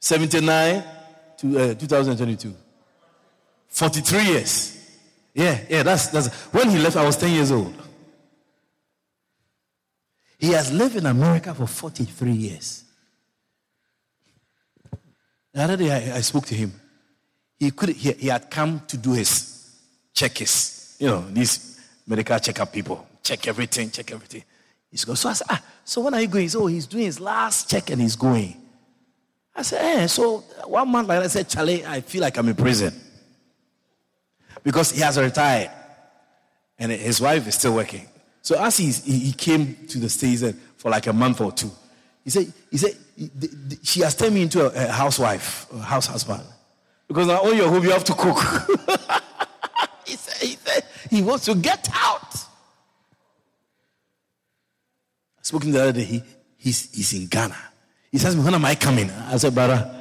79 0.00 0.95
to 1.38 1.58
uh, 1.58 1.74
2022. 1.74 2.54
43 3.68 4.24
years. 4.24 4.72
Yeah, 5.34 5.60
yeah, 5.68 5.82
that's, 5.82 6.08
that's 6.08 6.28
when 6.52 6.70
he 6.70 6.78
left, 6.78 6.96
I 6.96 7.04
was 7.04 7.16
10 7.16 7.30
years 7.30 7.52
old. 7.52 7.74
He 10.38 10.52
has 10.52 10.72
lived 10.72 10.96
in 10.96 11.06
America 11.06 11.54
for 11.54 11.66
43 11.66 12.32
years. 12.32 12.84
The 15.52 15.62
other 15.62 15.76
day 15.76 15.90
I, 15.90 16.16
I 16.16 16.20
spoke 16.20 16.46
to 16.46 16.54
him. 16.54 16.72
He 17.58 17.70
could 17.70 17.90
he, 17.90 18.12
he 18.12 18.28
had 18.28 18.50
come 18.50 18.82
to 18.88 18.98
do 18.98 19.12
his 19.12 19.74
check 20.12 20.36
his, 20.36 20.96
you 20.98 21.06
know, 21.06 21.26
these 21.30 21.80
medical 22.06 22.38
checkup 22.38 22.72
people. 22.72 23.06
Check 23.22 23.48
everything, 23.48 23.90
check 23.90 24.12
everything. 24.12 24.44
He's 24.90 25.04
going. 25.04 25.16
So 25.16 25.30
I 25.30 25.32
said, 25.32 25.46
ah, 25.50 25.62
so 25.84 26.02
when 26.02 26.14
are 26.14 26.20
you 26.20 26.28
going? 26.28 26.42
He 26.42 26.48
said, 26.48 26.58
oh, 26.58 26.66
he's 26.66 26.86
doing 26.86 27.04
his 27.04 27.20
last 27.20 27.70
check 27.70 27.90
and 27.90 28.00
he's 28.00 28.16
going. 28.16 28.56
I 29.56 29.62
said, 29.62 30.02
eh, 30.02 30.06
so 30.06 30.38
one 30.66 30.88
month 30.88 31.08
later, 31.08 31.24
I 31.24 31.28
said, 31.28 31.48
Charlie, 31.48 31.84
I 31.84 32.02
feel 32.02 32.20
like 32.20 32.36
I'm 32.36 32.48
in 32.48 32.54
prison. 32.54 32.92
Because 34.62 34.90
he 34.90 35.00
has 35.00 35.18
retired. 35.18 35.70
And 36.78 36.92
his 36.92 37.20
wife 37.20 37.46
is 37.48 37.54
still 37.54 37.74
working. 37.74 38.06
So 38.42 38.62
as 38.62 38.76
he, 38.76 38.92
he 38.92 39.32
came 39.32 39.74
to 39.88 39.98
the 39.98 40.10
States 40.10 40.44
for 40.76 40.90
like 40.90 41.06
a 41.06 41.12
month 41.12 41.40
or 41.40 41.52
two, 41.52 41.70
he 42.22 42.30
said, 42.30 42.52
he 42.70 42.76
said 42.76 42.96
she 43.82 44.00
has 44.00 44.14
turned 44.14 44.34
me 44.34 44.42
into 44.42 44.66
a, 44.66 44.88
housewife, 44.88 45.66
a 45.72 45.78
house 45.78 46.06
husband. 46.06 46.42
Because 47.08 47.28
now 47.28 47.42
on 47.42 47.56
your 47.56 47.68
home 47.68 47.82
you 47.82 47.90
have 47.90 48.04
to 48.04 48.12
cook. 48.12 48.36
he, 50.06 50.16
said, 50.16 50.46
he 50.46 50.56
said 50.56 50.84
he 51.08 51.22
wants 51.22 51.46
to 51.46 51.54
get 51.54 51.88
out. 51.94 52.34
I 55.38 55.42
spoke 55.42 55.62
to 55.62 55.72
the 55.72 55.82
other 55.82 55.92
day, 55.92 56.04
he, 56.04 56.22
he's, 56.58 56.94
he's 56.94 57.14
in 57.14 57.28
Ghana. 57.28 57.56
He 58.16 58.20
says, 58.20 58.34
When 58.34 58.54
am 58.54 58.64
I 58.64 58.74
coming? 58.74 59.10
I 59.10 59.36
said, 59.36 59.54
Brother, 59.54 59.94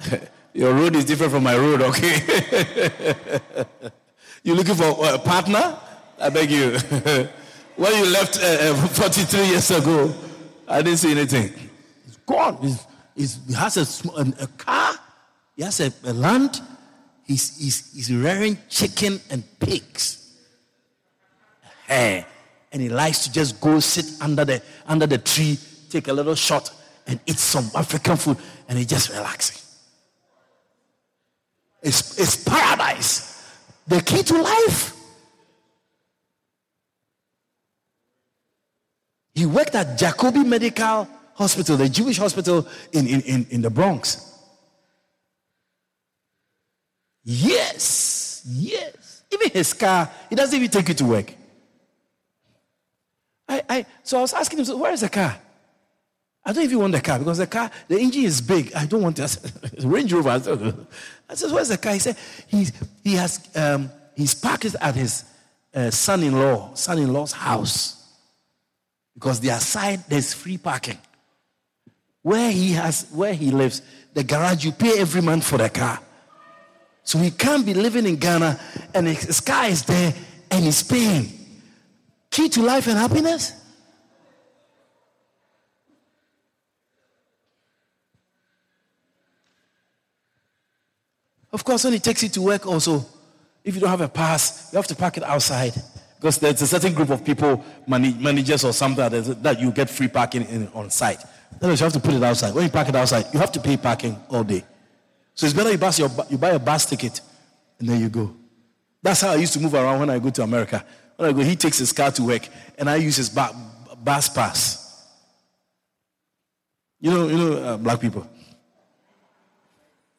your 0.54 0.72
road 0.72 0.96
is 0.96 1.04
different 1.04 1.32
from 1.32 1.42
my 1.42 1.54
road, 1.54 1.82
okay? 1.82 3.14
you 4.42 4.54
looking 4.54 4.74
for 4.74 4.96
a 5.04 5.18
partner? 5.18 5.76
I 6.18 6.30
beg 6.30 6.50
you. 6.50 6.78
When 7.76 7.94
you 7.94 8.10
left 8.10 8.38
uh, 8.38 8.72
uh 8.72 8.86
43 8.88 9.44
years 9.48 9.70
ago, 9.70 10.14
I 10.66 10.80
didn't 10.80 10.98
see 10.98 11.10
anything. 11.10 11.52
It's 12.06 12.16
gone. 12.24 12.56
He's, 12.62 12.86
he's, 13.14 13.38
he 13.46 13.52
has 13.52 13.76
a, 13.76 14.20
a, 14.42 14.46
car, 14.56 14.94
he 15.54 15.62
has 15.62 15.80
a, 15.80 15.92
a 16.04 16.12
land, 16.14 16.58
he's, 17.26 17.58
he's, 17.58 17.92
he's 17.92 18.14
rearing 18.14 18.56
chicken 18.70 19.20
and 19.28 19.44
pigs. 19.58 20.38
Hey, 21.86 22.24
and 22.72 22.80
he 22.80 22.88
likes 22.88 23.26
to 23.26 23.32
just 23.32 23.60
go 23.60 23.78
sit 23.78 24.06
under 24.22 24.46
the, 24.46 24.62
under 24.86 25.06
the 25.06 25.18
tree, 25.18 25.58
take 25.90 26.08
a 26.08 26.12
little 26.14 26.34
shot, 26.34 26.70
and 27.06 27.20
eat 27.26 27.38
some 27.38 27.68
African 27.74 28.16
food, 28.16 28.36
and 28.68 28.78
he 28.78 28.84
just 28.84 29.10
relaxing. 29.10 29.60
It's, 31.82 32.18
it's 32.18 32.36
paradise. 32.36 33.30
The 33.88 34.00
key 34.00 34.22
to 34.22 34.40
life 34.40 34.92
He 39.34 39.46
worked 39.46 39.74
at 39.74 39.98
Jacobi 39.98 40.44
Medical 40.46 41.08
Hospital, 41.34 41.76
the 41.76 41.88
Jewish 41.88 42.18
hospital 42.18 42.66
in, 42.92 43.06
in, 43.06 43.20
in, 43.22 43.46
in 43.50 43.62
the 43.62 43.70
Bronx. 43.70 44.28
Yes, 47.24 48.42
yes. 48.46 49.22
Even 49.32 49.50
his 49.50 49.72
car, 49.72 50.10
he 50.28 50.36
doesn't 50.36 50.54
even 50.54 50.70
take 50.70 50.90
it 50.90 50.98
to 50.98 51.04
work. 51.06 51.34
I, 53.48 53.62
I, 53.68 53.86
so 54.02 54.18
I 54.18 54.20
was 54.20 54.34
asking 54.34 54.58
him, 54.58 54.64
so 54.66 54.76
where 54.76 54.92
is 54.92 55.00
the 55.00 55.08
car? 55.08 55.38
I 56.44 56.52
don't 56.52 56.64
even 56.64 56.80
want 56.80 56.92
the 56.92 57.00
car 57.00 57.18
because 57.18 57.38
the 57.38 57.46
car, 57.46 57.70
the 57.86 57.98
engine 57.98 58.24
is 58.24 58.40
big. 58.40 58.72
I 58.74 58.86
don't 58.86 59.02
want 59.02 59.18
it. 59.18 59.52
Range 59.84 60.12
Rover. 60.12 60.74
I 61.28 61.34
said, 61.34 61.52
where's 61.52 61.68
the 61.68 61.78
car? 61.78 61.92
He 61.92 61.98
said, 62.00 62.16
he's, 62.48 62.72
he 63.04 63.14
has, 63.14 63.48
um, 63.54 63.90
he's 64.16 64.34
parked 64.34 64.64
it 64.64 64.74
at 64.80 64.94
his 64.96 65.24
uh, 65.72 65.90
son-in-law, 65.90 66.74
son-in-law's 66.74 67.32
house. 67.32 67.98
Because 69.14 69.40
their 69.40 69.60
side, 69.60 70.04
there's 70.08 70.34
free 70.34 70.58
parking. 70.58 70.98
Where 72.22 72.50
he 72.50 72.72
has, 72.72 73.08
where 73.12 73.34
he 73.34 73.50
lives, 73.50 73.82
the 74.12 74.24
garage, 74.24 74.64
you 74.64 74.72
pay 74.72 74.98
every 74.98 75.22
month 75.22 75.44
for 75.44 75.58
the 75.58 75.70
car. 75.70 76.00
So 77.04 77.18
he 77.18 77.30
can't 77.30 77.64
be 77.64 77.74
living 77.74 78.06
in 78.06 78.16
Ghana 78.16 78.58
and 78.94 79.06
his 79.06 79.40
car 79.40 79.66
is 79.66 79.84
there 79.84 80.12
and 80.50 80.64
he's 80.64 80.82
paying. 80.82 81.32
Key 82.30 82.48
to 82.50 82.62
life 82.62 82.86
and 82.86 82.96
happiness? 82.96 83.61
Of 91.52 91.64
course, 91.64 91.84
when 91.84 91.92
he 91.92 91.98
takes 91.98 92.22
it 92.22 92.32
to 92.34 92.42
work, 92.42 92.66
also, 92.66 93.04
if 93.62 93.74
you 93.74 93.80
don't 93.80 93.90
have 93.90 94.00
a 94.00 94.08
pass, 94.08 94.72
you 94.72 94.76
have 94.76 94.86
to 94.86 94.96
park 94.96 95.18
it 95.18 95.22
outside. 95.22 95.74
Because 96.16 96.38
there's 96.38 96.62
a 96.62 96.66
certain 96.66 96.94
group 96.94 97.10
of 97.10 97.24
people, 97.24 97.62
managers 97.86 98.64
or 98.64 98.72
something, 98.72 99.10
that 99.42 99.60
you 99.60 99.70
get 99.72 99.90
free 99.90 100.08
parking 100.08 100.42
in, 100.46 100.68
on 100.68 100.88
site. 100.88 101.22
Then 101.60 101.70
you 101.70 101.76
have 101.76 101.92
to 101.92 102.00
put 102.00 102.14
it 102.14 102.22
outside. 102.22 102.54
When 102.54 102.64
you 102.64 102.70
park 102.70 102.88
it 102.88 102.96
outside, 102.96 103.26
you 103.32 103.40
have 103.40 103.52
to 103.52 103.60
pay 103.60 103.76
parking 103.76 104.16
all 104.30 104.44
day. 104.44 104.64
So 105.34 105.46
it's 105.46 105.54
better 105.54 105.70
you, 105.70 105.78
your, 105.78 106.10
you 106.30 106.38
buy 106.38 106.50
a 106.50 106.58
bus 106.58 106.86
ticket 106.86 107.20
and 107.78 107.88
then 107.88 108.00
you 108.00 108.08
go. 108.08 108.34
That's 109.02 109.20
how 109.20 109.30
I 109.30 109.36
used 109.36 109.52
to 109.54 109.60
move 109.60 109.74
around 109.74 109.98
when 110.00 110.10
I 110.10 110.18
go 110.18 110.30
to 110.30 110.42
America. 110.42 110.84
When 111.16 111.28
I 111.28 111.32
go, 111.32 111.40
he 111.40 111.56
takes 111.56 111.78
his 111.78 111.92
car 111.92 112.10
to 112.12 112.22
work 112.22 112.48
and 112.78 112.88
I 112.88 112.96
use 112.96 113.16
his 113.16 113.28
bus 113.28 114.28
pass. 114.28 115.06
You 117.00 117.10
know, 117.10 117.28
you 117.28 117.36
know, 117.36 117.52
uh, 117.62 117.76
black 117.76 118.00
people. 118.00 118.26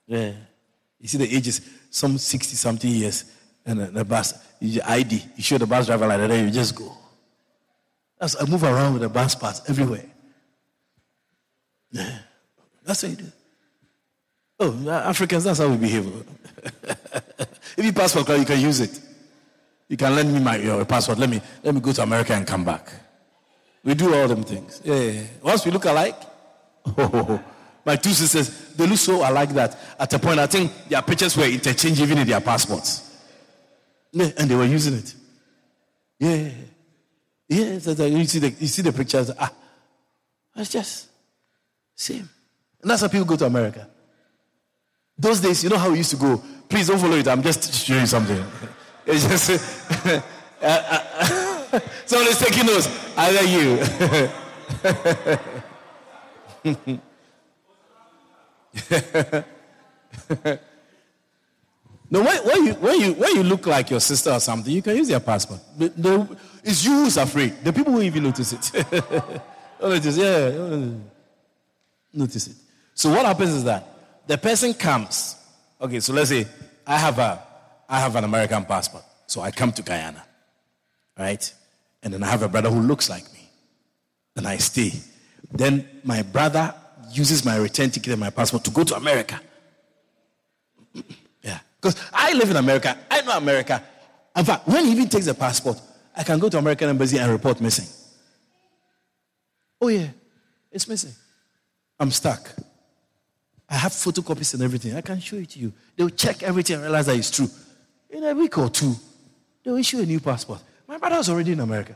Yeah. 0.06 0.34
You 1.04 1.10
see 1.10 1.18
the 1.18 1.36
ages, 1.36 1.60
some 1.90 2.18
60 2.18 2.56
something 2.56 2.90
years, 2.90 3.26
and 3.66 3.82
the 3.94 4.06
bus, 4.06 4.34
you 4.62 4.80
ID, 4.86 5.22
you 5.36 5.44
show 5.44 5.58
the 5.58 5.68
bus 5.68 5.86
driver 5.86 6.08
like 6.08 6.18
that, 6.18 6.40
you 6.40 6.50
just 6.50 6.74
go. 6.74 6.90
That's, 8.18 8.42
I 8.42 8.46
move 8.46 8.64
around 8.64 8.94
with 8.94 9.02
the 9.02 9.10
bus 9.10 9.36
pass 9.36 9.70
everywhere. 9.70 10.06
Yeah. 11.92 12.20
That's 12.86 13.04
what 13.04 13.10
you 13.10 13.18
do. 13.18 13.32
Oh, 14.60 14.90
Africans, 14.90 15.44
that's 15.46 15.60
how 15.60 15.68
we 15.68 15.78
behave. 15.78 16.06
if 17.78 17.84
you 17.84 17.92
passport 17.92 18.28
card, 18.28 18.40
you 18.40 18.46
can 18.46 18.60
use 18.60 18.80
it. 18.80 19.00
You 19.90 19.98
can 19.98 20.16
lend 20.16 20.34
me 20.34 20.40
my 20.40 20.58
your 20.58 20.86
passport. 20.86 21.18
Let 21.18 21.30
me 21.30 21.42
let 21.64 21.74
me 21.74 21.82
go 21.82 21.92
to 21.92 22.04
America 22.04 22.34
and 22.34 22.46
come 22.46 22.64
back. 22.64 22.92
We 23.84 23.94
do 23.94 24.14
all 24.14 24.28
them 24.28 24.44
things. 24.44 24.82
Yeah. 24.84 25.22
Once 25.42 25.66
we 25.66 25.72
look 25.72 25.86
alike, 25.86 26.16
oh, 26.86 27.42
my 27.86 27.96
two 27.96 28.12
sisters, 28.12 28.74
they 28.76 28.88
look 28.88 28.98
so 28.98 29.28
alike 29.30 29.50
that 29.50 29.78
at 30.00 30.14
a 30.14 30.20
point 30.20 30.40
I 30.40 30.48
think 30.48 30.72
their 30.88 31.02
pictures 31.02 31.36
were 31.36 31.46
interchanged 31.46 32.00
even 32.02 32.18
in 32.18 32.28
their 32.28 32.42
passports. 32.42 33.10
And 34.14 34.50
they 34.50 34.56
were 34.56 34.66
using 34.66 34.96
it. 34.96 35.14
Yeah. 36.20 36.50
Yeah, 37.50 37.74
you 38.06 38.26
see 38.26 38.40
the 38.40 38.50
you 38.50 38.68
see 38.68 38.82
the 38.82 38.94
pictures. 38.94 39.30
Ah, 39.38 39.52
it's 40.56 40.72
just 40.72 41.10
same. 41.96 42.28
And 42.82 42.90
that's 42.90 43.02
how 43.02 43.08
people 43.08 43.26
go 43.26 43.36
to 43.36 43.46
America. 43.46 43.88
Those 45.18 45.40
days, 45.40 45.64
you 45.64 45.70
know 45.70 45.78
how 45.78 45.92
we 45.92 45.98
used 45.98 46.12
to 46.12 46.18
go. 46.18 46.42
Please 46.68 46.88
don't 46.88 47.00
follow 47.00 47.18
it. 47.18 47.28
I'm 47.28 47.44
just 47.44 47.74
showing 47.86 48.06
something. 48.06 48.44
It's 49.06 49.28
just 49.28 49.50
uh, 50.06 50.22
uh, 50.62 51.80
somebody's 52.06 52.40
taking 52.40 52.66
notes. 52.66 52.88
I 53.18 53.32
like 53.32 53.50
you. 56.88 57.10
no, 62.10 62.24
when, 62.24 62.38
when, 62.46 62.66
you, 62.66 62.74
when, 62.74 63.00
you, 63.00 63.14
when 63.14 63.36
you 63.36 63.44
look 63.44 63.68
like 63.68 63.90
your 63.92 64.00
sister 64.00 64.32
or 64.32 64.40
something, 64.40 64.74
you 64.74 64.82
can 64.82 64.96
use 64.98 65.10
your 65.10 65.20
passport. 65.20 65.60
it's 65.78 66.84
you 66.86 66.92
who's 66.92 67.18
afraid. 67.18 67.64
The 67.64 67.72
people 67.72 67.94
won't 67.94 68.06
even 68.06 68.24
notice 68.24 68.54
it. 68.54 68.86
notice, 69.82 70.18
yeah. 70.18 70.90
Notice 72.14 72.48
it. 72.48 72.56
So 72.96 73.10
what 73.10 73.26
happens 73.26 73.54
is 73.54 73.64
that 73.64 73.88
the 74.28 74.38
person 74.38 74.74
comes. 74.74 75.36
Okay, 75.82 76.00
so 76.00 76.14
let's 76.14 76.30
say 76.30 76.48
I 76.86 76.98
have 76.98 77.20
a 77.20 77.44
I 77.90 78.00
have 78.00 78.16
an 78.16 78.24
American 78.24 78.66
passport. 78.66 79.04
So 79.28 79.42
I 79.42 79.52
come 79.52 79.72
to 79.74 79.82
Guyana. 79.82 80.24
Right? 81.18 81.54
And 82.02 82.14
then 82.14 82.24
I 82.24 82.28
have 82.28 82.42
a 82.42 82.50
brother 82.50 82.70
who 82.70 82.82
looks 82.82 83.10
like 83.10 83.32
me. 83.34 83.50
And 84.36 84.48
I 84.48 84.58
stay. 84.58 84.92
Then 85.52 85.88
my 86.04 86.24
brother 86.24 86.74
uses 87.18 87.46
my 87.46 87.58
return 87.58 87.90
ticket 87.90 88.14
and 88.14 88.20
my 88.20 88.30
passport 88.30 88.64
to 88.66 88.72
go 88.72 88.84
to 88.84 88.96
America. 88.96 89.40
yeah. 91.42 91.60
Because 91.82 92.02
I 92.14 92.34
live 92.34 92.50
in 92.50 92.58
America. 92.58 92.98
I 93.10 93.22
know 93.22 93.38
America. 93.38 93.84
In 94.36 94.46
fact, 94.46 94.68
when 94.68 94.86
he 94.86 94.92
even 94.92 95.10
takes 95.10 95.26
the 95.26 95.34
passport, 95.34 95.80
I 96.16 96.24
can 96.24 96.40
go 96.40 96.50
to 96.50 96.58
American 96.58 96.90
embassy 96.90 97.18
and 97.18 97.32
report 97.32 97.62
missing. 97.62 97.88
Oh 99.82 99.88
yeah, 99.90 100.08
it's 100.72 100.88
missing. 100.88 101.12
I'm 102.00 102.12
stuck. 102.12 102.50
I 103.70 103.76
have 103.76 103.92
photocopies 103.92 104.54
and 104.54 104.64
everything. 104.64 104.96
I 104.96 105.02
can 105.02 105.20
show 105.20 105.36
it 105.36 105.50
to 105.52 105.60
you. 105.60 105.74
They'll 105.96 106.10
check 106.10 106.44
everything 106.44 106.76
and 106.76 106.84
realize 106.84 107.08
that 107.08 107.16
it's 107.16 107.32
true. 107.32 107.50
In 108.10 108.24
a 108.24 108.34
week 108.34 108.58
or 108.58 108.70
two, 108.70 108.96
they'll 109.64 109.78
issue 109.78 110.00
a 110.00 110.06
new 110.06 110.20
passport. 110.20 110.62
My 110.88 110.98
brother 110.98 111.18
was 111.18 111.30
already 111.30 111.54
in 111.54 111.60
America. 111.60 111.96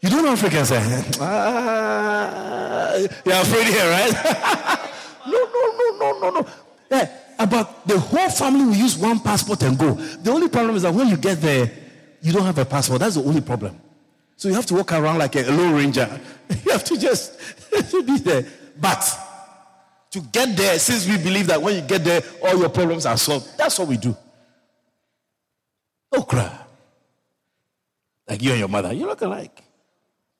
You 0.00 0.10
don't 0.10 0.24
know 0.24 0.32
Africans, 0.32 0.70
eh? 0.72 1.02
Ah, 1.20 2.96
you're 2.96 3.34
afraid 3.34 3.66
here, 3.66 3.88
right? 3.90 4.12
no, 5.26 5.32
no, 5.32 5.62
no, 5.78 5.98
no, 5.98 6.20
no, 6.20 6.40
no. 6.40 6.46
Yeah, 6.90 7.10
about 7.38 7.86
the 7.86 7.98
whole 7.98 8.28
family 8.30 8.64
will 8.66 8.74
use 8.74 8.96
one 8.96 9.20
passport 9.20 9.62
and 9.62 9.78
go. 9.78 9.94
The 9.94 10.30
only 10.30 10.48
problem 10.48 10.76
is 10.76 10.82
that 10.82 10.92
when 10.92 11.08
you 11.08 11.16
get 11.16 11.40
there, 11.40 11.70
you 12.20 12.32
don't 12.32 12.44
have 12.44 12.58
a 12.58 12.64
passport. 12.64 13.00
That's 13.00 13.14
the 13.14 13.24
only 13.24 13.40
problem. 13.40 13.78
So 14.36 14.48
you 14.48 14.54
have 14.54 14.66
to 14.66 14.74
walk 14.74 14.92
around 14.92 15.18
like 15.18 15.34
a, 15.36 15.42
Lone 15.50 15.74
Ranger. 15.74 16.20
You 16.64 16.72
have 16.72 16.84
to 16.84 16.96
just 16.96 17.40
be 18.06 18.18
there. 18.18 18.46
But 18.80 19.02
to 20.12 20.20
get 20.20 20.56
there, 20.56 20.78
since 20.78 21.08
we 21.08 21.16
believe 21.16 21.48
that 21.48 21.60
when 21.60 21.74
you 21.74 21.80
get 21.80 22.04
there, 22.04 22.22
all 22.44 22.56
your 22.56 22.68
problems 22.68 23.04
are 23.06 23.16
solved, 23.16 23.58
that's 23.58 23.78
what 23.78 23.88
we 23.88 23.96
do. 23.96 24.16
Okra. 26.12 26.66
Like 28.28 28.42
you 28.42 28.50
and 28.50 28.58
your 28.60 28.68
mother. 28.68 28.92
You 28.92 29.06
look 29.06 29.22
alike. 29.22 29.62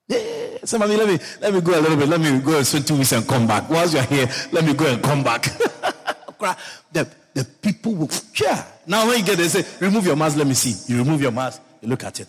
Yeah, 0.07 0.57
somebody, 0.63 0.95
let 0.95 1.07
me 1.07 1.19
let 1.41 1.53
me 1.53 1.61
go 1.61 1.77
a 1.77 1.81
little 1.81 1.97
bit. 1.97 2.07
Let 2.07 2.21
me 2.21 2.39
go 2.39 2.57
and 2.57 2.65
spend 2.65 2.87
two 2.87 2.95
weeks 2.95 3.11
and 3.11 3.27
come 3.27 3.45
back. 3.45 3.69
Once 3.69 3.93
you're 3.93 4.03
here, 4.03 4.29
let 4.51 4.63
me 4.63 4.73
go 4.73 4.87
and 4.87 5.03
come 5.03 5.23
back. 5.23 5.43
the, 6.93 7.07
the 7.33 7.43
people 7.61 7.93
will 7.93 8.09
yeah. 8.39 8.65
Now 8.85 9.07
when 9.07 9.19
you 9.19 9.25
get 9.25 9.37
there, 9.37 9.49
say, 9.49 9.65
remove 9.79 10.05
your 10.05 10.15
mask, 10.15 10.37
let 10.37 10.47
me 10.47 10.53
see. 10.53 10.91
You 10.91 10.99
remove 10.99 11.21
your 11.21 11.31
mask, 11.31 11.61
you 11.81 11.89
look 11.89 12.03
at 12.03 12.19
it. 12.19 12.27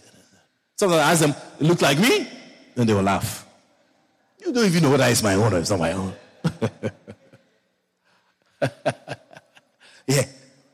Sometimes 0.75 1.01
I 1.01 1.11
ask 1.11 1.21
them, 1.21 1.35
it 1.61 1.67
look 1.67 1.83
like 1.83 1.99
me? 1.99 2.29
Then 2.75 2.87
they 2.87 2.95
will 2.95 3.03
laugh. 3.03 3.47
You 4.45 4.53
don't 4.53 4.67
even 4.67 4.83
know 4.83 4.91
whether 4.91 5.05
it's 5.05 5.23
my 5.23 5.35
own 5.35 5.53
or 5.53 5.59
it's 5.59 5.71
not 5.71 5.81
my 5.81 5.93
own. 5.93 6.13
yeah. 10.07 10.23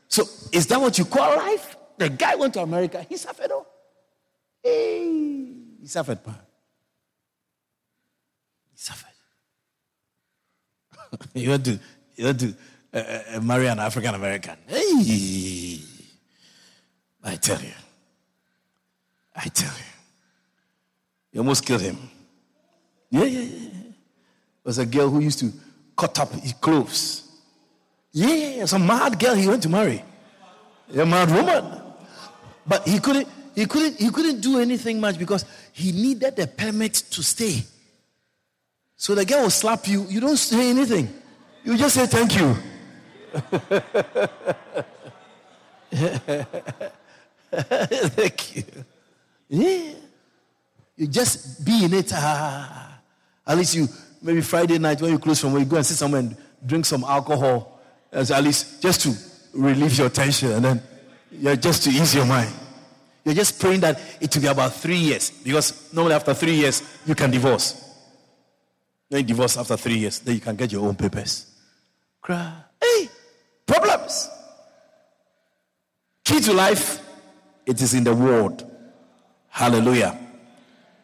So 0.07 0.23
is 0.51 0.67
that 0.67 0.79
what 0.79 0.97
you 0.97 1.05
call 1.05 1.35
life? 1.35 1.75
The 1.97 2.09
guy 2.09 2.35
went 2.35 2.53
to 2.55 2.61
America, 2.61 3.05
he 3.07 3.17
suffered 3.17 3.51
all. 3.51 3.67
Hey, 4.63 5.53
he 5.81 5.87
suffered. 5.87 6.19
Suffered. 8.85 9.17
you 11.33 11.49
want 11.49 11.65
to, 11.65 11.79
you 12.17 12.25
want 12.25 12.39
to 12.39 12.53
uh, 12.93 13.19
uh, 13.33 13.41
marry 13.41 13.65
an 13.65 13.79
African 13.79 14.13
American. 14.13 14.57
Hey, 14.67 15.79
I 17.23 17.35
tell 17.35 17.59
you. 17.59 17.73
I 19.35 19.47
tell 19.47 19.73
you. 19.73 19.91
He 21.31 21.39
almost 21.39 21.65
killed 21.65 21.81
him. 21.81 21.97
Yeah, 23.09 23.23
yeah, 23.23 23.39
yeah. 23.39 23.69
There 23.69 24.65
was 24.65 24.77
a 24.77 24.85
girl 24.85 25.09
who 25.09 25.19
used 25.19 25.39
to 25.39 25.51
cut 25.97 26.19
up 26.19 26.31
his 26.33 26.53
clothes. 26.53 27.23
Yeah, 28.11 28.35
yeah, 28.35 28.49
yeah. 28.57 28.65
Some 28.65 28.85
mad 28.85 29.17
girl 29.17 29.33
he 29.33 29.47
went 29.47 29.63
to 29.63 29.69
marry. 29.69 30.03
A 30.95 31.05
mad 31.07 31.31
woman. 31.31 31.81
But 32.67 32.87
he 32.87 32.99
couldn't, 32.99 33.27
he 33.55 33.65
couldn't, 33.65 33.97
he 33.97 34.11
couldn't 34.11 34.41
do 34.41 34.59
anything 34.59 34.99
much 34.99 35.17
because 35.17 35.43
he 35.71 35.91
needed 35.91 36.37
a 36.37 36.45
permit 36.45 36.93
to 36.93 37.23
stay. 37.23 37.63
So 38.97 39.15
the 39.15 39.25
girl 39.25 39.43
will 39.43 39.49
slap 39.49 39.87
you. 39.87 40.05
You 40.05 40.19
don't 40.19 40.37
say 40.37 40.69
anything. 40.69 41.09
You 41.63 41.77
just 41.77 41.95
say 41.95 42.05
thank 42.05 42.35
you. 42.35 42.55
thank 47.51 48.55
you. 48.55 48.63
Yeah. 49.49 49.93
You 50.95 51.07
just 51.07 51.65
be 51.65 51.85
in 51.85 51.93
it. 51.93 52.11
Ah. 52.13 52.99
At 53.45 53.57
least 53.57 53.75
you, 53.75 53.87
maybe 54.21 54.41
Friday 54.41 54.77
night 54.77 55.01
when 55.01 55.11
you 55.11 55.19
close 55.19 55.41
from 55.41 55.51
where 55.51 55.61
you 55.61 55.67
go 55.67 55.77
and 55.77 55.85
sit 55.85 55.97
somewhere 55.97 56.21
and 56.21 56.35
drink 56.65 56.85
some 56.85 57.03
alcohol, 57.03 57.79
as 58.11 58.31
at 58.31 58.43
least 58.43 58.81
just 58.81 59.01
to 59.01 59.13
relieve 59.53 59.97
your 59.97 60.09
tension 60.09 60.51
and 60.51 60.65
then 60.65 60.81
yeah, 61.31 61.55
just 61.55 61.83
to 61.83 61.89
ease 61.89 62.15
your 62.15 62.25
mind. 62.25 62.53
You're 63.23 63.35
just 63.35 63.59
praying 63.59 63.81
that 63.81 63.99
it 64.21 64.33
will 64.35 64.41
be 64.41 64.47
about 64.47 64.73
three 64.73 64.97
years 64.97 65.31
because 65.31 65.93
normally 65.93 66.15
after 66.15 66.33
three 66.33 66.55
years 66.55 66.81
you 67.05 67.15
can 67.15 67.31
divorce. 67.31 67.84
Then 69.09 69.21
you 69.21 69.25
divorce 69.27 69.57
after 69.57 69.77
three 69.77 69.99
years, 69.99 70.19
then 70.19 70.35
you 70.35 70.41
can 70.41 70.55
get 70.55 70.71
your 70.71 70.85
own 70.85 70.95
papers. 70.95 71.51
Cry. 72.21 72.53
Hey, 72.81 73.09
problems. 73.65 74.29
Key 76.23 76.39
to 76.41 76.53
life, 76.53 77.01
it 77.65 77.81
is 77.81 77.93
in 77.93 78.03
the 78.03 78.15
word. 78.15 78.63
Hallelujah. 79.49 80.17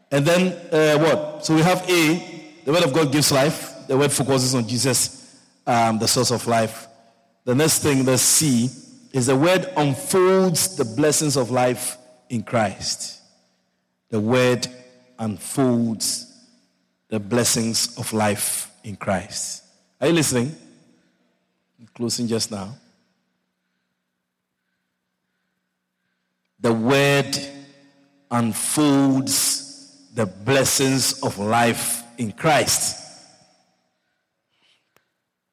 And 0.09 0.25
then 0.25 0.53
uh, 0.73 0.99
what? 0.99 1.45
So 1.45 1.55
we 1.55 1.61
have 1.61 1.87
A, 1.89 2.59
the 2.65 2.71
word 2.71 2.83
of 2.83 2.93
God 2.93 3.11
gives 3.11 3.31
life. 3.31 3.87
The 3.87 3.97
word 3.97 4.11
focuses 4.11 4.55
on 4.55 4.67
Jesus, 4.67 5.39
um, 5.65 5.99
the 5.99 6.07
source 6.07 6.31
of 6.31 6.45
life. 6.47 6.87
The 7.45 7.55
next 7.55 7.79
thing, 7.79 8.03
the 8.03 8.17
C, 8.17 8.69
is 9.13 9.27
the 9.27 9.35
word 9.35 9.71
unfolds 9.77 10.75
the 10.75 10.85
blessings 10.85 11.37
of 11.37 11.51
life 11.51 11.97
in 12.29 12.43
Christ. 12.43 13.21
The 14.09 14.19
word 14.19 14.67
unfolds 15.19 16.30
the 17.11 17.19
blessings 17.19 17.97
of 17.97 18.11
life 18.13 18.71
in 18.85 18.95
Christ. 18.95 19.63
Are 19.99 20.07
you 20.07 20.13
listening? 20.13 20.55
I'm 21.77 21.87
closing 21.93 22.25
just 22.25 22.49
now. 22.49 22.73
The 26.61 26.73
word 26.73 27.37
unfolds 28.31 30.07
the 30.15 30.25
blessings 30.25 31.21
of 31.21 31.37
life 31.37 32.01
in 32.17 32.31
Christ. 32.31 32.97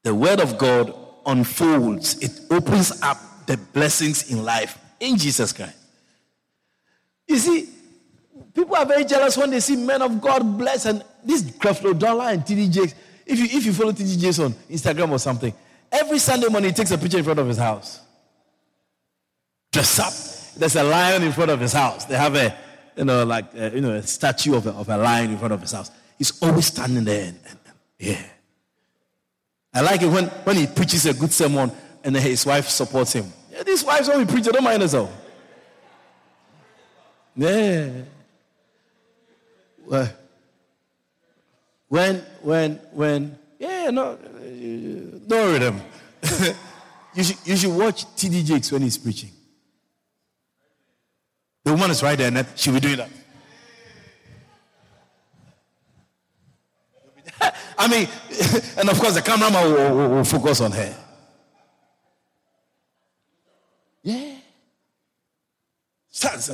The 0.04 0.14
word 0.14 0.40
of 0.40 0.58
God 0.58 0.94
unfolds, 1.26 2.22
it 2.22 2.40
opens 2.52 3.02
up 3.02 3.18
the 3.46 3.56
blessings 3.56 4.30
in 4.30 4.44
life 4.44 4.78
in 5.00 5.16
Jesus 5.16 5.52
Christ. 5.52 5.76
You 7.26 7.36
see, 7.36 7.68
people 8.54 8.76
are 8.76 8.86
very 8.86 9.04
jealous 9.04 9.36
when 9.36 9.50
they 9.50 9.60
see 9.60 9.76
men 9.76 10.02
of 10.02 10.20
God 10.20 10.58
bless 10.58 10.86
and 10.86 11.04
this 11.24 11.42
Creflo 11.42 11.98
Dollar 11.98 12.26
and 12.30 12.42
TD 12.42 12.70
Jakes. 12.70 12.94
If 13.26 13.38
you 13.38 13.44
if 13.44 13.66
you 13.66 13.72
follow 13.72 13.92
TD 13.92 14.18
Jakes 14.18 14.38
on 14.38 14.52
Instagram 14.70 15.10
or 15.10 15.18
something, 15.18 15.52
every 15.90 16.18
Sunday 16.18 16.48
morning 16.48 16.70
he 16.70 16.74
takes 16.74 16.90
a 16.90 16.98
picture 16.98 17.18
in 17.18 17.24
front 17.24 17.38
of 17.38 17.46
his 17.46 17.58
house. 17.58 18.00
Dress 19.72 19.98
up 19.98 20.28
there's 20.58 20.76
a 20.76 20.82
lion 20.82 21.22
in 21.22 21.32
front 21.32 21.50
of 21.50 21.60
his 21.60 21.72
house. 21.72 22.04
They 22.04 22.16
have 22.16 22.34
a, 22.34 22.54
you 22.96 23.04
know, 23.04 23.24
like, 23.24 23.54
a, 23.54 23.70
you 23.70 23.80
know, 23.80 23.92
a 23.92 24.02
statue 24.02 24.56
of 24.56 24.66
a, 24.66 24.70
of 24.70 24.88
a 24.88 24.96
lion 24.96 25.30
in 25.30 25.38
front 25.38 25.54
of 25.54 25.60
his 25.60 25.72
house. 25.72 25.90
He's 26.18 26.42
always 26.42 26.66
standing 26.66 27.04
there. 27.04 27.28
And, 27.28 27.38
and, 27.48 27.58
yeah. 27.98 28.22
I 29.72 29.82
like 29.82 30.02
it 30.02 30.08
when, 30.08 30.24
when 30.26 30.56
he 30.56 30.66
preaches 30.66 31.06
a 31.06 31.14
good 31.14 31.32
sermon 31.32 31.70
and 32.02 32.16
his 32.16 32.44
wife 32.44 32.68
supports 32.68 33.12
him. 33.12 33.32
Yeah, 33.52 33.62
these 33.62 33.84
wives, 33.84 34.08
when 34.08 34.18
we 34.18 34.24
preach, 34.24 34.44
don't 34.44 34.62
mind 34.62 34.82
us 34.82 34.94
all. 34.94 35.12
Yeah. 37.36 37.90
Well, 39.88 40.12
when, 41.88 42.16
when, 42.42 42.74
when, 42.92 43.38
yeah, 43.58 43.88
no, 43.90 44.16
don't 44.16 45.30
worry 45.30 45.58
them. 45.58 45.80
you, 47.14 47.24
should, 47.24 47.36
you 47.44 47.56
should 47.56 47.74
watch 47.74 48.04
TD 48.04 48.44
Jakes 48.44 48.70
when 48.70 48.82
he's 48.82 48.98
preaching. 48.98 49.30
The 51.64 51.72
woman 51.72 51.90
is 51.90 52.02
right 52.02 52.18
there 52.18 52.28
and 52.28 52.46
she'll 52.54 52.74
be 52.74 52.80
doing 52.80 52.98
that. 52.98 53.08
I 57.78 57.88
mean, 57.88 58.06
and 58.76 58.90
of 58.90 59.00
course, 59.00 59.14
the 59.14 59.22
cameraman 59.22 59.72
will, 59.72 59.96
will, 59.96 60.08
will 60.16 60.24
focus 60.24 60.60
on 60.60 60.72
her. 60.72 60.94
Yeah. 64.02 64.34
Stands 66.10 66.50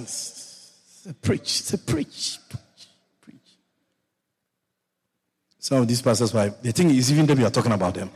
and 1.04 1.20
preach, 1.20 1.74
preach. 1.84 2.38
Some 5.64 5.80
of 5.80 5.88
these 5.88 6.02
pastors' 6.02 6.34
wives, 6.34 6.56
the 6.60 6.72
thing 6.72 6.90
is, 6.90 7.10
even 7.10 7.24
them 7.24 7.38
you 7.40 7.46
are 7.46 7.50
talking 7.50 7.72
about 7.72 7.94
them. 7.94 8.10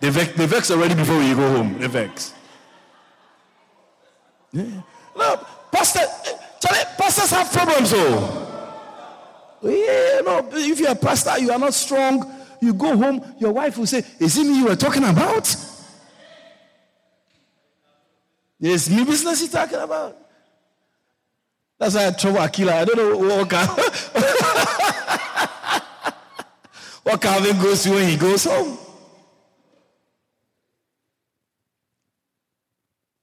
They 0.00 0.08
vex, 0.08 0.32
they 0.32 0.46
vex 0.46 0.70
already 0.70 0.94
before 0.94 1.20
you 1.20 1.36
go 1.36 1.54
home. 1.54 1.78
They 1.78 1.86
vex. 1.86 2.32
Yeah. 4.52 4.64
No, 5.14 5.46
Pastor, 5.70 6.00
pastors 6.96 7.30
have 7.30 7.52
problems, 7.52 7.92
oh. 7.94 9.58
Yeah, 9.60 10.22
no, 10.24 10.48
if 10.54 10.80
you're 10.80 10.92
a 10.92 10.94
pastor, 10.94 11.38
you 11.38 11.50
are 11.50 11.58
not 11.58 11.74
strong. 11.74 12.24
You 12.62 12.72
go 12.72 12.96
home, 12.96 13.22
your 13.38 13.52
wife 13.52 13.76
will 13.76 13.86
say, 13.86 14.02
Is 14.18 14.38
it 14.38 14.44
me 14.44 14.56
you 14.56 14.64
were 14.64 14.76
talking 14.76 15.04
about? 15.04 15.54
Yes, 18.58 18.88
me 18.88 19.04
business 19.04 19.42
you're 19.42 19.50
talking 19.50 19.80
about. 19.80 20.16
That's 21.78 21.94
why 21.94 22.06
I 22.06 22.10
trouble 22.12 22.38
Akila. 22.38 22.72
I 22.72 22.84
don't 22.86 22.96
know 22.96 23.12
oh, 23.12 23.40
what 23.40 23.50
kind, 23.50 23.68
what 27.06 27.20
Calvin 27.20 27.56
goes 27.62 27.84
through 27.84 27.94
when 27.94 28.08
he 28.08 28.16
goes 28.16 28.44
home. 28.44 28.76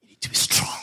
You 0.01 0.07
need 0.07 0.21
to 0.21 0.29
be 0.29 0.35
strong. 0.35 0.79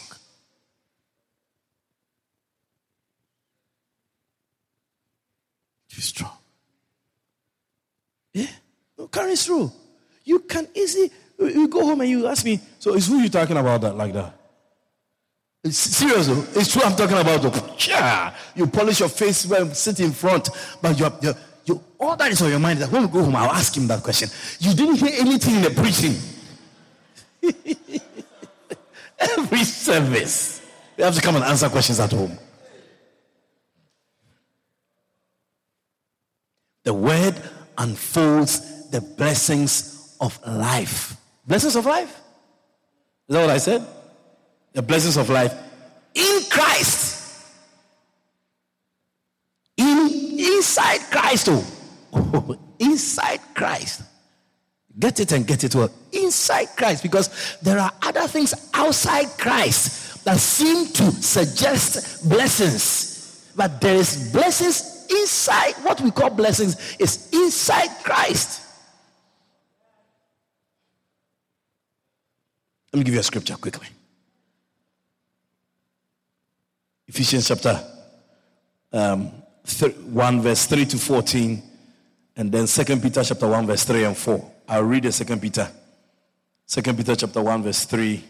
Be 5.96 6.02
strong. 6.02 6.32
Yeah, 8.34 8.46
no, 8.98 9.08
carry 9.08 9.34
through. 9.34 9.72
You 10.24 10.40
can 10.40 10.68
easily, 10.74 11.10
you 11.38 11.68
go 11.68 11.86
home 11.86 12.02
and 12.02 12.10
you 12.10 12.26
ask 12.26 12.44
me, 12.44 12.60
so 12.78 12.94
is 12.94 13.06
who 13.06 13.20
you 13.20 13.30
talking 13.30 13.56
about 13.56 13.80
that 13.80 13.96
like 13.96 14.12
that? 14.12 14.34
It's 15.64 15.78
serious, 15.78 16.28
it's 16.54 16.70
true 16.70 16.82
I'm 16.82 16.96
talking 16.96 17.16
about. 17.16 17.88
Yeah, 17.88 18.34
you 18.54 18.66
polish 18.66 19.00
your 19.00 19.08
face 19.08 19.46
when 19.46 19.74
sit 19.74 20.00
in 20.00 20.12
front, 20.12 20.50
but 20.82 21.00
you, 21.00 21.10
you, 21.22 21.34
all 21.98 22.16
that 22.16 22.30
is 22.30 22.40
on 22.42 22.50
your 22.50 22.58
mind. 22.58 22.78
Is 22.78 22.86
that 22.86 22.92
when 22.92 23.02
we 23.02 23.08
go 23.08 23.24
home, 23.24 23.36
I'll 23.36 23.50
ask 23.50 23.76
him 23.76 23.86
that 23.88 24.02
question. 24.02 24.28
You 24.58 24.74
didn't 24.74 24.96
hear 24.96 25.12
anything 25.18 25.56
in 25.56 25.62
the 25.62 25.70
preaching. 25.70 26.16
Every 29.18 29.64
service, 29.64 30.62
you 30.96 31.04
have 31.04 31.14
to 31.14 31.20
come 31.20 31.36
and 31.36 31.44
answer 31.44 31.68
questions 31.68 32.00
at 32.00 32.10
home. 32.10 32.38
The 36.84 36.94
word 36.94 37.34
unfolds 37.76 38.88
the 38.90 39.00
blessings 39.00 40.16
of 40.20 40.38
life. 40.46 41.16
Blessings 41.46 41.76
of 41.76 41.86
life? 41.86 42.10
Is 43.28 43.34
that 43.34 43.40
what 43.40 43.50
I 43.50 43.58
said? 43.58 43.86
The 44.72 44.82
blessings 44.82 45.16
of 45.16 45.28
life 45.28 45.54
in 46.14 46.42
Christ. 46.50 47.46
In 49.76 50.08
inside 50.90 51.10
Christ. 51.10 51.48
Oh, 52.12 52.58
inside 52.78 53.40
Christ. 53.54 54.02
Get 54.98 55.20
it 55.20 55.32
and 55.32 55.46
get 55.46 55.64
it 55.64 55.74
well. 55.74 55.90
Inside 56.12 56.68
Christ. 56.76 57.02
Because 57.02 57.58
there 57.62 57.78
are 57.78 57.92
other 58.02 58.26
things 58.26 58.54
outside 58.74 59.26
Christ 59.38 60.24
that 60.24 60.38
seem 60.38 60.86
to 60.88 61.10
suggest 61.12 62.28
blessings. 62.28 63.52
But 63.56 63.80
there 63.80 63.96
is 63.96 64.32
blessings 64.32 65.06
inside 65.10 65.74
what 65.82 66.00
we 66.00 66.10
call 66.10 66.30
blessings 66.30 66.96
is 66.98 67.28
inside 67.32 67.88
Christ. 68.02 68.62
Let 72.92 72.98
me 72.98 73.04
give 73.04 73.14
you 73.14 73.20
a 73.20 73.24
scripture 73.24 73.56
quickly. 73.56 73.86
Ephesians 77.06 77.48
chapter 77.48 77.80
um, 78.92 79.39
1, 79.64 80.40
verse 80.40 80.66
3 80.66 80.84
to 80.86 80.98
14, 80.98 81.62
and 82.36 82.52
then 82.52 82.66
2 82.66 82.84
Peter 82.96 83.22
chapter 83.22 83.48
1, 83.48 83.66
verse 83.66 83.84
3 83.84 84.04
and 84.04 84.16
4. 84.16 84.52
I'll 84.68 84.84
read 84.84 85.04
the 85.04 85.12
2 85.12 85.36
Peter. 85.36 85.70
2 86.66 86.82
Peter 86.94 87.16
chapter 87.16 87.42
1, 87.42 87.62
verse 87.62 87.84
3 87.84 88.24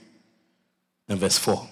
and 1.09 1.19
verse 1.19 1.39
4. 1.39 1.69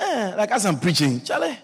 Eh, 0.00 0.34
like 0.36 0.50
as 0.50 0.66
I'm 0.66 0.78
preaching, 0.78 1.20
Charlie, 1.22 1.56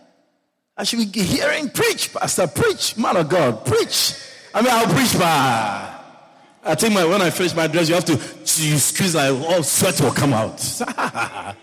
I 0.77 0.85
should 0.85 1.13
be 1.13 1.23
hearing 1.23 1.69
preach, 1.69 2.13
Pastor, 2.13 2.47
preach, 2.47 2.97
man 2.97 3.17
of 3.17 3.29
God, 3.29 3.67
preach. 3.67 4.15
I 4.55 4.63
mean, 4.63 4.71
I'll 4.73 4.93
preach, 4.93 5.19
but 5.19 6.00
I 6.63 6.75
think 6.75 6.95
my, 6.95 7.05
when 7.05 7.23
I 7.23 7.31
finish 7.31 7.55
my 7.55 7.67
dress, 7.67 7.89
you 7.89 7.95
have 7.95 8.05
to 8.05 8.13
you 8.13 8.79
squeeze, 8.79 9.15
like, 9.15 9.31
all 9.31 9.63
sweat 9.63 10.01
will 10.01 10.13
come 10.13 10.35
out. 10.35 10.61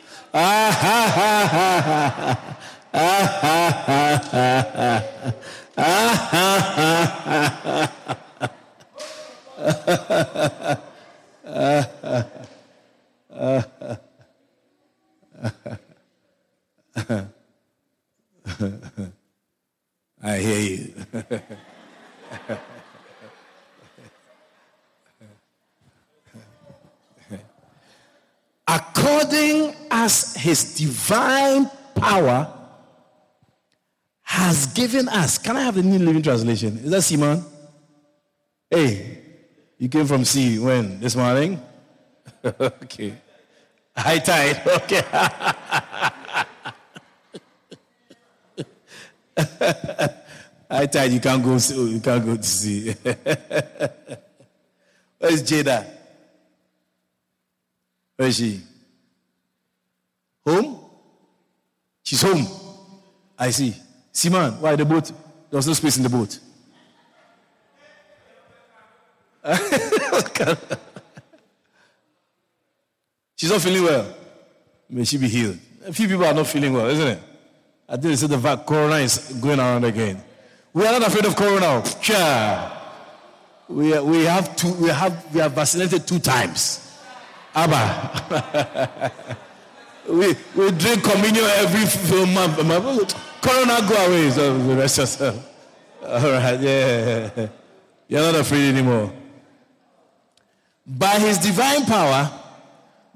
I 20.24 20.40
hear 20.40 20.60
you. 20.60 20.94
According 28.68 29.74
as 29.90 30.36
his 30.36 30.76
divine 30.76 31.70
power 31.96 32.54
has 34.24 34.68
given 34.68 35.08
us. 35.08 35.38
Can 35.38 35.56
I 35.56 35.62
have 35.62 35.76
the 35.76 35.84
New 35.84 36.00
Living 36.00 36.22
Translation? 36.22 36.78
Is 36.80 36.92
that 36.92 37.02
Simon? 37.02 37.46
Hey, 38.70 39.20
you 39.78 39.88
came 39.88 40.06
from 40.06 40.26
sea 40.26 40.60
when? 40.60 41.00
This 41.00 41.16
morning? 41.16 41.62
okay. 42.46 43.14
High 43.96 44.20
tide. 44.20 44.62
Okay. 44.68 45.02
High 50.70 50.88
tide, 50.88 51.12
you 51.12 51.20
can't 51.22 51.44
go. 51.44 51.56
You 51.56 52.00
can't 52.02 52.26
go 52.26 52.36
to 52.36 52.44
sea. 52.44 52.94
Where's 55.20 55.42
Jada? 55.44 55.86
Where 58.18 58.28
is 58.28 58.38
she? 58.38 58.62
Home? 60.46 60.80
She's 62.04 62.22
home. 62.22 62.46
I 63.38 63.52
see. 63.52 63.76
Simon, 64.12 64.60
why 64.60 64.76
the 64.76 64.86
boat? 64.86 65.08
There 65.50 65.58
was 65.58 65.68
no 65.68 65.74
space 65.74 65.98
in 65.98 66.04
the 66.04 66.10
boat. 66.10 66.40
She's 73.36 73.52
not 73.52 73.62
feeling 73.62 73.84
well. 73.84 74.14
May 74.90 75.04
she 75.04 75.18
be 75.18 75.28
healed. 75.28 75.60
A 75.86 75.94
few 75.94 76.08
people 76.08 76.26
are 76.26 76.34
not 76.34 76.48
feeling 76.48 76.74
well, 76.74 76.88
isn't 76.88 77.08
it? 77.08 77.20
I 77.88 77.92
think 77.94 78.04
they 78.04 78.16
said 78.16 78.32
the 78.32 78.58
corona 78.58 78.96
is 78.96 79.38
going 79.40 79.60
around 79.60 79.86
again. 79.86 80.22
We 80.74 80.86
are 80.86 81.00
not 81.00 81.08
afraid 81.08 81.26
of 81.26 81.36
corona. 81.36 81.84
We, 83.70 84.00
we 84.00 84.24
have 84.24 84.56
two, 84.56 84.74
we 84.74 84.90
have 84.90 85.34
we 85.34 85.40
have 85.40 85.54
vaccinated 85.54 86.08
two 86.08 86.20
times. 86.20 86.87
Abba. 87.58 89.12
we, 90.08 90.36
we 90.56 90.72
drink 90.72 91.04
communion 91.04 91.46
every 91.58 91.86
month. 92.32 92.58
Corona 93.42 93.82
go 93.90 93.96
away. 94.06 94.30
So 94.30 94.56
rest 94.76 95.00
yourself. 95.00 95.54
All 96.04 96.32
right, 96.32 96.60
yeah. 96.60 97.48
You're 98.08 98.22
not 98.22 98.36
afraid 98.36 98.70
anymore. 98.76 99.12
By 100.86 101.18
his 101.20 101.40
divine 101.40 101.86
power, 101.86 102.32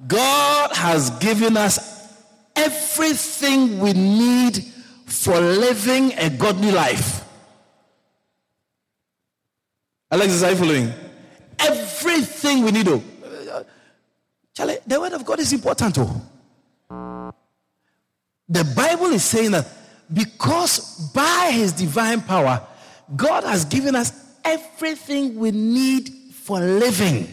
God 0.07 0.75
has 0.75 1.11
given 1.11 1.55
us 1.55 2.17
everything 2.55 3.79
we 3.79 3.93
need 3.93 4.65
for 5.05 5.39
living 5.39 6.13
a 6.17 6.31
godly 6.31 6.71
life. 6.71 7.23
Alexis, 10.09 10.43
are 10.43 10.51
you 10.51 10.57
following? 10.57 10.93
Everything 11.59 12.63
we 12.63 12.71
need. 12.71 12.87
Oh. 12.87 13.03
The 14.85 14.99
word 14.99 15.13
of 15.13 15.25
God 15.25 15.39
is 15.39 15.53
important. 15.53 15.97
Oh. 15.99 17.33
The 18.47 18.63
Bible 18.75 19.07
is 19.07 19.23
saying 19.23 19.51
that 19.51 19.67
because 20.11 21.11
by 21.13 21.51
his 21.53 21.71
divine 21.71 22.21
power, 22.21 22.65
God 23.15 23.43
has 23.43 23.65
given 23.65 23.95
us 23.95 24.11
everything 24.43 25.35
we 25.35 25.51
need 25.51 26.09
for 26.33 26.59
living. 26.59 27.27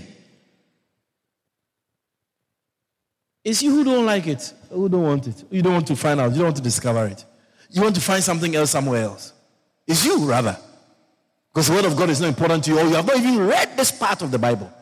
It's 3.45 3.63
you 3.63 3.71
who 3.71 3.85
don't 3.85 4.05
like 4.05 4.27
it, 4.27 4.53
who 4.71 4.89
don't 4.89 5.03
want 5.03 5.27
it. 5.27 5.45
You 5.51 5.63
don't 5.63 5.73
want 5.73 5.87
to 5.89 5.97
find 5.97 6.21
out, 6.21 6.31
you 6.33 6.37
don't 6.37 6.47
want 6.47 6.57
to 6.57 6.63
discover 6.63 7.07
it. 7.07 7.25
You 7.71 7.83
want 7.83 7.95
to 7.95 8.01
find 8.01 8.23
something 8.23 8.55
else 8.55 8.71
somewhere 8.71 9.03
else. 9.03 9.33
It's 9.87 10.05
you, 10.05 10.19
rather. 10.19 10.57
Because 11.49 11.69
the 11.69 11.75
word 11.75 11.87
of 11.87 11.97
God 11.97 12.11
is 12.11 12.21
not 12.21 12.29
important 12.29 12.65
to 12.65 12.71
you, 12.71 12.79
or 12.79 12.85
you 12.85 12.95
have 12.95 13.07
not 13.07 13.17
even 13.17 13.39
read 13.39 13.77
this 13.77 13.91
part 13.91 14.23
of 14.23 14.31
the 14.31 14.39
Bible. 14.39 14.73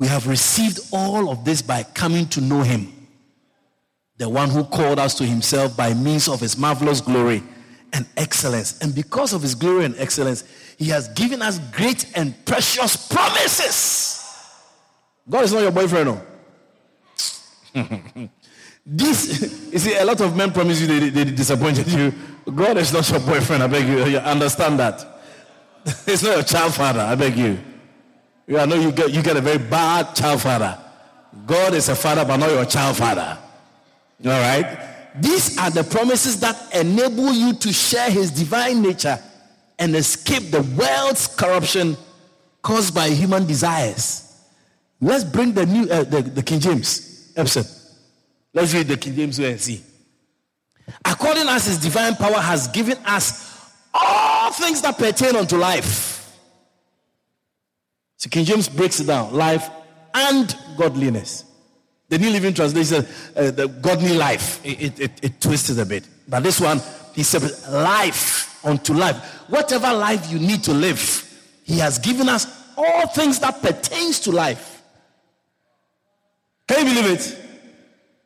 We 0.00 0.06
have 0.06 0.26
received 0.26 0.80
all 0.92 1.30
of 1.30 1.44
this 1.44 1.60
by 1.60 1.82
coming 1.82 2.26
to 2.28 2.40
know 2.40 2.62
Him, 2.62 2.90
the 4.16 4.30
one 4.30 4.48
who 4.48 4.64
called 4.64 4.98
us 4.98 5.14
to 5.16 5.24
Himself 5.24 5.76
by 5.76 5.92
means 5.92 6.26
of 6.26 6.40
His 6.40 6.56
marvelous 6.56 7.02
glory 7.02 7.42
and 7.92 8.06
excellence. 8.16 8.78
And 8.80 8.94
because 8.94 9.34
of 9.34 9.42
His 9.42 9.54
glory 9.54 9.84
and 9.84 9.94
excellence, 9.98 10.44
He 10.78 10.86
has 10.86 11.08
given 11.08 11.42
us 11.42 11.58
great 11.70 12.10
and 12.16 12.34
precious 12.46 13.08
promises. 13.08 14.16
God 15.28 15.44
is 15.44 15.52
not 15.52 15.60
your 15.62 15.70
boyfriend, 15.70 16.06
no. 16.06 16.22
this, 18.86 19.68
you 19.72 19.78
see, 19.78 19.96
a 19.96 20.04
lot 20.04 20.20
of 20.22 20.34
men 20.34 20.50
promise 20.50 20.80
you 20.80 20.86
they, 20.86 21.10
they 21.10 21.24
disappointed 21.24 21.86
you. 21.88 22.14
God 22.54 22.78
is 22.78 22.90
not 22.90 23.08
your 23.10 23.20
boyfriend, 23.20 23.62
I 23.62 23.66
beg 23.66 23.86
you. 23.86 24.06
you 24.06 24.18
understand 24.18 24.78
that. 24.78 25.06
It's 26.06 26.22
not 26.22 26.36
your 26.36 26.42
child 26.42 26.74
father, 26.74 27.00
I 27.00 27.14
beg 27.14 27.36
you. 27.36 27.58
I 28.58 28.66
know 28.66 28.76
you 28.76 28.92
get, 28.92 29.10
you 29.10 29.22
get 29.22 29.36
a 29.36 29.40
very 29.40 29.58
bad 29.58 30.14
child 30.14 30.42
father. 30.42 30.78
God 31.46 31.74
is 31.74 31.88
a 31.88 31.94
father, 31.94 32.24
but 32.24 32.36
not 32.38 32.50
your 32.50 32.64
child 32.64 32.96
father. 32.96 33.38
All 34.24 34.30
right? 34.30 35.12
These 35.16 35.58
are 35.58 35.70
the 35.70 35.84
promises 35.84 36.40
that 36.40 36.74
enable 36.74 37.32
you 37.32 37.52
to 37.54 37.72
share 37.72 38.10
his 38.10 38.30
divine 38.30 38.82
nature 38.82 39.18
and 39.78 39.94
escape 39.96 40.50
the 40.50 40.62
world's 40.62 41.26
corruption 41.26 41.96
caused 42.62 42.94
by 42.94 43.08
human 43.08 43.46
desires. 43.46 44.26
Let's 45.00 45.24
bring 45.24 45.52
the 45.52 45.64
new 45.64 45.88
uh, 45.88 46.04
the, 46.04 46.22
the 46.22 46.42
King 46.42 46.60
James 46.60 47.32
episode. 47.34 47.66
Let's 48.52 48.74
read 48.74 48.88
the 48.88 48.96
King 48.96 49.14
James 49.16 49.38
and 49.38 49.60
see. 49.60 49.82
According 51.04 51.48
as 51.48 51.66
his 51.66 51.78
divine 51.78 52.16
power 52.16 52.38
has 52.38 52.68
given 52.68 52.98
us 53.06 53.72
all 53.94 54.52
things 54.52 54.82
that 54.82 54.98
pertain 54.98 55.36
unto 55.36 55.56
life. 55.56 56.09
So 58.20 58.28
King 58.28 58.44
James 58.44 58.68
breaks 58.68 59.00
it 59.00 59.06
down 59.06 59.32
life 59.32 59.70
and 60.12 60.54
godliness. 60.76 61.44
The 62.10 62.18
New 62.18 62.28
Living 62.28 62.52
Translation, 62.52 63.06
uh, 63.34 63.50
the 63.50 63.66
godly 63.66 64.12
life, 64.12 64.60
it, 64.62 65.00
it, 65.00 65.24
it 65.24 65.46
it 65.46 65.78
a 65.78 65.86
bit. 65.86 66.06
But 66.28 66.42
this 66.42 66.60
one, 66.60 66.82
he 67.14 67.22
said, 67.22 67.40
life 67.70 68.62
unto 68.62 68.92
life. 68.92 69.16
Whatever 69.48 69.94
life 69.94 70.30
you 70.30 70.38
need 70.38 70.62
to 70.64 70.74
live, 70.74 71.00
he 71.64 71.78
has 71.78 71.98
given 71.98 72.28
us 72.28 72.46
all 72.76 73.06
things 73.06 73.38
that 73.38 73.62
pertains 73.62 74.20
to 74.20 74.32
life. 74.32 74.82
Can 76.68 76.86
you 76.86 76.94
believe 76.94 77.12
it? 77.12 77.38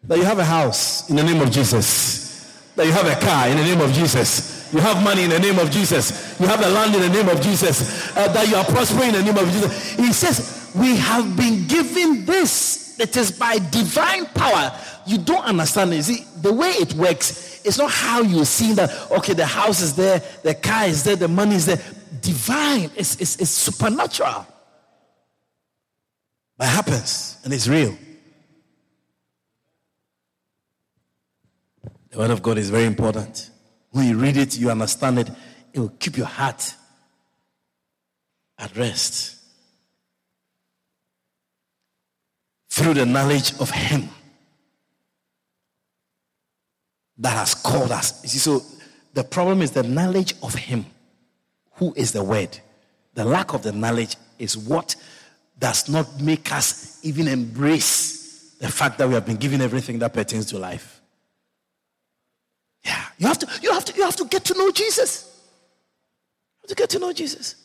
That 0.03 0.18
you 0.18 0.24
have 0.24 0.40
a 0.40 0.45
house 0.45 1.09
in 1.09 1.14
the 1.14 1.22
name 1.22 1.40
of 1.40 1.53
Jesus. 1.53 2.72
That 2.74 2.86
you 2.86 2.92
have 2.92 3.07
a 3.07 3.24
car 3.24 3.47
in 3.47 3.59
the 3.59 3.62
name 3.62 3.80
of 3.80 3.92
Jesus. 3.92 4.63
You 4.74 4.80
have 4.80 5.04
money 5.04 5.22
in 5.22 5.30
the 5.30 5.38
name 5.38 5.60
of 5.60 5.70
Jesus. 5.70 6.38
You 6.40 6.48
have 6.48 6.60
a 6.60 6.68
land 6.68 6.96
in 6.96 7.00
the 7.00 7.08
name 7.08 7.28
of 7.28 7.40
Jesus. 7.40 8.10
Uh, 8.16 8.26
that 8.32 8.48
you 8.48 8.56
are 8.56 8.64
prospering 8.64 9.14
in 9.14 9.24
the 9.24 9.32
name 9.32 9.38
of 9.38 9.48
Jesus. 9.52 9.92
He 9.92 10.12
says, 10.12 10.72
we 10.74 10.96
have 10.96 11.36
been 11.36 11.68
given 11.68 12.24
this. 12.24 12.98
It 12.98 13.16
is 13.16 13.30
by 13.30 13.58
divine 13.70 14.26
power. 14.26 14.76
You 15.06 15.18
don't 15.18 15.44
understand 15.44 15.94
it. 15.94 16.02
See, 16.02 16.24
the 16.40 16.52
way 16.52 16.70
it 16.70 16.92
works, 16.94 17.64
it's 17.64 17.78
not 17.78 17.92
how 17.92 18.22
you 18.22 18.44
see 18.44 18.72
that, 18.72 19.12
okay, 19.12 19.32
the 19.32 19.46
house 19.46 19.80
is 19.80 19.94
there, 19.94 20.20
the 20.42 20.56
car 20.56 20.86
is 20.86 21.04
there, 21.04 21.14
the 21.14 21.28
money 21.28 21.54
is 21.54 21.66
there. 21.66 21.80
Divine. 22.20 22.90
It's, 22.96 23.20
it's, 23.20 23.36
it's 23.36 23.50
supernatural. 23.50 24.44
But 26.58 26.64
it 26.64 26.70
happens 26.70 27.38
and 27.44 27.52
it's 27.52 27.68
real. 27.68 27.96
The 32.10 32.18
Word 32.18 32.32
of 32.32 32.42
God 32.42 32.58
is 32.58 32.70
very 32.70 32.86
important. 32.86 33.50
When 33.95 34.09
you 34.09 34.18
read 34.18 34.36
it, 34.36 34.59
you 34.59 34.70
understand 34.72 35.20
it, 35.20 35.30
it 35.72 35.78
will 35.78 35.92
keep 36.01 36.16
your 36.16 36.26
heart 36.26 36.74
at 38.59 38.76
rest. 38.76 39.36
Through 42.70 42.95
the 42.95 43.07
knowledge 43.07 43.57
of 43.61 43.70
Him 43.70 44.09
that 47.18 47.36
has 47.36 47.55
called 47.55 47.92
us. 47.92 48.20
You 48.24 48.30
see, 48.30 48.38
so 48.38 48.62
the 49.12 49.22
problem 49.22 49.62
is 49.62 49.70
the 49.70 49.84
knowledge 49.84 50.34
of 50.42 50.57
Him, 50.57 50.86
who 51.74 51.95
is 51.97 52.11
the 52.11 52.24
Word. 52.24 52.59
The 53.14 53.24
lack 53.24 53.55
of 53.55 53.62
the 53.62 53.70
knowledge 53.70 54.16
is 54.40 54.59
what 54.59 54.97
does 55.57 55.88
not 55.88 56.20
make 56.20 56.51
us 56.51 56.99
even 57.05 57.28
embrace 57.28 58.57
the 58.59 58.72
fact 58.72 58.99
that 58.99 59.07
we 59.07 59.14
have 59.14 59.24
been 59.24 59.36
given 59.36 59.61
everything 59.61 60.01
that 60.01 60.12
pertains 60.12 60.47
to 60.47 60.59
life. 60.59 60.93
Yeah, 62.85 63.05
you 63.18 63.26
have 63.26 63.39
to, 63.39 63.49
you 63.62 63.72
have 63.72 63.85
to, 63.87 63.95
you 63.95 64.03
have 64.03 64.16
to 64.16 64.24
get 64.26 64.45
to 64.45 64.55
know 64.55 64.70
Jesus. 64.70 65.30
You 66.62 66.68
have 66.68 66.68
to 66.68 66.74
get 66.74 66.91
to 66.91 66.99
know 66.99 67.12
Jesus. 67.12 67.57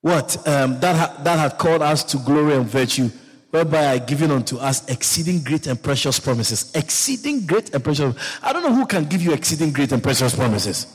What? 0.00 0.36
Um, 0.48 0.80
that, 0.80 0.96
ha- 0.96 1.22
that 1.22 1.38
had 1.38 1.58
called 1.58 1.82
us 1.82 2.02
to 2.04 2.16
glory 2.18 2.54
and 2.54 2.66
virtue, 2.66 3.10
whereby 3.50 3.88
I 3.88 3.98
given 3.98 4.30
unto 4.30 4.56
us 4.56 4.88
exceeding 4.88 5.42
great 5.42 5.66
and 5.66 5.80
precious 5.80 6.18
promises. 6.18 6.72
Exceeding 6.74 7.46
great 7.46 7.74
and 7.74 7.84
precious. 7.84 8.14
I 8.42 8.52
don't 8.52 8.62
know 8.62 8.74
who 8.74 8.86
can 8.86 9.04
give 9.04 9.22
you 9.22 9.32
exceeding 9.32 9.72
great 9.72 9.92
and 9.92 10.02
precious 10.02 10.34
promises. 10.34 10.86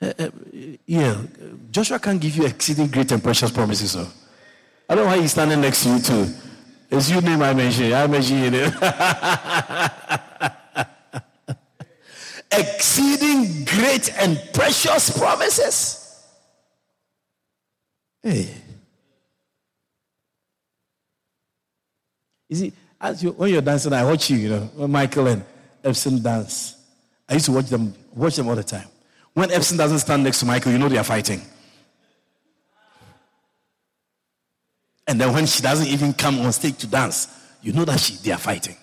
Uh, 0.00 0.12
uh, 0.18 0.30
yeah, 0.86 1.22
Joshua 1.70 1.98
can 1.98 2.18
give 2.18 2.36
you 2.36 2.44
exceeding 2.44 2.88
great 2.88 3.10
and 3.12 3.22
precious 3.22 3.50
promises. 3.50 3.92
So. 3.92 4.06
I 4.88 4.94
don't 4.94 5.04
know 5.04 5.10
why 5.10 5.20
he's 5.20 5.30
standing 5.30 5.60
next 5.60 5.84
to 5.84 5.88
you 5.88 6.00
too. 6.00 6.34
It's 6.92 7.10
your 7.10 7.22
name 7.22 7.40
I 7.40 7.54
mentioned. 7.54 7.94
I 7.94 8.04
your 8.04 8.50
name. 8.50 8.70
exceeding 12.52 13.64
great 13.64 14.12
and 14.18 14.38
precious 14.52 15.16
promises. 15.18 16.22
Hey. 18.22 18.54
You 22.50 22.56
see, 22.56 22.72
as 23.00 23.22
you, 23.22 23.30
when 23.30 23.50
you're 23.50 23.62
dancing, 23.62 23.94
I 23.94 24.04
watch 24.04 24.28
you, 24.28 24.36
you 24.36 24.48
know, 24.50 24.60
when 24.76 24.90
Michael 24.90 25.28
and 25.28 25.42
Epson 25.82 26.22
dance. 26.22 26.76
I 27.26 27.34
used 27.34 27.46
to 27.46 27.52
watch 27.52 27.66
them, 27.66 27.94
watch 28.14 28.36
them 28.36 28.48
all 28.48 28.54
the 28.54 28.62
time. 28.62 28.86
When 29.32 29.48
Epson 29.48 29.78
doesn't 29.78 30.00
stand 30.00 30.24
next 30.24 30.40
to 30.40 30.46
Michael, 30.46 30.72
you 30.72 30.78
know 30.78 30.90
they 30.90 30.98
are 30.98 31.04
fighting. 31.04 31.40
And 35.06 35.20
then 35.20 35.32
when 35.32 35.46
she 35.46 35.62
doesn't 35.62 35.88
even 35.88 36.12
come 36.12 36.40
on 36.40 36.52
stage 36.52 36.78
to 36.78 36.86
dance, 36.86 37.28
you 37.60 37.72
know 37.72 37.84
that 37.84 38.00
she, 38.00 38.14
they 38.16 38.32
are 38.32 38.38
fighting. 38.38 38.76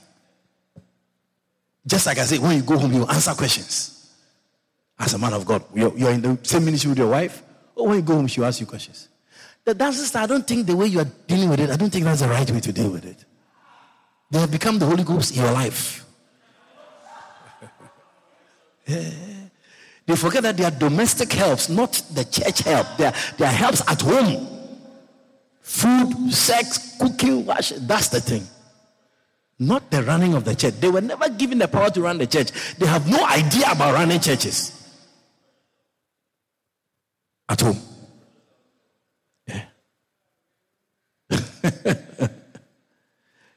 Just 1.85 2.05
like 2.05 2.17
I 2.17 2.23
said, 2.23 2.39
when 2.39 2.55
you 2.55 2.63
go 2.63 2.77
home, 2.77 2.93
you 2.93 3.05
answer 3.05 3.33
questions. 3.33 4.13
As 4.97 5.13
a 5.13 5.17
man 5.17 5.33
of 5.33 5.45
God, 5.45 5.63
you're, 5.73 5.97
you're 5.97 6.11
in 6.11 6.21
the 6.21 6.37
same 6.43 6.65
ministry 6.65 6.89
with 6.89 6.99
your 6.99 7.09
wife, 7.09 7.41
or 7.75 7.87
when 7.87 7.97
you 7.97 8.01
go 8.01 8.15
home, 8.15 8.27
she'll 8.27 8.45
ask 8.45 8.59
you 8.59 8.65
questions. 8.65 9.07
The 9.63 9.73
dancers, 9.73 10.13
I 10.15 10.25
don't 10.25 10.45
think 10.45 10.67
the 10.67 10.75
way 10.75 10.87
you 10.87 10.99
are 10.99 11.07
dealing 11.27 11.49
with 11.49 11.59
it, 11.59 11.69
I 11.69 11.77
don't 11.77 11.89
think 11.89 12.03
that's 12.05 12.21
the 12.21 12.27
right 12.27 12.49
way 12.49 12.59
to 12.59 12.71
deal 12.73 12.89
with 12.89 13.05
it. 13.05 13.23
They 14.29 14.39
have 14.39 14.51
become 14.51 14.77
the 14.77 14.85
Holy 14.85 15.03
Ghost 15.03 15.35
in 15.35 15.41
your 15.41 15.51
life. 15.51 16.05
They 20.09 20.15
forget 20.15 20.41
that 20.41 20.57
they 20.57 20.63
are 20.63 20.71
domestic 20.71 21.31
helps, 21.33 21.69
not 21.69 22.01
the 22.15 22.23
church 22.23 22.61
help. 22.61 22.87
They 22.97 23.05
are, 23.05 23.13
they 23.37 23.45
are 23.45 23.51
helps 23.51 23.87
at 23.87 24.01
home. 24.01 24.58
Food, 25.69 26.33
sex, 26.33 26.97
cooking, 26.97 27.45
wash. 27.45 27.69
That's 27.69 28.07
the 28.07 28.19
thing. 28.19 28.43
Not 29.59 29.91
the 29.91 30.01
running 30.01 30.33
of 30.33 30.43
the 30.43 30.55
church. 30.55 30.73
They 30.79 30.89
were 30.89 30.99
never 30.99 31.29
given 31.29 31.59
the 31.59 31.67
power 31.67 31.91
to 31.91 32.01
run 32.01 32.17
the 32.17 32.25
church. 32.25 32.49
They 32.79 32.87
have 32.87 33.07
no 33.07 33.23
idea 33.23 33.71
about 33.71 33.93
running 33.93 34.19
churches. 34.19 34.75
At 37.47 37.61
home. 37.61 37.77
Yeah. 39.47 39.65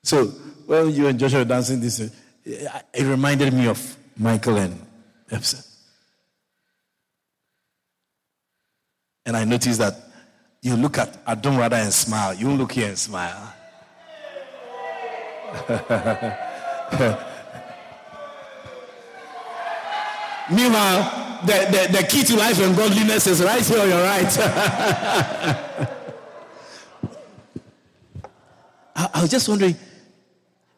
so 0.03 0.27
when 0.67 0.91
you 0.91 1.07
and 1.07 1.19
Joshua 1.19 1.39
were 1.39 1.45
dancing 1.47 1.81
this, 1.81 1.99
it 2.45 3.03
reminded 3.03 3.55
me 3.55 3.69
of 3.69 3.97
Michael 4.19 4.59
and 4.59 4.79
Epson. 5.31 5.67
And 9.25 9.35
I 9.35 9.45
noticed 9.45 9.79
that 9.79 10.12
you 10.63 10.77
look 10.77 10.97
at 10.97 11.19
Adam 11.27 11.57
rather 11.57 11.77
and 11.77 11.93
smile. 11.93 12.33
You 12.33 12.51
look 12.51 12.71
here 12.73 12.87
and 12.89 12.99
smile. 12.99 13.53
Meanwhile, 20.51 21.41
the, 21.45 21.53
the, 21.53 21.89
the 21.99 22.07
key 22.09 22.23
to 22.23 22.37
life 22.37 22.61
and 22.61 22.77
godliness 22.77 23.27
is 23.27 23.43
right 23.43 23.67
here 23.67 23.81
on 23.81 23.89
your 23.89 24.03
right. 24.03 24.39
I, 28.95 29.11
I, 29.15 29.23
was 29.23 29.31
just 29.31 29.49
wondering, 29.49 29.75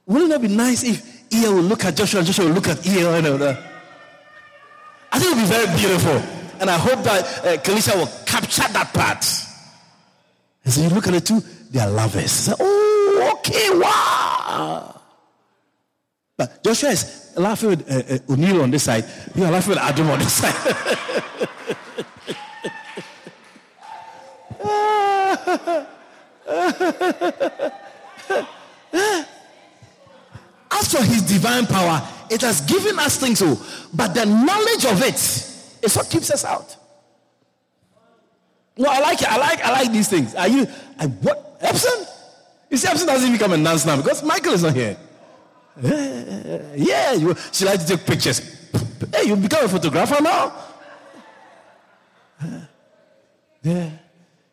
wouldn't 0.07 0.32
it 0.32 0.41
be 0.41 0.49
nice 0.49 0.82
if 0.82 1.30
Ia 1.32 1.51
will 1.53 1.61
look 1.61 1.85
at 1.85 1.95
Joshua 1.95 2.20
and 2.20 2.26
Joshua 2.26 2.47
will 2.47 2.53
look 2.53 2.68
at 2.68 2.87
Ia? 2.87 3.12
And, 3.12 3.26
I 5.12 5.18
think 5.18 5.30
it 5.30 5.37
would 5.37 5.43
be 5.43 5.49
very 5.49 5.66
beautiful. 5.76 6.22
And 6.61 6.70
I 6.70 6.78
hope 6.78 7.05
that 7.05 7.24
uh, 7.45 7.57
Kalisha 7.62 7.95
will 7.97 8.09
capture 8.24 8.66
that 8.72 8.95
part. 8.95 9.24
And 10.64 10.72
so 10.72 10.80
you 10.82 10.88
look 10.88 11.06
at 11.06 11.12
the 11.12 11.20
two, 11.20 11.40
they 11.70 11.80
are 11.80 11.90
lovers. 11.90 12.54
Oh, 12.58 13.36
okay, 13.38 13.70
wow. 13.78 15.00
But 16.36 16.64
Joshua 16.64 16.90
is 16.90 17.32
laughing 17.36 17.70
with 17.70 17.90
uh, 17.90 18.14
uh, 18.14 18.32
O'Neill 18.32 18.62
on 18.62 18.70
this 18.70 18.84
side. 18.84 19.04
You 19.34 19.44
are 19.44 19.52
laughing 19.52 19.70
with 19.70 19.78
Adam 19.78 20.10
on 20.10 20.18
this 20.18 20.32
side. 20.32 20.54
As 30.70 30.92
for 30.92 31.02
his 31.02 31.22
divine 31.22 31.66
power, 31.66 32.02
it 32.30 32.40
has 32.40 32.60
given 32.62 32.98
us 32.98 33.16
things, 33.18 33.42
oh, 33.42 33.88
but 33.94 34.14
the 34.14 34.24
knowledge 34.24 34.84
of 34.86 35.02
it 35.02 35.14
is 35.14 35.96
what 35.96 36.08
keeps 36.10 36.30
us 36.30 36.44
out. 36.44 36.76
No, 38.77 38.89
I 38.91 39.01
like 39.01 39.22
it. 39.22 39.29
I 39.29 39.37
like 39.37 39.64
I 39.64 39.70
like 39.72 39.93
these 39.93 40.09
things. 40.09 40.35
Are 40.35 40.49
you 40.49 40.66
I, 40.99 41.07
what 41.07 41.61
Epson? 41.61 42.09
You 42.70 42.77
see, 42.77 42.89
Epson 42.89 43.07
doesn't 43.07 43.29
even 43.29 43.39
come 43.39 43.53
and 43.53 43.64
dance 43.64 43.87
now 43.87 43.97
because 43.97 44.22
Michael 44.22 44.55
is 44.55 44.62
not 44.62 44.75
here. 44.75 44.97
Eh, 45.83 46.75
yeah, 46.77 47.12
you, 47.12 47.35
she 47.53 47.64
likes 47.64 47.85
to 47.85 47.97
take 47.97 48.07
pictures. 48.07 48.70
Hey, 49.12 49.25
you 49.27 49.37
become 49.37 49.64
a 49.64 49.68
photographer 49.68 50.22
now? 50.22 50.53
Eh, 52.43 52.61
yeah. 53.62 53.91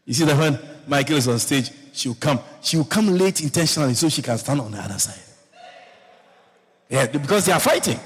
You 0.06 0.14
see 0.14 0.26
that 0.26 0.38
when 0.38 0.60
Michael 0.88 1.18
is 1.18 1.28
on 1.28 1.40
stage, 1.40 1.72
she'll 1.94 2.16
come. 2.16 2.40
She'll 2.62 2.86
come 2.86 3.08
late 3.18 3.42
intentionally 3.42 3.94
so 3.94 4.10
she 4.10 4.22
can 4.22 4.38
stand 4.38 4.62
on 4.62 4.72
the 4.72 4.80
other 4.80 5.00
side. 5.00 5.22
Yeah, 6.90 7.08
because 7.08 7.46
they 7.46 7.54
are 7.54 7.60
fighting. 7.60 8.00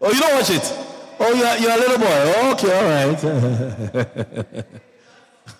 Oh, 0.00 0.10
you 0.10 0.18
don't 0.18 0.34
watch 0.34 0.50
it? 0.50 0.91
Oh, 1.24 1.32
you're, 1.34 1.56
you're 1.58 1.70
a 1.70 1.76
little 1.76 1.98
boy. 1.98 2.34
Okay, 2.52 2.72
all 2.74 2.84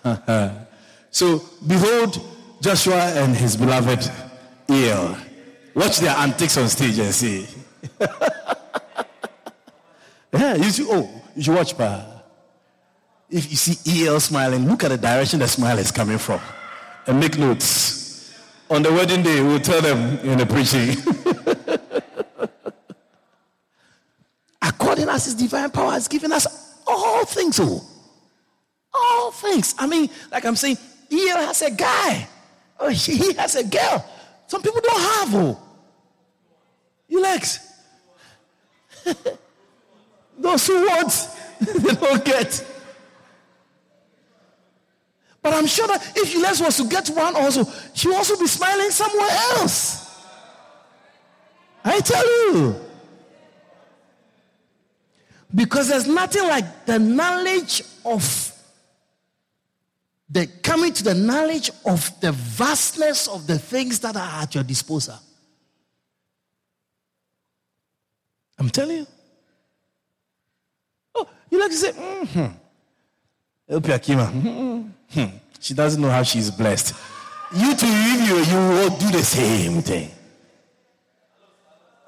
right. 0.03 0.67
so, 1.09 1.41
behold 1.65 2.19
Joshua 2.59 2.99
and 3.15 3.33
his 3.33 3.55
beloved 3.55 4.11
Eel. 4.69 5.15
Watch 5.73 5.99
their 5.99 6.17
antics 6.17 6.57
on 6.57 6.67
stage 6.67 6.99
and 6.99 7.13
see. 7.13 7.47
yeah, 10.33 10.55
you 10.55 10.69
should, 10.69 10.87
oh, 10.89 11.09
you 11.35 11.43
should 11.43 11.55
watch, 11.55 11.77
pa. 11.77 12.23
If 13.29 13.49
you 13.49 13.55
see 13.55 14.05
EL 14.05 14.19
smiling, 14.19 14.67
look 14.67 14.83
at 14.83 14.89
the 14.89 14.97
direction 14.97 15.39
the 15.39 15.47
smile 15.47 15.79
is 15.79 15.91
coming 15.91 16.17
from 16.17 16.41
and 17.07 17.19
make 17.19 17.37
notes. 17.37 18.33
On 18.69 18.81
the 18.81 18.91
wedding 18.91 19.23
day, 19.23 19.41
we'll 19.41 19.59
tell 19.59 19.81
them 19.81 20.19
in 20.19 20.37
the 20.37 20.45
preaching. 20.45 20.97
according 24.73 25.09
as 25.09 25.25
his 25.25 25.35
divine 25.35 25.69
power 25.69 25.91
has 25.91 26.07
given 26.07 26.31
us 26.31 26.47
all 26.85 27.25
things. 27.25 27.59
Oh, 27.59 27.83
all 28.93 29.31
things. 29.31 29.75
I 29.77 29.87
mean, 29.87 30.09
like 30.31 30.45
I'm 30.45 30.55
saying, 30.55 30.77
he 31.09 31.29
has 31.29 31.61
a 31.61 31.71
guy, 31.71 32.27
oh, 32.79 32.87
or 32.87 32.91
he 32.91 33.33
has 33.33 33.55
a 33.55 33.63
girl. 33.63 34.05
Some 34.47 34.61
people 34.61 34.81
don't 34.81 35.01
have. 35.01 35.35
Oh, 35.35 35.59
you 37.07 37.21
legs. 37.21 37.59
Those 40.37 40.67
who 40.67 40.85
want, 40.87 41.29
they 41.59 41.93
don't 41.93 42.25
get. 42.25 42.65
But 45.41 45.53
I'm 45.53 45.67
sure 45.67 45.87
that 45.87 46.01
if 46.15 46.33
Ulex 46.33 46.63
was 46.63 46.77
to 46.77 46.87
get 46.87 47.09
one 47.09 47.35
also, 47.35 47.65
she 47.93 48.07
will 48.07 48.15
also 48.15 48.37
be 48.39 48.47
smiling 48.47 48.89
somewhere 48.89 49.29
else. 49.57 50.25
I 51.83 51.99
tell 51.99 52.25
you. 52.25 52.92
Because 55.53 55.87
there's 55.87 56.07
nothing 56.07 56.43
like 56.43 56.85
the 56.85 56.97
knowledge 56.99 57.83
of 58.05 58.51
the 60.29 60.47
coming 60.63 60.91
to 60.93 61.03
the 61.03 61.13
knowledge 61.13 61.69
of 61.85 62.19
the 62.19 62.31
vastness 62.31 63.27
of 63.27 63.45
the 63.45 63.59
things 63.59 63.99
that 63.99 64.15
are 64.15 64.41
at 64.41 64.55
your 64.55 64.63
disposal. 64.63 65.15
I'm 68.57 68.69
telling 68.69 68.97
you. 68.97 69.07
Oh, 71.13 71.27
you 71.51 71.59
like 71.59 71.69
to 71.69 71.77
say, 71.77 71.91
mm-hmm. 71.91 72.45
Mm-hmm. 74.31 75.37
She 75.59 75.73
doesn't 75.73 76.01
know 76.01 76.09
how 76.09 76.23
she's 76.23 76.49
blessed. 76.49 76.95
You 77.55 77.75
too, 77.75 77.87
you, 77.87 78.37
you 78.37 78.55
will 78.55 78.97
do 78.97 79.11
the 79.11 79.23
same 79.23 79.81
thing. 79.83 80.09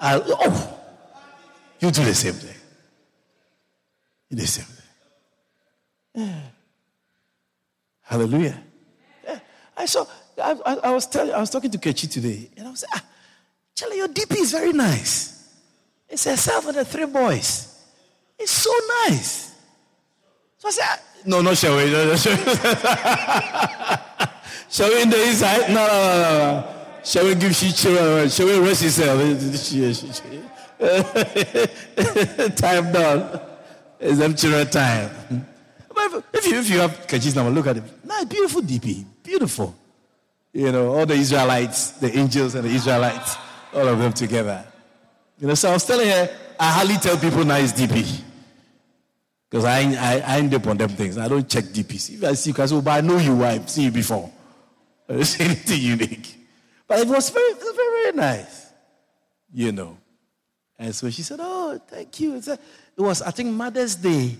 I'll, 0.00 0.22
oh, 0.26 0.78
you 1.78 1.90
do 1.92 2.04
the 2.04 2.14
same 2.14 2.34
thing. 2.34 2.55
The 4.30 4.46
same. 4.46 4.66
Yeah. 6.14 6.40
Hallelujah. 8.02 8.62
Yeah. 9.24 9.38
I 9.76 9.86
saw, 9.86 10.06
I, 10.42 10.56
I, 10.64 10.74
I, 10.74 10.90
was 10.90 11.06
telling, 11.06 11.32
I 11.34 11.38
was 11.38 11.50
talking 11.50 11.70
to 11.70 11.78
Kechi 11.78 12.10
today, 12.10 12.50
and 12.56 12.66
I 12.66 12.70
was 12.70 12.82
like, 12.82 13.02
ah, 13.02 13.04
Charlie, 13.74 13.98
your 13.98 14.08
DP 14.08 14.36
is 14.40 14.52
very 14.52 14.72
nice. 14.72 15.52
It's 16.08 16.24
herself 16.24 16.66
and 16.68 16.76
the 16.76 16.84
three 16.84 17.06
boys. 17.06 17.84
It's 18.38 18.52
so 18.52 18.70
nice. 19.06 19.54
So 20.58 20.68
I 20.68 20.70
said, 20.70 20.84
ah, 20.86 21.00
no, 21.26 21.42
not 21.42 21.56
shall 21.56 21.76
we? 21.76 21.90
No, 21.90 22.06
no, 22.06 22.16
shall, 22.16 22.36
we? 22.36 22.44
shall 24.70 24.88
we 24.88 25.02
in 25.02 25.10
the 25.10 25.26
inside? 25.28 25.68
No, 25.68 25.86
no, 25.86 26.22
no, 26.22 26.38
no. 26.38 26.72
Shall 27.04 27.24
we 27.24 27.34
give 27.36 27.54
she 27.54 27.70
Shall 27.70 28.46
we 28.46 28.58
rest 28.58 28.82
yourself? 28.82 29.20
Time 32.56 32.92
done. 32.92 33.40
It's 34.00 34.18
them 34.18 34.34
time. 34.66 35.46
But 35.94 36.24
if 36.32 36.46
you, 36.46 36.58
if 36.58 36.70
you 36.70 36.78
have 36.80 37.06
Kechi's 37.06 37.34
number, 37.34 37.50
look 37.50 37.66
at 37.66 37.78
it. 37.78 38.04
Nice, 38.04 38.24
beautiful 38.26 38.60
DP. 38.60 39.04
Beautiful. 39.22 39.74
You 40.52 40.72
know, 40.72 40.94
all 40.94 41.06
the 41.06 41.14
Israelites, 41.14 41.92
the 41.92 42.16
angels 42.16 42.54
and 42.54 42.64
the 42.64 42.70
Israelites, 42.70 43.36
all 43.72 43.88
of 43.88 43.98
them 43.98 44.12
together. 44.12 44.64
You 45.38 45.48
know, 45.48 45.54
so 45.54 45.70
I 45.70 45.72
was 45.72 45.86
telling 45.86 46.08
her, 46.08 46.30
I 46.58 46.72
hardly 46.72 46.96
tell 46.96 47.16
people 47.16 47.44
nice 47.44 47.72
DP. 47.72 48.22
Because 49.48 49.64
I, 49.64 49.80
I, 49.80 50.20
I 50.20 50.38
end 50.38 50.54
up 50.54 50.66
on 50.66 50.76
them 50.76 50.90
things. 50.90 51.18
I 51.18 51.28
don't 51.28 51.48
check 51.48 51.64
DPs. 51.64 52.14
If 52.14 52.24
I 52.24 52.32
see 52.34 52.50
you, 52.50 52.62
I 52.62 52.66
say, 52.66 52.74
oh, 52.74 52.82
but 52.82 52.90
I 52.90 53.00
know 53.00 53.18
you, 53.18 53.44
I've 53.44 53.68
seen 53.68 53.84
you 53.84 53.90
before. 53.90 54.30
I 55.08 55.14
don't 55.14 55.24
say 55.24 55.44
anything 55.44 55.80
unique. 55.80 56.36
But 56.86 57.00
it 57.00 57.08
was 57.08 57.30
very, 57.30 57.54
very, 57.54 57.74
very 57.74 58.12
nice. 58.12 58.66
You 59.52 59.72
know. 59.72 59.98
And 60.78 60.94
so 60.94 61.08
she 61.10 61.22
said, 61.22 61.38
Oh, 61.40 61.80
thank 61.88 62.20
you. 62.20 62.40
It 62.96 63.02
was, 63.02 63.22
I 63.22 63.30
think, 63.30 63.50
Mother's 63.50 63.94
Day. 63.96 64.36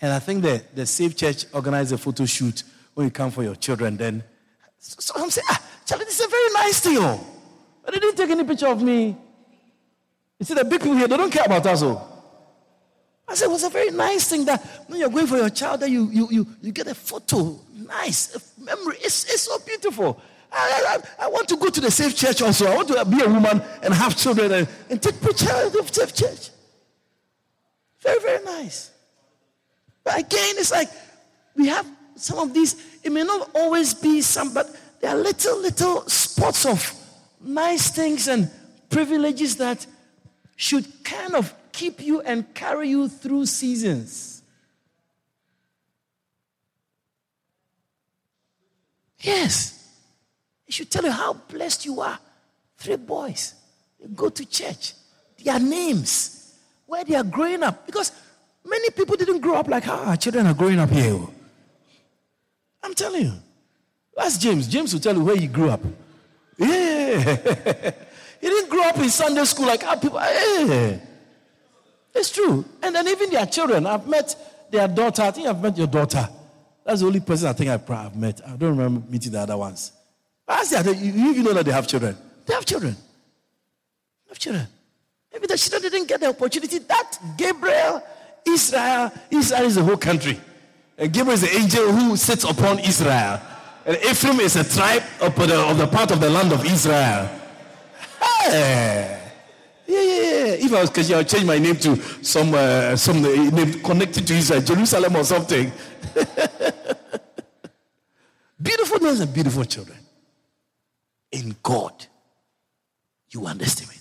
And 0.00 0.12
I 0.12 0.18
think 0.18 0.42
the, 0.42 0.62
the 0.74 0.86
Safe 0.86 1.16
Church 1.16 1.46
organized 1.52 1.92
a 1.92 1.98
photo 1.98 2.24
shoot 2.24 2.62
when 2.94 3.06
you 3.06 3.10
come 3.10 3.30
for 3.30 3.42
your 3.42 3.54
children. 3.54 3.96
Then 3.96 4.22
so 4.80 5.12
I'm 5.16 5.30
saying, 5.30 5.46
ah, 5.50 5.62
Charlie, 5.84 6.06
this 6.06 6.18
is 6.18 6.26
a 6.26 6.28
very 6.28 6.52
nice 6.54 6.80
thing. 6.80 6.96
Oh. 6.98 7.26
But 7.84 7.94
they 7.94 8.00
didn't 8.00 8.16
take 8.16 8.30
any 8.30 8.44
picture 8.44 8.68
of 8.68 8.82
me. 8.82 9.16
You 10.38 10.46
see, 10.46 10.54
the 10.54 10.64
big 10.64 10.80
people 10.80 10.96
here, 10.96 11.06
they 11.06 11.16
don't 11.16 11.30
care 11.30 11.44
about 11.44 11.66
us. 11.66 11.82
Oh. 11.82 12.06
I 13.28 13.34
said, 13.34 13.46
it 13.46 13.50
was 13.50 13.62
a 13.62 13.68
very 13.68 13.90
nice 13.90 14.28
thing 14.28 14.44
that 14.46 14.64
when 14.88 14.98
you're 14.98 15.10
going 15.10 15.26
for 15.26 15.36
your 15.36 15.50
child, 15.50 15.80
that 15.80 15.90
you, 15.90 16.08
you, 16.10 16.28
you, 16.30 16.46
you 16.62 16.72
get 16.72 16.86
a 16.86 16.94
photo. 16.94 17.60
Nice. 17.74 18.34
A 18.34 18.64
memory. 18.64 18.96
It's, 19.00 19.24
it's 19.24 19.42
so 19.42 19.58
beautiful. 19.58 20.20
I, 20.50 20.98
I, 21.20 21.26
I, 21.26 21.28
want 21.28 21.48
to 21.48 21.56
go 21.56 21.68
to 21.68 21.80
the 21.80 21.90
safe 21.92 22.16
church 22.16 22.42
also. 22.42 22.66
I 22.66 22.74
want 22.74 22.88
to 22.88 23.04
be 23.04 23.22
a 23.22 23.28
woman 23.28 23.62
and 23.82 23.94
have 23.94 24.16
children 24.16 24.50
and, 24.50 24.68
and 24.88 25.00
take 25.00 25.20
pictures 25.20 25.76
of 25.76 25.94
safe 25.94 26.12
church. 26.12 26.50
Very, 28.02 28.20
very 28.20 28.44
nice. 28.44 28.90
But 30.02 30.18
again, 30.18 30.54
it's 30.58 30.72
like 30.72 30.88
we 31.54 31.68
have 31.68 31.86
some 32.16 32.38
of 32.38 32.54
these, 32.54 32.76
it 33.02 33.12
may 33.12 33.22
not 33.22 33.50
always 33.54 33.94
be 33.94 34.22
some, 34.22 34.52
but 34.52 34.74
there 35.00 35.10
are 35.10 35.16
little, 35.16 35.58
little 35.58 36.08
spots 36.08 36.66
of 36.66 36.94
nice 37.40 37.90
things 37.90 38.28
and 38.28 38.50
privileges 38.90 39.56
that 39.56 39.86
should 40.56 40.86
kind 41.04 41.34
of 41.34 41.54
keep 41.72 42.00
you 42.00 42.20
and 42.20 42.54
carry 42.54 42.90
you 42.90 43.08
through 43.08 43.46
seasons. 43.46 44.42
Yes. 49.20 49.76
It 50.66 50.74
should 50.74 50.90
tell 50.90 51.04
you 51.04 51.10
how 51.10 51.34
blessed 51.34 51.84
you 51.84 52.00
are. 52.00 52.18
Three 52.78 52.96
boys. 52.96 53.54
They 54.00 54.08
go 54.08 54.28
to 54.28 54.46
church. 54.46 54.94
Their 55.42 55.58
names, 55.58 56.39
where 56.90 57.04
they 57.04 57.14
are 57.14 57.22
growing 57.22 57.62
up. 57.62 57.86
Because 57.86 58.10
many 58.64 58.90
people 58.90 59.16
didn't 59.16 59.40
grow 59.40 59.54
up 59.54 59.68
like 59.68 59.84
how 59.84 59.96
our 59.96 60.16
children 60.16 60.46
are 60.46 60.54
growing 60.54 60.80
up 60.80 60.90
here. 60.90 61.20
I'm 62.82 62.94
telling 62.94 63.26
you. 63.26 63.32
Ask 64.18 64.40
James. 64.40 64.66
James 64.66 64.92
will 64.92 65.00
tell 65.00 65.14
you 65.14 65.22
where 65.22 65.36
he 65.36 65.46
grew 65.46 65.70
up. 65.70 65.80
Yeah. 66.58 67.36
he 68.40 68.48
didn't 68.48 68.68
grow 68.68 68.82
up 68.82 68.98
in 68.98 69.08
Sunday 69.08 69.44
school 69.44 69.66
like 69.66 69.84
our 69.84 69.96
people. 69.96 70.18
Yeah. 70.18 70.98
It's 72.12 72.30
true. 72.30 72.64
And 72.82 72.94
then 72.94 73.06
even 73.06 73.30
their 73.30 73.46
children. 73.46 73.86
I've 73.86 74.08
met 74.08 74.34
their 74.72 74.88
daughter. 74.88 75.22
I 75.22 75.30
think 75.30 75.46
I've 75.46 75.62
met 75.62 75.78
your 75.78 75.86
daughter. 75.86 76.28
That's 76.84 77.00
the 77.00 77.06
only 77.06 77.20
person 77.20 77.48
I 77.48 77.52
think 77.52 77.70
I've 77.70 78.16
met. 78.16 78.40
I 78.44 78.56
don't 78.56 78.76
remember 78.76 79.08
meeting 79.08 79.30
the 79.30 79.40
other 79.40 79.56
ones. 79.56 79.92
Ask 80.48 80.72
them. 80.72 80.92
You 80.98 81.30
even 81.30 81.44
know 81.44 81.54
that 81.54 81.64
they 81.64 81.72
have 81.72 81.86
children. 81.86 82.16
They 82.46 82.54
have 82.54 82.66
children. 82.66 82.94
They 82.94 84.30
have 84.30 84.38
children. 84.40 84.66
Maybe 85.32 85.46
the 85.46 85.56
children 85.56 85.92
didn't 85.92 86.08
get 86.08 86.20
the 86.20 86.28
opportunity. 86.28 86.78
That 86.78 87.18
Gabriel, 87.36 88.02
Israel, 88.46 89.12
Israel 89.30 89.64
is 89.64 89.74
the 89.76 89.84
whole 89.84 89.96
country. 89.96 90.40
And 90.98 91.12
Gabriel 91.12 91.34
is 91.34 91.42
the 91.42 91.54
angel 91.56 91.92
who 91.92 92.16
sits 92.16 92.44
upon 92.44 92.78
Israel. 92.80 93.40
And 93.86 93.96
Ephraim 93.98 94.40
is 94.40 94.56
a 94.56 94.64
tribe 94.64 95.02
of 95.20 95.34
the, 95.36 95.58
of 95.58 95.78
the 95.78 95.86
part 95.86 96.10
of 96.10 96.20
the 96.20 96.28
land 96.28 96.52
of 96.52 96.64
Israel. 96.64 97.30
Hey. 98.20 99.16
Yeah, 99.86 100.00
yeah, 100.00 100.20
yeah. 100.20 100.66
If 100.66 100.72
I 100.72 100.80
was 100.82 100.90
Kashi, 100.90 101.14
I 101.14 101.18
would 101.18 101.28
change 101.28 101.44
my 101.44 101.58
name 101.58 101.76
to 101.76 101.96
some, 102.22 102.54
uh, 102.54 102.94
some 102.96 103.22
name 103.22 103.80
connected 103.80 104.26
to 104.26 104.34
Israel, 104.34 104.60
Jerusalem 104.60 105.16
or 105.16 105.24
something. 105.24 105.72
beautiful 108.62 109.00
names 109.00 109.20
and 109.20 109.32
beautiful 109.32 109.64
children. 109.64 109.98
In 111.32 111.56
God, 111.62 112.06
you 113.30 113.46
underestimate 113.46 113.96
it. 113.96 113.99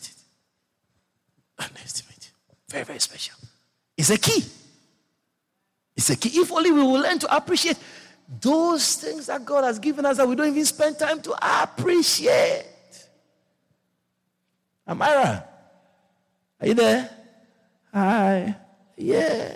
Underestimate 1.60 2.18
it. 2.18 2.32
Very, 2.70 2.86
very 2.86 3.00
special. 3.00 3.36
It's 3.98 4.10
a 4.10 4.18
key. 4.18 4.44
It's 5.96 6.10
a 6.10 6.16
key. 6.16 6.30
If 6.40 6.52
only 6.52 6.72
we 6.72 6.82
will 6.82 7.02
learn 7.02 7.20
to 7.20 7.36
appreciate 7.36 7.78
those 8.40 8.96
things 8.96 9.26
that 9.26 9.44
God 9.44 9.64
has 9.66 9.80
given 9.80 10.06
us 10.06 10.18
that 10.18 10.28
we 10.28 10.36
don't 10.36 10.48
even 10.48 10.66
spend 10.66 10.98
time 10.98 11.22
to 11.22 11.36
appreciate. 11.62 12.66
Amira, 14.88 15.44
are 16.62 16.68
you 16.68 16.74
there? 16.74 17.10
Hi. 17.94 18.56
Yeah. 18.96 19.56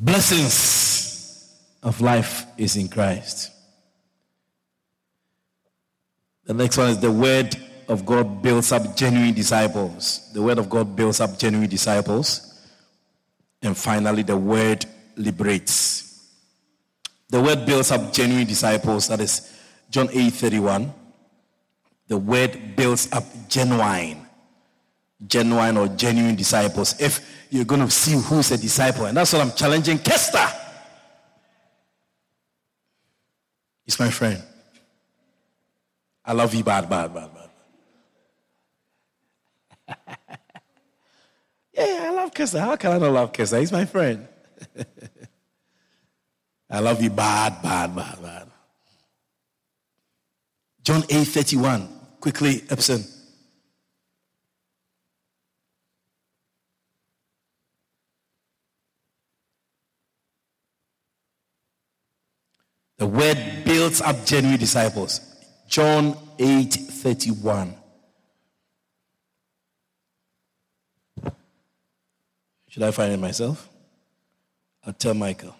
Blessings 0.00 1.54
of 1.82 2.00
life 2.00 2.46
is 2.56 2.76
in 2.76 2.88
Christ. 2.88 3.51
The 6.44 6.54
next 6.54 6.76
one 6.76 6.90
is 6.90 6.98
the 6.98 7.12
word 7.12 7.56
of 7.88 8.04
God 8.04 8.42
builds 8.42 8.72
up 8.72 8.96
genuine 8.96 9.34
disciples. 9.34 10.32
The 10.32 10.42
word 10.42 10.58
of 10.58 10.68
God 10.68 10.96
builds 10.96 11.20
up 11.20 11.38
genuine 11.38 11.68
disciples. 11.68 12.48
And 13.62 13.76
finally, 13.76 14.22
the 14.22 14.36
word 14.36 14.84
liberates. 15.16 16.30
The 17.30 17.40
word 17.40 17.64
builds 17.64 17.90
up 17.90 18.12
genuine 18.12 18.46
disciples. 18.46 19.08
That 19.08 19.20
is 19.20 19.56
John 19.90 20.08
8 20.12 20.30
31. 20.30 20.92
The 22.08 22.18
word 22.18 22.76
builds 22.76 23.10
up 23.12 23.24
genuine, 23.48 24.26
genuine 25.26 25.76
or 25.76 25.88
genuine 25.88 26.34
disciples. 26.34 27.00
If 27.00 27.20
you're 27.50 27.64
going 27.64 27.82
to 27.82 27.90
see 27.90 28.12
who's 28.20 28.50
a 28.50 28.58
disciple, 28.58 29.06
and 29.06 29.16
that's 29.16 29.32
what 29.32 29.42
I'm 29.42 29.52
challenging 29.52 29.98
Kester. 29.98 30.46
He's 33.84 33.98
my 33.98 34.10
friend. 34.10 34.42
I 36.24 36.32
love 36.32 36.54
you 36.54 36.62
bad, 36.62 36.88
bad, 36.88 37.12
bad, 37.12 37.30
bad. 37.34 37.50
yeah, 41.74 42.04
I 42.04 42.10
love 42.10 42.32
Kester. 42.32 42.60
How 42.60 42.76
can 42.76 42.92
I 42.92 42.98
not 42.98 43.12
love 43.12 43.32
Kester? 43.32 43.58
He's 43.58 43.72
my 43.72 43.84
friend. 43.84 44.28
I 46.70 46.78
love 46.78 47.02
you 47.02 47.10
bad, 47.10 47.60
bad, 47.62 47.94
bad, 47.94 48.22
bad. 48.22 48.48
John 50.82 51.04
8 51.08 51.24
31. 51.24 51.88
Quickly, 52.20 52.60
Epson. 52.60 53.08
The 62.98 63.06
word 63.06 63.64
builds 63.64 64.00
up 64.00 64.24
genuine 64.24 64.60
disciples. 64.60 65.31
John 65.72 66.18
8 66.38 66.70
31. 66.70 67.74
Should 72.68 72.82
I 72.82 72.90
find 72.90 73.14
it 73.14 73.16
myself? 73.16 73.70
I'll 74.84 74.92
tell 74.92 75.14
Michael. 75.14 75.56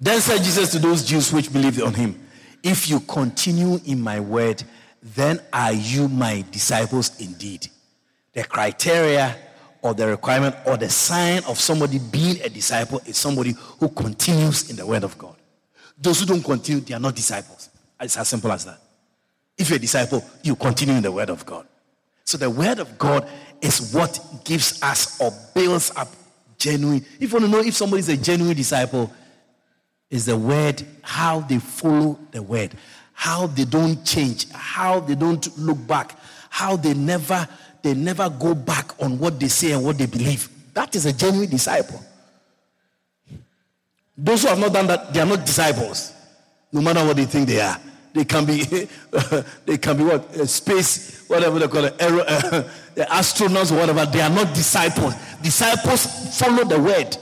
Then 0.00 0.18
said 0.22 0.42
Jesus 0.42 0.72
to 0.72 0.78
those 0.78 1.04
Jews 1.04 1.30
which 1.30 1.52
believed 1.52 1.82
on 1.82 1.92
him, 1.92 2.18
If 2.62 2.88
you 2.88 3.00
continue 3.00 3.80
in 3.84 4.00
my 4.00 4.18
word, 4.18 4.64
then 5.02 5.40
are 5.52 5.74
you 5.74 6.08
my 6.08 6.42
disciples 6.50 7.20
indeed. 7.20 7.68
The 8.32 8.44
criteria 8.44 9.36
or 9.82 9.92
the 9.92 10.06
requirement 10.06 10.56
or 10.64 10.76
the 10.76 10.88
sign 10.88 11.42
of 11.44 11.58
somebody 11.58 11.98
being 11.98 12.40
a 12.40 12.48
disciple 12.48 13.00
is 13.04 13.16
somebody 13.18 13.54
who 13.80 13.88
continues 13.88 14.70
in 14.70 14.76
the 14.76 14.86
word 14.86 15.04
of 15.04 15.18
God. 15.18 15.36
Those 15.98 16.20
who 16.20 16.26
don't 16.26 16.42
continue, 16.42 16.80
they 16.80 16.94
are 16.94 17.00
not 17.00 17.14
disciples. 17.14 17.68
It's 18.00 18.16
as 18.16 18.28
simple 18.28 18.50
as 18.50 18.64
that. 18.64 18.80
If 19.56 19.68
you're 19.68 19.76
a 19.76 19.80
disciple, 19.80 20.24
you 20.42 20.56
continue 20.56 20.94
in 20.94 21.02
the 21.02 21.12
Word 21.12 21.30
of 21.30 21.46
God. 21.46 21.66
So 22.24 22.36
the 22.36 22.50
Word 22.50 22.78
of 22.78 22.98
God 22.98 23.28
is 23.60 23.92
what 23.94 24.18
gives 24.44 24.82
us 24.82 25.20
or 25.20 25.32
builds 25.54 25.92
up 25.96 26.08
genuine. 26.58 27.04
If 27.20 27.32
you 27.32 27.38
want 27.38 27.44
to 27.44 27.50
know 27.50 27.60
if 27.60 27.74
somebody 27.74 28.00
is 28.00 28.08
a 28.08 28.16
genuine 28.16 28.56
disciple, 28.56 29.12
is 30.10 30.26
the 30.26 30.36
Word, 30.36 30.82
how 31.02 31.40
they 31.40 31.58
follow 31.58 32.18
the 32.32 32.42
Word, 32.42 32.72
how 33.12 33.46
they 33.46 33.64
don't 33.64 34.04
change, 34.04 34.50
how 34.50 35.00
they 35.00 35.14
don't 35.14 35.56
look 35.58 35.86
back, 35.86 36.18
how 36.50 36.76
they 36.76 36.94
never 36.94 37.48
they 37.82 37.94
never 37.94 38.30
go 38.30 38.54
back 38.54 39.00
on 39.02 39.18
what 39.18 39.38
they 39.38 39.48
say 39.48 39.72
and 39.72 39.84
what 39.84 39.98
they 39.98 40.06
believe. 40.06 40.48
That 40.74 40.94
is 40.94 41.06
a 41.06 41.12
genuine 41.12 41.50
disciple. 41.50 42.00
Those 44.16 44.42
who 44.42 44.48
have 44.48 44.58
not 44.58 44.72
done 44.72 44.86
that, 44.86 45.12
they 45.12 45.20
are 45.20 45.26
not 45.26 45.44
disciples, 45.44 46.12
no 46.72 46.80
matter 46.80 47.04
what 47.04 47.16
they 47.16 47.24
think 47.24 47.48
they 47.48 47.60
are. 47.60 47.78
They 48.14 48.24
can 48.24 48.44
be, 48.44 48.62
they 49.66 49.78
can 49.78 49.96
be 49.96 50.04
what? 50.04 50.48
Space, 50.48 51.26
whatever 51.28 51.58
they 51.58 51.66
call 51.68 51.84
it, 51.84 51.96
aero, 51.98 52.20
uh, 52.20 52.62
astronauts 52.96 53.76
whatever. 53.76 54.04
They 54.06 54.20
are 54.20 54.30
not 54.30 54.54
disciples. 54.54 55.14
Disciples 55.42 56.38
follow 56.38 56.64
the 56.64 56.78
word. 56.78 57.16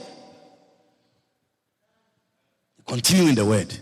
Continue 2.85 3.29
in 3.29 3.35
the 3.35 3.45
word. 3.45 3.73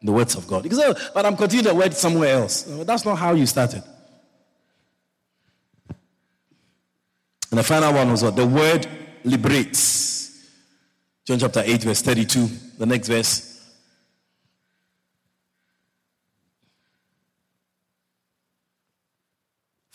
The 0.00 0.12
words 0.12 0.36
of 0.36 0.46
God. 0.46 0.62
Because, 0.62 0.78
oh, 0.78 0.94
but 1.12 1.26
I'm 1.26 1.36
continuing 1.36 1.66
the 1.66 1.74
word 1.74 1.92
somewhere 1.92 2.34
else. 2.34 2.62
that's 2.62 3.04
not 3.04 3.16
how 3.16 3.34
you 3.34 3.46
started. 3.46 3.82
And 7.50 7.58
the 7.58 7.64
final 7.64 7.92
one 7.92 8.10
was 8.10 8.22
what? 8.22 8.36
The 8.36 8.46
word 8.46 8.86
liberates. 9.24 10.48
John 11.24 11.38
chapter 11.38 11.62
8, 11.64 11.82
verse 11.82 12.02
32. 12.02 12.46
The 12.78 12.86
next 12.86 13.08
verse. 13.08 13.48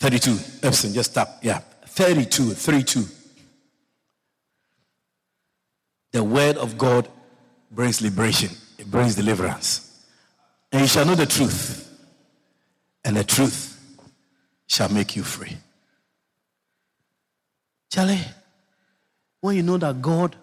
Thirty-two. 0.04 0.34
Epson, 0.34 0.92
just 0.92 1.12
stop. 1.12 1.38
Yeah, 1.40 1.60
thirty-two. 1.86 2.50
Three-two. 2.50 3.06
The 6.12 6.22
word 6.22 6.58
of 6.58 6.76
God 6.76 7.08
brings 7.70 8.02
liberation. 8.02 8.50
It 8.76 8.90
brings 8.90 9.14
deliverance. 9.14 10.04
And 10.70 10.82
you 10.82 10.88
shall 10.88 11.06
know 11.06 11.14
the 11.14 11.24
truth, 11.24 11.90
and 13.02 13.16
the 13.16 13.24
truth 13.24 13.80
shall 14.66 14.90
make 14.90 15.16
you 15.16 15.22
free. 15.22 15.56
Charlie, 17.94 18.18
when 19.40 19.54
you 19.54 19.62
know 19.62 19.78
that 19.78 20.02
God, 20.02 20.34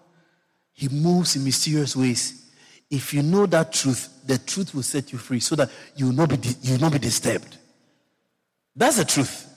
He 0.72 0.88
moves 0.88 1.36
in 1.36 1.44
mysterious 1.44 1.98
ways, 1.98 2.50
if 2.90 3.14
you 3.14 3.22
know 3.22 3.46
that 3.46 3.74
truth, 3.74 4.08
the 4.26 4.38
truth 4.38 4.74
will 4.74 4.84
set 4.84 5.12
you 5.12 5.18
free 5.18 5.42
so 5.42 5.58
that 5.58 5.70
you 5.98 6.06
will 6.06 6.14
not 6.14 6.30
be, 6.30 6.38
you 6.62 6.76
will 6.76 6.80
not 6.80 6.94
be 6.94 7.00
disturbed. 7.00 7.58
That's 8.74 8.96
the 8.96 9.04
truth. 9.04 9.54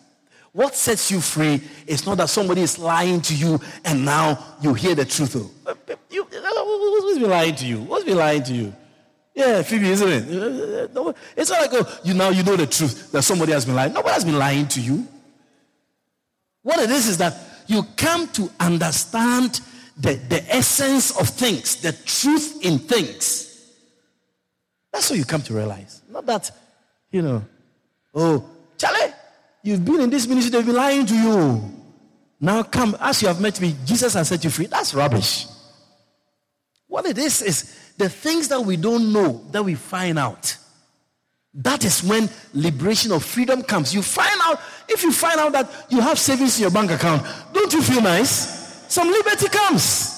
What 0.50 0.74
sets 0.74 1.12
you 1.12 1.20
free 1.20 1.60
is 1.86 2.04
not 2.04 2.18
that 2.18 2.30
somebody 2.30 2.62
is 2.62 2.80
lying 2.80 3.20
to 3.20 3.34
you 3.36 3.60
and 3.84 4.04
now 4.04 4.44
you 4.60 4.74
hear 4.74 4.96
the 4.96 5.04
truth. 5.04 5.36
Oh, 5.36 5.52
uh, 5.64 5.74
uh, 5.88 5.94
you, 6.10 6.24
uh, 6.24 6.64
who's 6.64 7.20
been 7.20 7.30
lying 7.30 7.54
to 7.54 7.64
you? 7.64 7.78
What's 7.82 8.04
been 8.04 8.16
lying 8.16 8.42
to 8.42 8.54
you? 8.54 8.74
Yeah, 9.36 9.62
Phoebe, 9.62 9.90
isn't 9.90 10.08
it? 10.08 10.24
It's 11.36 11.50
not 11.50 11.60
like 11.60 11.70
oh, 11.74 12.00
you 12.02 12.14
now 12.14 12.30
you 12.30 12.42
know 12.42 12.56
the 12.56 12.66
truth 12.66 13.12
that 13.12 13.22
somebody 13.22 13.52
has 13.52 13.64
been 13.64 13.76
lying. 13.76 13.92
Nobody 13.92 14.14
has 14.14 14.24
been 14.24 14.38
lying 14.38 14.66
to 14.66 14.80
you. 14.80 15.06
What 16.62 16.80
it 16.80 16.90
is 16.90 17.06
is 17.06 17.18
that 17.18 17.53
you 17.66 17.82
come 17.96 18.28
to 18.28 18.50
understand 18.60 19.60
the, 19.96 20.14
the 20.14 20.44
essence 20.54 21.18
of 21.18 21.28
things, 21.28 21.76
the 21.76 21.92
truth 21.92 22.64
in 22.64 22.78
things. 22.78 23.72
That's 24.92 25.10
what 25.10 25.18
you 25.18 25.24
come 25.24 25.42
to 25.42 25.54
realize. 25.54 26.02
Not 26.08 26.26
that, 26.26 26.50
you 27.10 27.22
know, 27.22 27.44
oh, 28.14 28.48
Charlie, 28.76 29.12
you've 29.62 29.84
been 29.84 30.00
in 30.00 30.10
this 30.10 30.26
ministry, 30.26 30.50
they've 30.50 30.66
been 30.66 30.76
lying 30.76 31.06
to 31.06 31.14
you. 31.14 31.62
Now 32.40 32.62
come, 32.62 32.96
as 33.00 33.22
you 33.22 33.28
have 33.28 33.40
met 33.40 33.60
me, 33.60 33.74
Jesus 33.84 34.14
has 34.14 34.28
set 34.28 34.44
you 34.44 34.50
free. 34.50 34.66
That's 34.66 34.94
rubbish. 34.94 35.46
What 36.86 37.06
it 37.06 37.18
is, 37.18 37.42
is 37.42 37.92
the 37.96 38.08
things 38.08 38.48
that 38.48 38.60
we 38.60 38.76
don't 38.76 39.12
know 39.12 39.44
that 39.50 39.64
we 39.64 39.74
find 39.74 40.18
out. 40.18 40.56
That 41.54 41.84
is 41.84 42.02
when 42.02 42.28
liberation 42.52 43.12
of 43.12 43.24
freedom 43.24 43.62
comes. 43.62 43.94
You 43.94 44.02
find 44.02 44.38
out, 44.42 44.60
if 44.88 45.02
you 45.02 45.12
find 45.12 45.38
out 45.40 45.52
that 45.52 45.86
you 45.88 46.00
have 46.00 46.18
savings 46.18 46.56
in 46.58 46.62
your 46.62 46.70
bank 46.70 46.90
account, 46.90 47.22
don't 47.52 47.72
you 47.72 47.82
feel 47.82 48.02
nice? 48.02 48.84
Some 48.92 49.08
liberty 49.08 49.48
comes. 49.48 50.14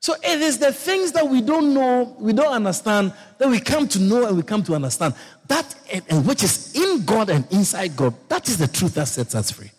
So 0.00 0.14
it 0.14 0.40
is 0.40 0.58
the 0.58 0.72
things 0.72 1.12
that 1.12 1.28
we 1.28 1.40
don't 1.40 1.72
know, 1.72 2.16
we 2.18 2.32
don't 2.32 2.52
understand, 2.52 3.12
that 3.38 3.48
we 3.48 3.60
come 3.60 3.86
to 3.86 4.00
know 4.00 4.26
and 4.26 4.36
we 4.36 4.42
come 4.42 4.64
to 4.64 4.74
understand. 4.74 5.14
That, 5.46 5.74
and 6.08 6.26
which 6.26 6.42
is 6.42 6.74
in 6.74 7.04
God 7.04 7.30
and 7.30 7.46
inside 7.52 7.94
God, 7.96 8.14
that 8.28 8.48
is 8.48 8.58
the 8.58 8.66
truth 8.66 8.94
that 8.94 9.06
sets 9.06 9.34
us 9.36 9.52
free. 9.52 9.70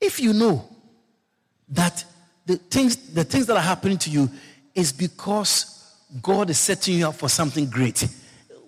If 0.00 0.20
you 0.20 0.34
know 0.34 0.68
that 1.70 2.04
the 2.44 2.56
things, 2.56 2.96
the 3.14 3.24
things 3.24 3.46
that 3.46 3.56
are 3.56 3.62
happening 3.62 3.96
to 3.98 4.10
you 4.10 4.28
is 4.74 4.92
because 4.92 5.79
God 6.22 6.50
is 6.50 6.58
setting 6.58 6.98
you 6.98 7.08
up 7.08 7.14
for 7.14 7.28
something 7.28 7.68
great. 7.68 8.06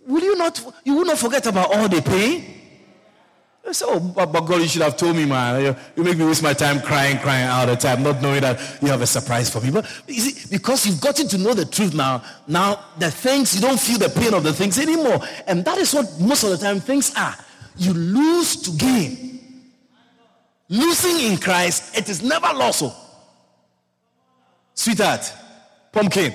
Will 0.06 0.22
you 0.22 0.36
not, 0.36 0.60
you 0.84 0.94
will 0.94 1.04
not 1.04 1.18
forget 1.18 1.46
about 1.46 1.74
all 1.74 1.88
the 1.88 2.02
pain? 2.02 2.60
I 3.66 3.70
say, 3.70 3.84
oh, 3.88 4.00
but, 4.00 4.26
God, 4.26 4.60
you 4.60 4.66
should 4.66 4.82
have 4.82 4.96
told 4.96 5.14
me, 5.14 5.24
man. 5.24 5.62
You, 5.62 5.76
you, 5.96 6.02
make 6.02 6.18
me 6.18 6.24
waste 6.26 6.42
my 6.42 6.52
time 6.52 6.80
crying, 6.80 7.18
crying 7.18 7.48
all 7.48 7.64
the 7.64 7.76
time, 7.76 8.02
not 8.02 8.20
knowing 8.20 8.40
that 8.40 8.58
you 8.82 8.88
have 8.88 9.00
a 9.00 9.06
surprise 9.06 9.50
for 9.50 9.60
me. 9.60 9.70
But 9.70 9.86
see, 10.08 10.48
because 10.50 10.84
you've 10.84 11.00
gotten 11.00 11.28
to 11.28 11.38
know 11.38 11.54
the 11.54 11.64
truth 11.64 11.94
now, 11.94 12.24
now 12.48 12.84
the 12.98 13.10
things, 13.10 13.54
you 13.54 13.60
don't 13.60 13.78
feel 13.78 13.98
the 13.98 14.08
pain 14.08 14.34
of 14.34 14.42
the 14.42 14.52
things 14.52 14.78
anymore. 14.78 15.20
And 15.46 15.64
that 15.64 15.78
is 15.78 15.94
what 15.94 16.20
most 16.20 16.42
of 16.42 16.50
the 16.50 16.58
time 16.58 16.80
things 16.80 17.14
are. 17.16 17.36
You 17.76 17.94
lose 17.94 18.56
to 18.62 18.70
gain. 18.72 19.40
Losing 20.68 21.32
in 21.32 21.38
Christ, 21.38 21.96
it 21.96 22.08
is 22.08 22.20
never 22.20 22.52
lost. 22.52 22.82
Oh. 22.82 22.96
Sweetheart, 24.74 25.32
pumpkin. 25.92 26.34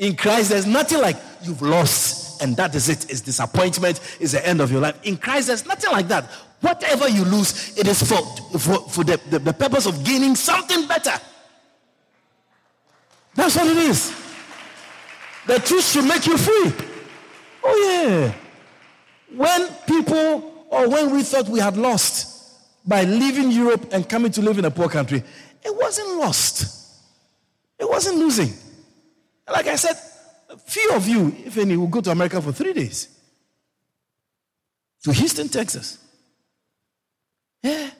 In 0.00 0.16
Christ, 0.16 0.48
there's 0.48 0.66
nothing 0.66 0.98
like 0.98 1.18
you've 1.42 1.60
lost, 1.60 2.40
and 2.40 2.56
that 2.56 2.74
is 2.74 2.88
it. 2.88 3.10
It's 3.10 3.20
disappointment, 3.20 4.00
is 4.18 4.32
the 4.32 4.44
end 4.48 4.62
of 4.62 4.72
your 4.72 4.80
life. 4.80 4.98
In 5.02 5.18
Christ, 5.18 5.48
there's 5.48 5.66
nothing 5.66 5.92
like 5.92 6.08
that. 6.08 6.24
Whatever 6.62 7.06
you 7.06 7.22
lose, 7.22 7.76
it 7.76 7.86
is 7.86 8.02
for, 8.02 8.16
for, 8.58 8.88
for 8.88 9.04
the, 9.04 9.20
the, 9.28 9.38
the 9.38 9.52
purpose 9.52 9.84
of 9.84 10.02
gaining 10.02 10.34
something 10.36 10.88
better. 10.88 11.12
That's 13.34 13.54
what 13.54 13.66
it 13.66 13.76
is. 13.76 14.14
The 15.46 15.58
truth 15.58 15.92
should 15.92 16.06
make 16.06 16.26
you 16.26 16.38
free. 16.38 16.72
Oh, 17.62 18.02
yeah. 18.08 18.32
When 19.36 19.68
people, 19.86 20.66
or 20.70 20.88
when 20.88 21.10
we 21.10 21.22
thought 21.22 21.46
we 21.46 21.60
had 21.60 21.76
lost 21.76 22.58
by 22.88 23.04
leaving 23.04 23.50
Europe 23.50 23.92
and 23.92 24.08
coming 24.08 24.32
to 24.32 24.40
live 24.40 24.58
in 24.58 24.64
a 24.64 24.70
poor 24.70 24.88
country, 24.88 25.22
it 25.62 25.76
wasn't 25.76 26.16
lost. 26.16 26.96
It 27.78 27.88
wasn't 27.88 28.16
losing. 28.16 28.54
Like 29.50 29.66
I 29.66 29.76
said, 29.76 29.96
few 30.64 30.92
of 30.92 31.06
you, 31.08 31.34
if 31.44 31.56
any, 31.58 31.76
will 31.76 31.88
go 31.88 32.00
to 32.00 32.10
America 32.10 32.40
for 32.40 32.52
three 32.52 32.72
days. 32.72 33.08
To 35.04 35.12
Houston, 35.12 35.48
Texas. 35.48 35.98
Yeah. 37.62 37.90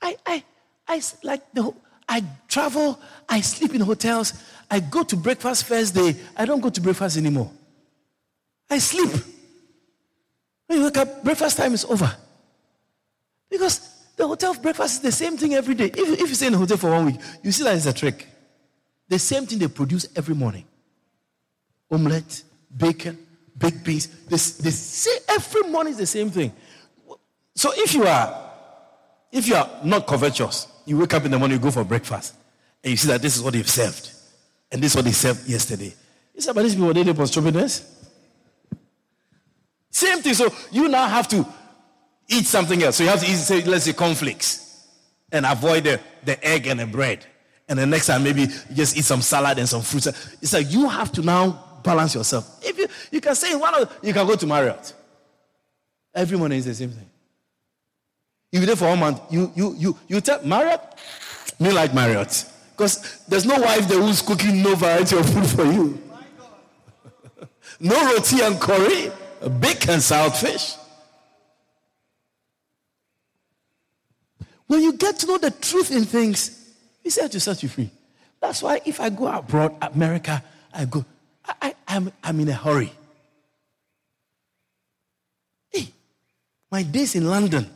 I, 0.00 0.16
I, 0.26 0.44
I, 0.86 1.02
like 1.22 1.52
the, 1.52 1.74
I 2.08 2.22
travel, 2.46 3.00
I 3.28 3.40
sleep 3.40 3.74
in 3.74 3.80
hotels, 3.80 4.34
I 4.70 4.80
go 4.80 5.02
to 5.02 5.16
breakfast 5.16 5.64
first 5.64 5.94
day. 5.94 6.16
I 6.36 6.44
don't 6.44 6.60
go 6.60 6.68
to 6.68 6.80
breakfast 6.80 7.16
anymore. 7.16 7.50
I 8.68 8.78
sleep. 8.78 9.10
When 10.66 10.78
you 10.78 10.84
wake 10.84 10.96
up, 10.96 11.22
breakfast 11.22 11.56
time 11.56 11.74
is 11.74 11.84
over. 11.84 12.14
Because 13.50 13.93
the 14.16 14.26
hotel 14.26 14.54
breakfast 14.54 14.94
is 14.94 15.00
the 15.00 15.12
same 15.12 15.36
thing 15.36 15.54
every 15.54 15.74
day. 15.74 15.86
If, 15.86 16.20
if 16.20 16.28
you 16.28 16.34
stay 16.34 16.46
in 16.46 16.54
a 16.54 16.58
hotel 16.58 16.76
for 16.76 16.90
one 16.90 17.06
week, 17.06 17.16
you 17.42 17.52
see 17.52 17.64
that 17.64 17.76
it's 17.76 17.86
a 17.86 17.92
trick. 17.92 18.26
The 19.08 19.18
same 19.18 19.46
thing 19.46 19.58
they 19.58 19.68
produce 19.68 20.06
every 20.16 20.34
morning 20.34 20.64
omelette, 21.90 22.42
bacon, 22.76 23.18
baked 23.56 23.84
beans. 23.84 24.08
They, 24.24 24.36
they 24.36 24.70
say 24.70 25.10
every 25.28 25.70
morning 25.70 25.92
is 25.92 25.98
the 25.98 26.06
same 26.06 26.30
thing. 26.30 26.52
So 27.54 27.70
if 27.74 27.94
you 27.94 28.04
are 28.04 28.44
if 29.30 29.48
you 29.48 29.56
are 29.56 29.68
not 29.82 30.06
covetous, 30.06 30.68
you 30.86 30.98
wake 30.98 31.12
up 31.12 31.24
in 31.24 31.30
the 31.32 31.38
morning, 31.38 31.58
you 31.58 31.62
go 31.62 31.70
for 31.72 31.82
breakfast, 31.82 32.34
and 32.82 32.92
you 32.92 32.96
see 32.96 33.08
that 33.08 33.20
this 33.20 33.36
is 33.36 33.42
what 33.42 33.52
they've 33.52 33.68
served, 33.68 34.10
and 34.70 34.80
this 34.80 34.92
is 34.92 34.96
what 34.96 35.04
they 35.04 35.12
served 35.12 35.48
yesterday. 35.48 35.92
You 36.34 36.40
say, 36.40 36.52
but 36.52 36.62
these 36.62 36.74
people 36.74 36.88
were 36.88 36.94
daily 36.94 37.14
post 37.14 37.34
Same 39.90 40.18
thing. 40.22 40.34
So 40.34 40.52
you 40.70 40.88
now 40.88 41.06
have 41.08 41.26
to 41.28 41.46
eat 42.28 42.46
something 42.46 42.82
else. 42.82 42.96
So 42.96 43.04
you 43.04 43.10
have 43.10 43.20
to 43.20 43.26
eat, 43.26 43.36
say, 43.36 43.62
let's 43.62 43.84
say, 43.84 43.92
cornflakes 43.92 44.86
and 45.32 45.44
avoid 45.46 45.84
the, 45.84 46.00
the 46.24 46.42
egg 46.46 46.66
and 46.66 46.80
the 46.80 46.86
bread. 46.86 47.26
And 47.68 47.78
the 47.78 47.86
next 47.86 48.06
time, 48.06 48.22
maybe 48.22 48.46
just 48.72 48.96
eat 48.96 49.04
some 49.04 49.22
salad 49.22 49.58
and 49.58 49.68
some 49.68 49.82
fruits. 49.82 50.06
It's 50.42 50.52
like 50.52 50.70
you 50.70 50.88
have 50.88 51.10
to 51.12 51.22
now 51.22 51.80
balance 51.82 52.14
yourself. 52.14 52.60
If 52.62 52.78
you, 52.78 52.86
you 53.10 53.20
can 53.20 53.34
say 53.34 53.54
one 53.54 53.74
of, 53.74 53.98
you 54.02 54.12
can 54.12 54.26
go 54.26 54.36
to 54.36 54.46
Marriott. 54.46 54.92
Every 56.14 56.38
morning 56.38 56.58
is 56.58 56.66
the 56.66 56.74
same 56.74 56.90
thing. 56.90 57.10
If 58.52 58.60
you're 58.60 58.66
there 58.66 58.76
for 58.76 58.88
one 58.88 59.00
month, 59.00 59.20
you, 59.30 59.50
you, 59.56 59.74
you, 59.76 59.98
you 60.06 60.20
tell 60.20 60.44
Marriott, 60.44 60.80
me 61.58 61.72
like 61.72 61.92
Marriott. 61.94 62.44
Because 62.70 63.24
there's 63.26 63.46
no 63.46 63.56
wife 63.60 63.88
there 63.88 64.00
who's 64.00 64.22
cooking 64.22 64.62
no 64.62 64.74
variety 64.74 65.16
of 65.16 65.28
food 65.28 65.46
for 65.46 65.64
you. 65.64 66.02
no 67.80 68.12
roti 68.12 68.40
and 68.42 68.60
curry, 68.60 69.10
bacon, 69.60 70.00
salt 70.00 70.36
fish. 70.36 70.74
When 74.74 74.82
you 74.82 74.94
get 74.94 75.20
to 75.20 75.28
know 75.28 75.38
the 75.38 75.52
truth 75.52 75.92
in 75.92 76.04
things, 76.04 76.50
He 77.04 77.08
said 77.08 77.30
to 77.30 77.38
set 77.38 77.62
you 77.62 77.68
free. 77.68 77.90
That's 78.40 78.60
why 78.60 78.80
if 78.84 78.98
I 79.00 79.08
go 79.08 79.28
abroad, 79.28 79.76
America, 79.80 80.42
I 80.72 80.84
go, 80.84 81.04
I, 81.44 81.54
I, 81.62 81.74
I'm, 81.86 82.12
I'm 82.24 82.40
in 82.40 82.48
a 82.48 82.54
hurry. 82.54 82.90
Hey, 85.70 85.86
my 86.72 86.82
days 86.82 87.14
in 87.14 87.30
London, 87.30 87.70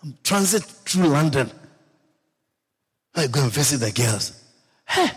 I'm 0.00 0.16
transit 0.22 0.62
through 0.62 1.08
London. 1.08 1.50
I 3.16 3.26
go 3.26 3.42
and 3.42 3.50
visit 3.50 3.78
the 3.78 3.90
girls. 3.90 4.40
Hey, 4.86 5.10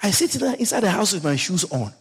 I 0.00 0.12
sit 0.12 0.40
inside 0.40 0.84
the 0.84 0.90
house 0.92 1.12
with 1.12 1.24
my 1.24 1.34
shoes 1.34 1.64
on. 1.72 1.92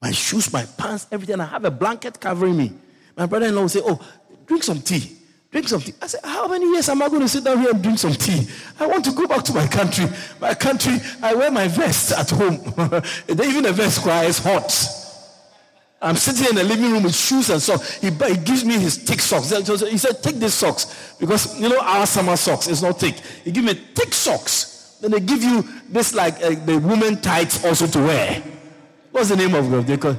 My 0.00 0.10
shoes, 0.10 0.52
my 0.52 0.64
pants, 0.76 1.06
everything. 1.12 1.38
I 1.38 1.44
have 1.44 1.64
a 1.64 1.70
blanket 1.70 2.18
covering 2.18 2.56
me. 2.56 2.72
My 3.16 3.26
brother 3.26 3.46
in 3.46 3.54
law 3.54 3.60
will 3.62 3.68
say, 3.68 3.82
Oh, 3.84 4.04
drink 4.44 4.64
some 4.64 4.80
tea. 4.80 5.18
Drink 5.52 5.68
some 5.68 5.80
tea. 5.80 5.94
I 6.02 6.06
said, 6.06 6.20
How 6.24 6.48
many 6.48 6.66
years 6.72 6.88
am 6.88 7.02
I 7.02 7.08
going 7.08 7.20
to 7.20 7.28
sit 7.28 7.44
down 7.44 7.60
here 7.60 7.70
and 7.70 7.82
drink 7.82 7.98
some 7.98 8.14
tea? 8.14 8.48
I 8.80 8.86
want 8.86 9.04
to 9.04 9.12
go 9.12 9.28
back 9.28 9.44
to 9.44 9.52
my 9.52 9.68
country. 9.68 10.06
My 10.40 10.54
country, 10.54 10.98
I 11.22 11.34
wear 11.34 11.50
my 11.50 11.68
vest 11.68 12.12
at 12.12 12.30
home. 12.30 12.54
Even 13.28 13.62
the 13.62 13.72
vest 13.72 14.02
cries 14.02 14.38
hot. 14.38 14.98
I'm 16.00 16.16
sitting 16.16 16.48
in 16.48 16.56
the 16.56 16.64
living 16.64 16.90
room 16.90 17.04
with 17.04 17.14
shoes 17.14 17.48
and 17.50 17.62
socks. 17.62 18.00
He, 18.00 18.10
he 18.10 18.36
gives 18.38 18.64
me 18.64 18.74
his 18.74 18.96
thick 18.96 19.20
socks. 19.20 19.50
He 19.50 19.98
said, 19.98 20.22
Take 20.22 20.36
these 20.36 20.54
socks. 20.54 21.14
Because, 21.20 21.60
you 21.60 21.68
know, 21.68 21.78
our 21.80 22.06
summer 22.06 22.36
socks 22.36 22.66
is 22.66 22.82
not 22.82 22.98
thick. 22.98 23.14
He 23.44 23.52
give 23.52 23.64
me 23.64 23.74
thick 23.74 24.12
socks. 24.12 24.98
Then 25.00 25.12
they 25.12 25.20
give 25.20 25.42
you 25.42 25.64
this, 25.88 26.14
like, 26.14 26.42
uh, 26.42 26.50
the 26.64 26.78
woman 26.78 27.20
tights 27.20 27.64
also 27.64 27.86
to 27.86 27.98
wear. 27.98 28.42
What's 29.12 29.28
the 29.28 29.36
name 29.36 29.54
of 29.54 29.72
it? 29.72 29.86
They 29.86 29.96
call 29.96 30.16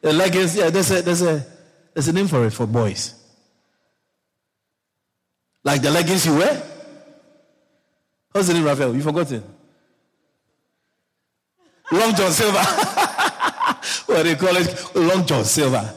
the 0.00 0.12
leggings. 0.12 0.56
Yeah, 0.56 0.70
there's 0.70 0.90
a, 0.90 1.00
there's, 1.00 1.22
a, 1.22 1.46
there's 1.94 2.08
a 2.08 2.12
name 2.12 2.26
for 2.26 2.44
it 2.44 2.50
for 2.50 2.66
boys. 2.66 3.14
Like 5.64 5.82
the 5.82 5.90
leggings 5.90 6.26
you 6.26 6.36
wear? 6.36 6.62
What's 8.32 8.48
the 8.48 8.54
name, 8.54 8.64
Raphael? 8.64 8.94
You 8.94 9.02
forgot 9.02 9.30
it? 9.32 9.42
Long 11.90 12.14
John 12.14 12.30
Silver. 12.30 12.58
what 14.06 14.22
they 14.22 14.34
call 14.34 14.56
it? 14.56 14.94
Long 14.94 15.26
John 15.26 15.44
Silver. 15.44 15.94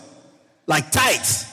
Like 0.65 0.91
tights. 0.91 1.45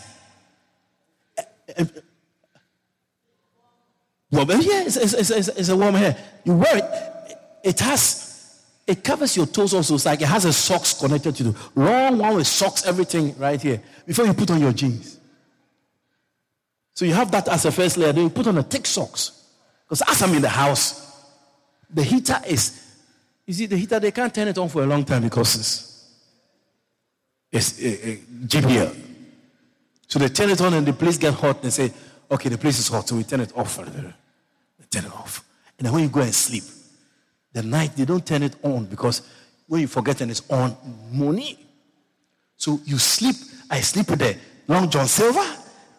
Well, 4.31 4.47
yeah, 4.63 4.83
it's, 4.83 4.97
it's, 4.97 5.31
it's, 5.31 5.49
it's, 5.49 5.69
a 5.69 5.77
warm 5.77 5.95
hair. 5.95 6.17
You 6.45 6.55
wear 6.55 6.77
it, 6.77 7.39
it 7.65 7.81
has, 7.81 8.63
it 8.87 9.03
covers 9.03 9.37
your 9.37 9.47
toes 9.47 9.73
also. 9.73 9.95
It's 9.95 10.05
like 10.05 10.21
it 10.21 10.29
has 10.29 10.45
a 10.45 10.53
socks 10.53 10.95
connected 10.95 11.35
to 11.37 11.45
the 11.45 11.59
long 11.75 12.19
one 12.19 12.35
with 12.37 12.47
socks, 12.47 12.87
everything 12.87 13.37
right 13.39 13.61
here 13.61 13.83
before 14.07 14.27
you 14.27 14.35
put 14.35 14.51
on 14.51 14.61
your 14.61 14.73
jeans. 14.73 15.18
So 16.99 17.05
you 17.05 17.15
have 17.15 17.31
that 17.31 17.47
as 17.47 17.65
a 17.65 17.71
first 17.71 17.97
layer. 17.97 18.13
Then 18.13 18.25
you 18.25 18.31
put 18.31 18.49
on 18.49 18.59
a 18.59 18.63
thick 18.65 18.85
socks. 18.85 19.31
Because 19.85 20.03
as 20.03 20.21
I'm 20.21 20.35
in 20.35 20.43
the 20.43 20.49
house, 20.49 21.23
the 21.89 22.03
heater 22.03 22.41
is, 22.45 22.97
you 23.47 23.55
see, 23.55 23.67
the 23.67 23.77
heater, 23.77 24.01
they 24.01 24.11
can't 24.11 24.35
turn 24.35 24.49
it 24.49 24.59
on 24.59 24.69
for 24.69 24.83
a 24.83 24.87
long 24.87 25.05
time 25.05 25.23
because 25.23 25.55
it's, 25.55 26.09
it's 27.53 27.79
uh, 27.79 28.17
GPL. 28.47 28.97
So 30.09 30.19
they 30.19 30.29
turn 30.29 30.51
it 30.51 30.61
on 30.61 30.75
and 30.75 30.85
the 30.85 30.93
place 30.93 31.19
get 31.19 31.35
hot. 31.35 31.63
They 31.63 31.71
say, 31.71 31.93
okay, 32.33 32.49
the 32.49 32.59
place 32.59 32.81
is 32.81 32.89
hot. 32.89 33.07
So 33.07 33.15
we 33.15 33.23
turn 33.23 33.43
it 33.43 33.57
off. 33.57 33.77
They 33.77 33.93
turn 34.91 35.05
it 35.05 35.13
off. 35.13 35.45
And 35.79 35.87
then 35.87 35.95
when 35.95 36.03
you 36.03 36.09
go 36.09 36.23
and 36.23 36.35
sleep, 36.35 36.65
the 37.53 37.63
night 37.63 37.95
they 37.95 38.07
don't 38.07 38.27
turn 38.27 38.43
it 38.43 38.57
on 38.65 38.87
because 38.87 39.23
when 39.69 39.83
you 39.83 39.87
forget 39.87 40.21
and 40.21 40.33
it's 40.33 40.43
on, 40.51 40.77
money. 41.13 41.65
So 42.57 42.81
you 42.85 42.99
sleep. 42.99 43.37
I 43.71 43.83
sleep 43.83 44.11
with 44.11 44.19
the 44.19 44.37
long 44.67 44.91
John 44.91 45.07
Silver 45.07 45.58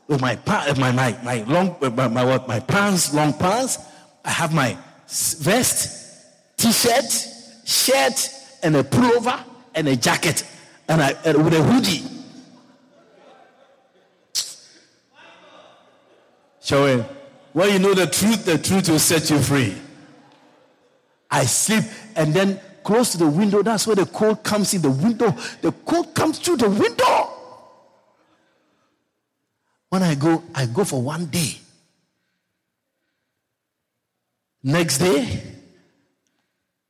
with 0.10 0.19
my 0.22 0.38
uh, 0.48 0.73
my 0.77 0.91
my 0.91 1.18
my 1.23 1.44
long 1.44 1.76
uh, 1.81 1.90
my, 1.91 2.07
my 2.07 2.26
what 2.26 2.48
my 2.48 2.60
pants 2.60 3.14
long 3.14 3.31
pants. 3.31 3.77
I 4.26 4.31
have 4.31 4.53
my 4.53 4.77
vest, 5.07 6.57
t-shirt, 6.57 7.27
shirt, 7.64 8.30
and 8.61 8.76
a 8.76 8.84
pullover 8.84 9.41
and 9.76 9.88
a 9.88 9.95
jacket, 9.95 10.44
and 10.90 11.02
I 11.02 11.11
and 11.23 11.45
with 11.45 11.53
a 11.53 11.64
hoodie. 11.64 12.03
Showing 16.61 17.06
when 17.53 17.73
you 17.73 17.80
know 17.80 17.94
the 17.94 18.07
truth, 18.07 18.45
the 18.45 18.57
truth 18.57 18.90
will 18.90 18.99
set 18.99 19.30
you 19.30 19.40
free. 19.40 19.76
I 21.31 21.45
sleep 21.45 21.84
and 22.15 22.34
then 22.34 22.60
close 22.84 23.11
to 23.11 23.19
the 23.19 23.27
window. 23.27 23.61
That's 23.61 23.86
where 23.86 23.95
the 23.95 24.07
cold 24.07 24.44
comes 24.44 24.73
in 24.73 24.81
the 24.81 24.90
window. 24.90 25.31
The 25.61 25.72
cold 25.86 26.15
comes 26.15 26.40
through 26.40 26.57
the 26.57 26.69
window. 26.69 27.39
When 29.90 30.03
I 30.03 30.16
go, 30.16 30.44
I 30.53 30.66
go 30.68 30.84
for 30.84 31.02
one 31.02 31.26
day. 31.26 31.57
Next 34.61 34.98
day, 34.98 35.41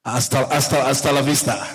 hasta, 0.03 0.45
hasta, 0.47 0.83
hasta 0.83 1.11
la 1.11 1.21
vista. 1.21 1.67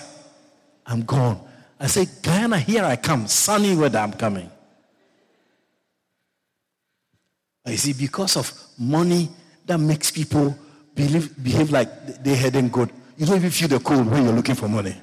I'm 0.87 1.03
gone. 1.05 1.41
I 1.79 1.87
say, 1.87 2.07
Guyana, 2.23 2.59
here 2.59 2.85
I 2.85 2.97
come. 2.97 3.27
Sunny 3.27 3.75
weather, 3.77 3.99
I'm 3.99 4.13
coming. 4.13 4.51
You 7.67 7.77
see, 7.77 7.93
because 7.95 8.37
of 8.37 8.53
money 8.79 9.31
that 9.65 9.79
makes 9.79 10.11
people 10.11 10.57
believe, 10.95 11.43
behave 11.43 11.71
like 11.71 12.23
they 12.23 12.35
hadn't 12.35 12.69
good. 12.69 12.91
You 13.17 13.27
don't 13.27 13.37
even 13.37 13.51
feel 13.51 13.69
the 13.69 13.81
cold 13.81 14.07
when 14.11 14.25
you're 14.25 14.33
looking 14.33 14.55
for 14.55 14.69
money. 14.69 14.97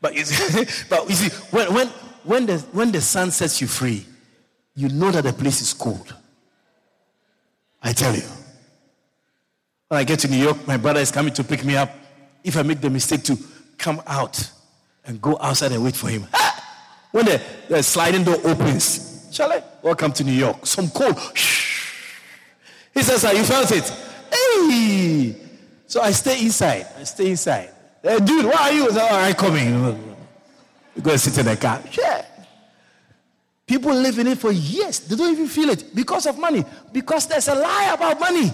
But 0.00 0.14
you 0.14 0.24
see, 0.24 0.84
but 0.90 1.08
you 1.08 1.14
see 1.14 1.28
when, 1.50 1.72
when, 1.72 1.88
when, 2.24 2.46
the, 2.46 2.58
when 2.72 2.90
the 2.90 3.00
sun 3.00 3.30
sets 3.30 3.60
you 3.60 3.68
free, 3.68 4.04
you 4.74 4.88
know 4.88 5.10
that 5.10 5.24
the 5.24 5.32
place 5.32 5.60
is 5.60 5.72
cold. 5.74 6.14
I 7.82 7.92
tell 7.92 8.14
you. 8.14 8.22
When 9.88 10.00
I 10.00 10.04
get 10.04 10.20
to 10.20 10.28
New 10.28 10.38
York, 10.38 10.66
my 10.66 10.76
brother 10.76 11.00
is 11.00 11.10
coming 11.10 11.34
to 11.34 11.44
pick 11.44 11.64
me 11.64 11.76
up. 11.76 11.90
If 12.42 12.56
I 12.56 12.62
make 12.62 12.80
the 12.80 12.90
mistake 12.90 13.22
to 13.24 13.36
come 13.76 14.00
out 14.06 14.50
and 15.04 15.20
go 15.20 15.36
outside 15.40 15.72
and 15.72 15.84
wait 15.84 15.96
for 15.96 16.08
him, 16.08 16.26
ah! 16.32 17.08
when 17.10 17.26
the, 17.26 17.42
the 17.68 17.82
sliding 17.82 18.24
door 18.24 18.36
opens, 18.44 19.28
shall 19.30 19.52
I? 19.52 19.62
Welcome 19.82 20.12
to 20.12 20.24
New 20.24 20.32
York. 20.32 20.64
Some 20.64 20.88
cold. 20.88 21.18
He 22.94 23.02
says, 23.02 23.20
Sir, 23.20 23.32
You 23.32 23.44
felt 23.44 23.70
it. 23.72 23.92
Hey! 24.32 25.36
So 25.86 26.00
I 26.00 26.10
stay 26.12 26.40
inside. 26.40 26.86
I 26.98 27.04
stay 27.04 27.30
inside. 27.30 27.70
Hey, 28.02 28.18
dude, 28.18 28.46
why 28.46 28.52
are 28.54 28.72
you? 28.72 28.88
All 28.88 29.10
right, 29.10 29.36
coming. 29.36 30.16
You 30.96 31.02
go 31.02 31.10
and 31.10 31.20
sit 31.20 31.36
in 31.38 31.46
the 31.46 31.56
car. 31.56 31.82
Yeah. 31.92 32.24
People 33.72 33.94
live 33.94 34.18
in 34.18 34.26
it 34.26 34.36
for 34.36 34.52
years. 34.52 35.00
They 35.00 35.16
don't 35.16 35.32
even 35.32 35.46
feel 35.48 35.70
it 35.70 35.94
because 35.94 36.26
of 36.26 36.38
money. 36.38 36.62
Because 36.92 37.26
there's 37.26 37.48
a 37.48 37.54
lie 37.54 37.90
about 37.94 38.20
money. 38.20 38.52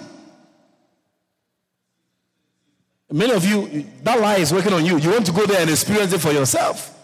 Many 3.10 3.32
of 3.32 3.44
you, 3.44 3.84
that 4.04 4.20
lie 4.20 4.36
is 4.36 4.52
working 4.52 4.72
on 4.72 4.86
you. 4.86 4.96
You 4.96 5.10
want 5.10 5.26
to 5.26 5.32
go 5.32 5.44
there 5.44 5.60
and 5.60 5.70
experience 5.70 6.12
it 6.12 6.20
for 6.20 6.30
yourself. 6.30 6.96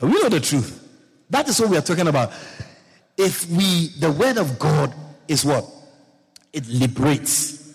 But 0.00 0.10
we 0.10 0.20
know 0.20 0.28
the 0.28 0.40
truth. 0.40 0.84
That 1.30 1.48
is 1.48 1.60
what 1.60 1.70
we 1.70 1.76
are 1.76 1.80
talking 1.80 2.08
about. 2.08 2.32
If 3.16 3.48
we, 3.48 3.90
the 4.00 4.10
word 4.10 4.38
of 4.38 4.58
God 4.58 4.92
is 5.28 5.44
what? 5.44 5.64
It 6.52 6.66
liberates. 6.66 7.72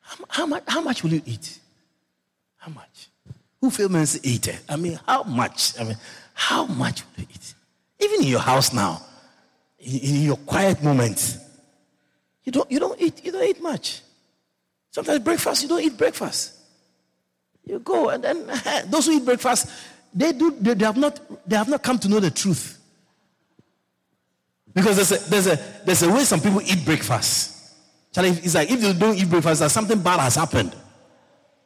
How, 0.00 0.24
how 0.30 0.46
much, 0.46 0.62
how 0.66 0.80
much 0.80 1.02
will 1.02 1.12
you 1.12 1.22
eat? 1.26 1.58
How 2.56 2.72
much? 2.72 3.10
Who 3.60 3.70
feels 3.70 4.24
eater? 4.24 4.56
I 4.66 4.76
mean, 4.76 4.98
how 5.06 5.24
much? 5.24 5.78
I 5.78 5.84
mean, 5.84 5.96
how 6.34 6.66
much 6.66 7.02
will 7.02 7.22
you 7.22 7.28
eat? 7.34 7.54
Even 8.00 8.22
in 8.22 8.28
your 8.28 8.40
house 8.40 8.72
now, 8.72 9.02
in 9.78 10.22
your 10.22 10.36
quiet 10.36 10.82
moments, 10.82 11.38
you 12.44 12.52
don't, 12.52 12.70
you 12.70 12.80
don't 12.80 13.00
eat, 13.00 13.24
you 13.24 13.32
don't 13.32 13.44
eat 13.44 13.62
much. 13.62 14.00
Sometimes 14.90 15.20
breakfast, 15.20 15.62
you 15.62 15.68
don't 15.68 15.82
eat 15.82 15.96
breakfast. 15.96 16.52
You 17.64 17.78
go 17.78 18.08
and 18.08 18.22
then 18.22 18.46
those 18.86 19.06
who 19.06 19.12
eat 19.12 19.24
breakfast, 19.24 19.70
they 20.14 20.32
do 20.32 20.50
they, 20.60 20.74
they, 20.74 20.84
have 20.84 20.96
not 20.96 21.20
they 21.48 21.56
have 21.56 21.68
not 21.68 21.82
come 21.82 21.98
to 22.00 22.08
know 22.08 22.20
the 22.20 22.30
truth. 22.30 22.78
Because 24.74 24.96
there's 24.96 25.12
a 25.12 25.30
there's 25.30 25.46
a 25.46 25.56
there's 25.84 26.02
a 26.02 26.10
way 26.10 26.24
some 26.24 26.40
people 26.40 26.60
eat 26.62 26.84
breakfast. 26.84 27.50
It's 28.14 28.54
like 28.54 28.70
if 28.70 28.82
you 28.82 28.92
don't 28.92 29.16
eat 29.16 29.30
breakfast, 29.30 29.60
that 29.60 29.70
something 29.70 30.00
bad 30.02 30.20
has 30.20 30.34
happened. 30.34 30.74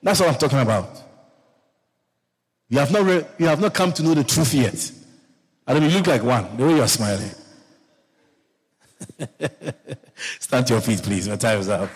That's 0.02 0.20
what 0.20 0.28
I'm 0.28 0.36
talking 0.36 0.60
about. 0.60 1.02
You 2.68 2.80
have 2.80 2.90
not, 2.90 3.04
re- 3.04 3.24
you 3.38 3.46
have 3.46 3.60
not 3.60 3.74
come 3.74 3.92
to 3.92 4.02
know 4.02 4.14
the 4.14 4.24
truth 4.24 4.52
yet. 4.52 4.90
I 5.66 5.74
mean, 5.74 5.84
you 5.84 5.90
look 5.90 6.06
like 6.06 6.22
one, 6.22 6.56
the 6.56 6.66
way 6.66 6.76
you're 6.76 6.88
smiling. 6.88 7.30
Stand 10.40 10.66
to 10.66 10.74
your 10.74 10.80
feet, 10.80 11.02
please. 11.02 11.28
My 11.28 11.36
time 11.36 11.60
is 11.60 11.68
up. 11.68 11.90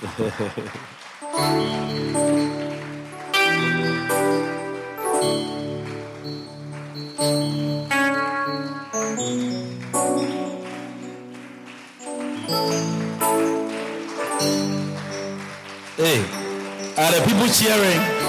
hey, 15.96 16.20
are 16.96 17.12
the 17.12 17.22
people 17.26 17.48
cheering? 17.48 18.19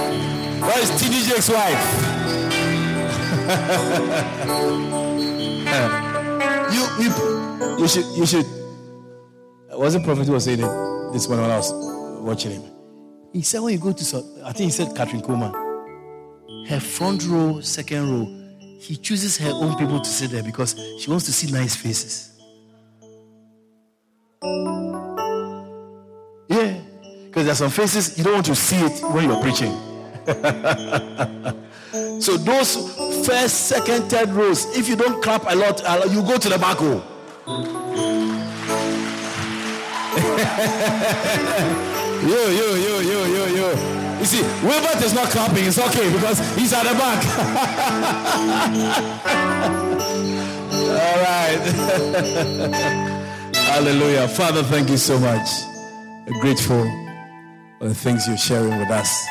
Where 0.62 0.80
is 0.80 0.92
TD 0.92 1.28
Jakes' 1.28 1.50
wife? 1.50 1.82
you, 6.72 6.86
you, 7.04 7.10
you 7.80 7.88
should, 7.88 8.06
you 8.16 8.26
should. 8.28 8.46
Wasn't 9.72 10.06
Prophet 10.06 10.28
who 10.28 10.34
was 10.34 10.44
saying 10.44 10.60
it 10.60 11.14
this 11.14 11.28
morning 11.28 11.46
when 11.46 11.52
I 11.52 11.58
was 11.58 11.74
watching 12.22 12.52
him? 12.52 12.64
He 13.34 13.42
said 13.42 13.62
when 13.62 13.74
you 13.74 13.80
go 13.80 13.92
to, 13.92 14.18
I 14.46 14.52
think 14.54 14.66
he 14.66 14.70
said 14.70 14.90
Kathryn 14.90 15.24
Kuhlman, 15.24 15.52
her 16.68 16.80
front 16.80 17.26
row, 17.26 17.60
second 17.62 18.12
row, 18.12 18.26
he 18.80 18.96
chooses 18.98 19.38
her 19.40 19.50
own 19.52 19.76
people 19.78 20.00
to 20.00 20.10
sit 20.10 20.30
there 20.30 20.44
because 20.44 20.76
she 21.00 21.10
wants 21.10 21.26
to 21.26 21.34
see 21.34 21.52
nice 21.52 21.76
faces. 21.76 22.40
Yeah, 26.50 26.78
because 27.26 27.46
there 27.46 27.52
are 27.52 27.56
some 27.56 27.72
faces 27.72 28.16
you 28.18 28.24
don't 28.24 28.34
want 28.34 28.46
to 28.46 28.56
see 28.56 28.78
it 28.78 29.02
when 29.12 29.28
you're 29.28 29.42
preaching. 29.42 29.76
so 32.22 32.38
those 32.38 32.76
first, 33.26 33.68
second, 33.68 34.10
third 34.10 34.30
rows, 34.30 34.66
if 34.78 34.88
you 34.88 34.96
don't 34.96 35.22
clap 35.24 35.44
a 35.48 35.56
lot, 35.56 35.84
uh, 35.84 36.04
you 36.10 36.22
go 36.22 36.38
to 36.38 36.50
the 36.50 36.58
back 36.58 36.80
row. 36.80 37.04
yo, 42.22 42.50
yo, 42.50 42.76
yo, 42.76 43.00
yo, 43.00 43.26
yo, 43.26 43.46
yo. 43.48 43.70
You 44.20 44.26
see, 44.26 44.44
Wilbert 44.66 45.02
is 45.04 45.14
not 45.14 45.30
clapping. 45.30 45.66
It's 45.66 45.80
okay 45.80 46.12
because 46.14 46.40
he's 46.56 46.74
at 46.74 46.84
the 46.84 46.94
back. 46.94 47.26
All 50.92 51.18
right. 51.24 51.62
Hallelujah. 53.56 54.28
Father, 54.28 54.64
thank 54.64 54.90
you 54.90 54.98
so 54.98 55.20
much. 55.20 55.48
Grateful 56.40 56.86
for 57.80 57.88
the 57.88 57.96
things 57.96 58.28
you're 58.28 58.38
sharing 58.38 58.78
with 58.78 58.90
us, 58.90 59.26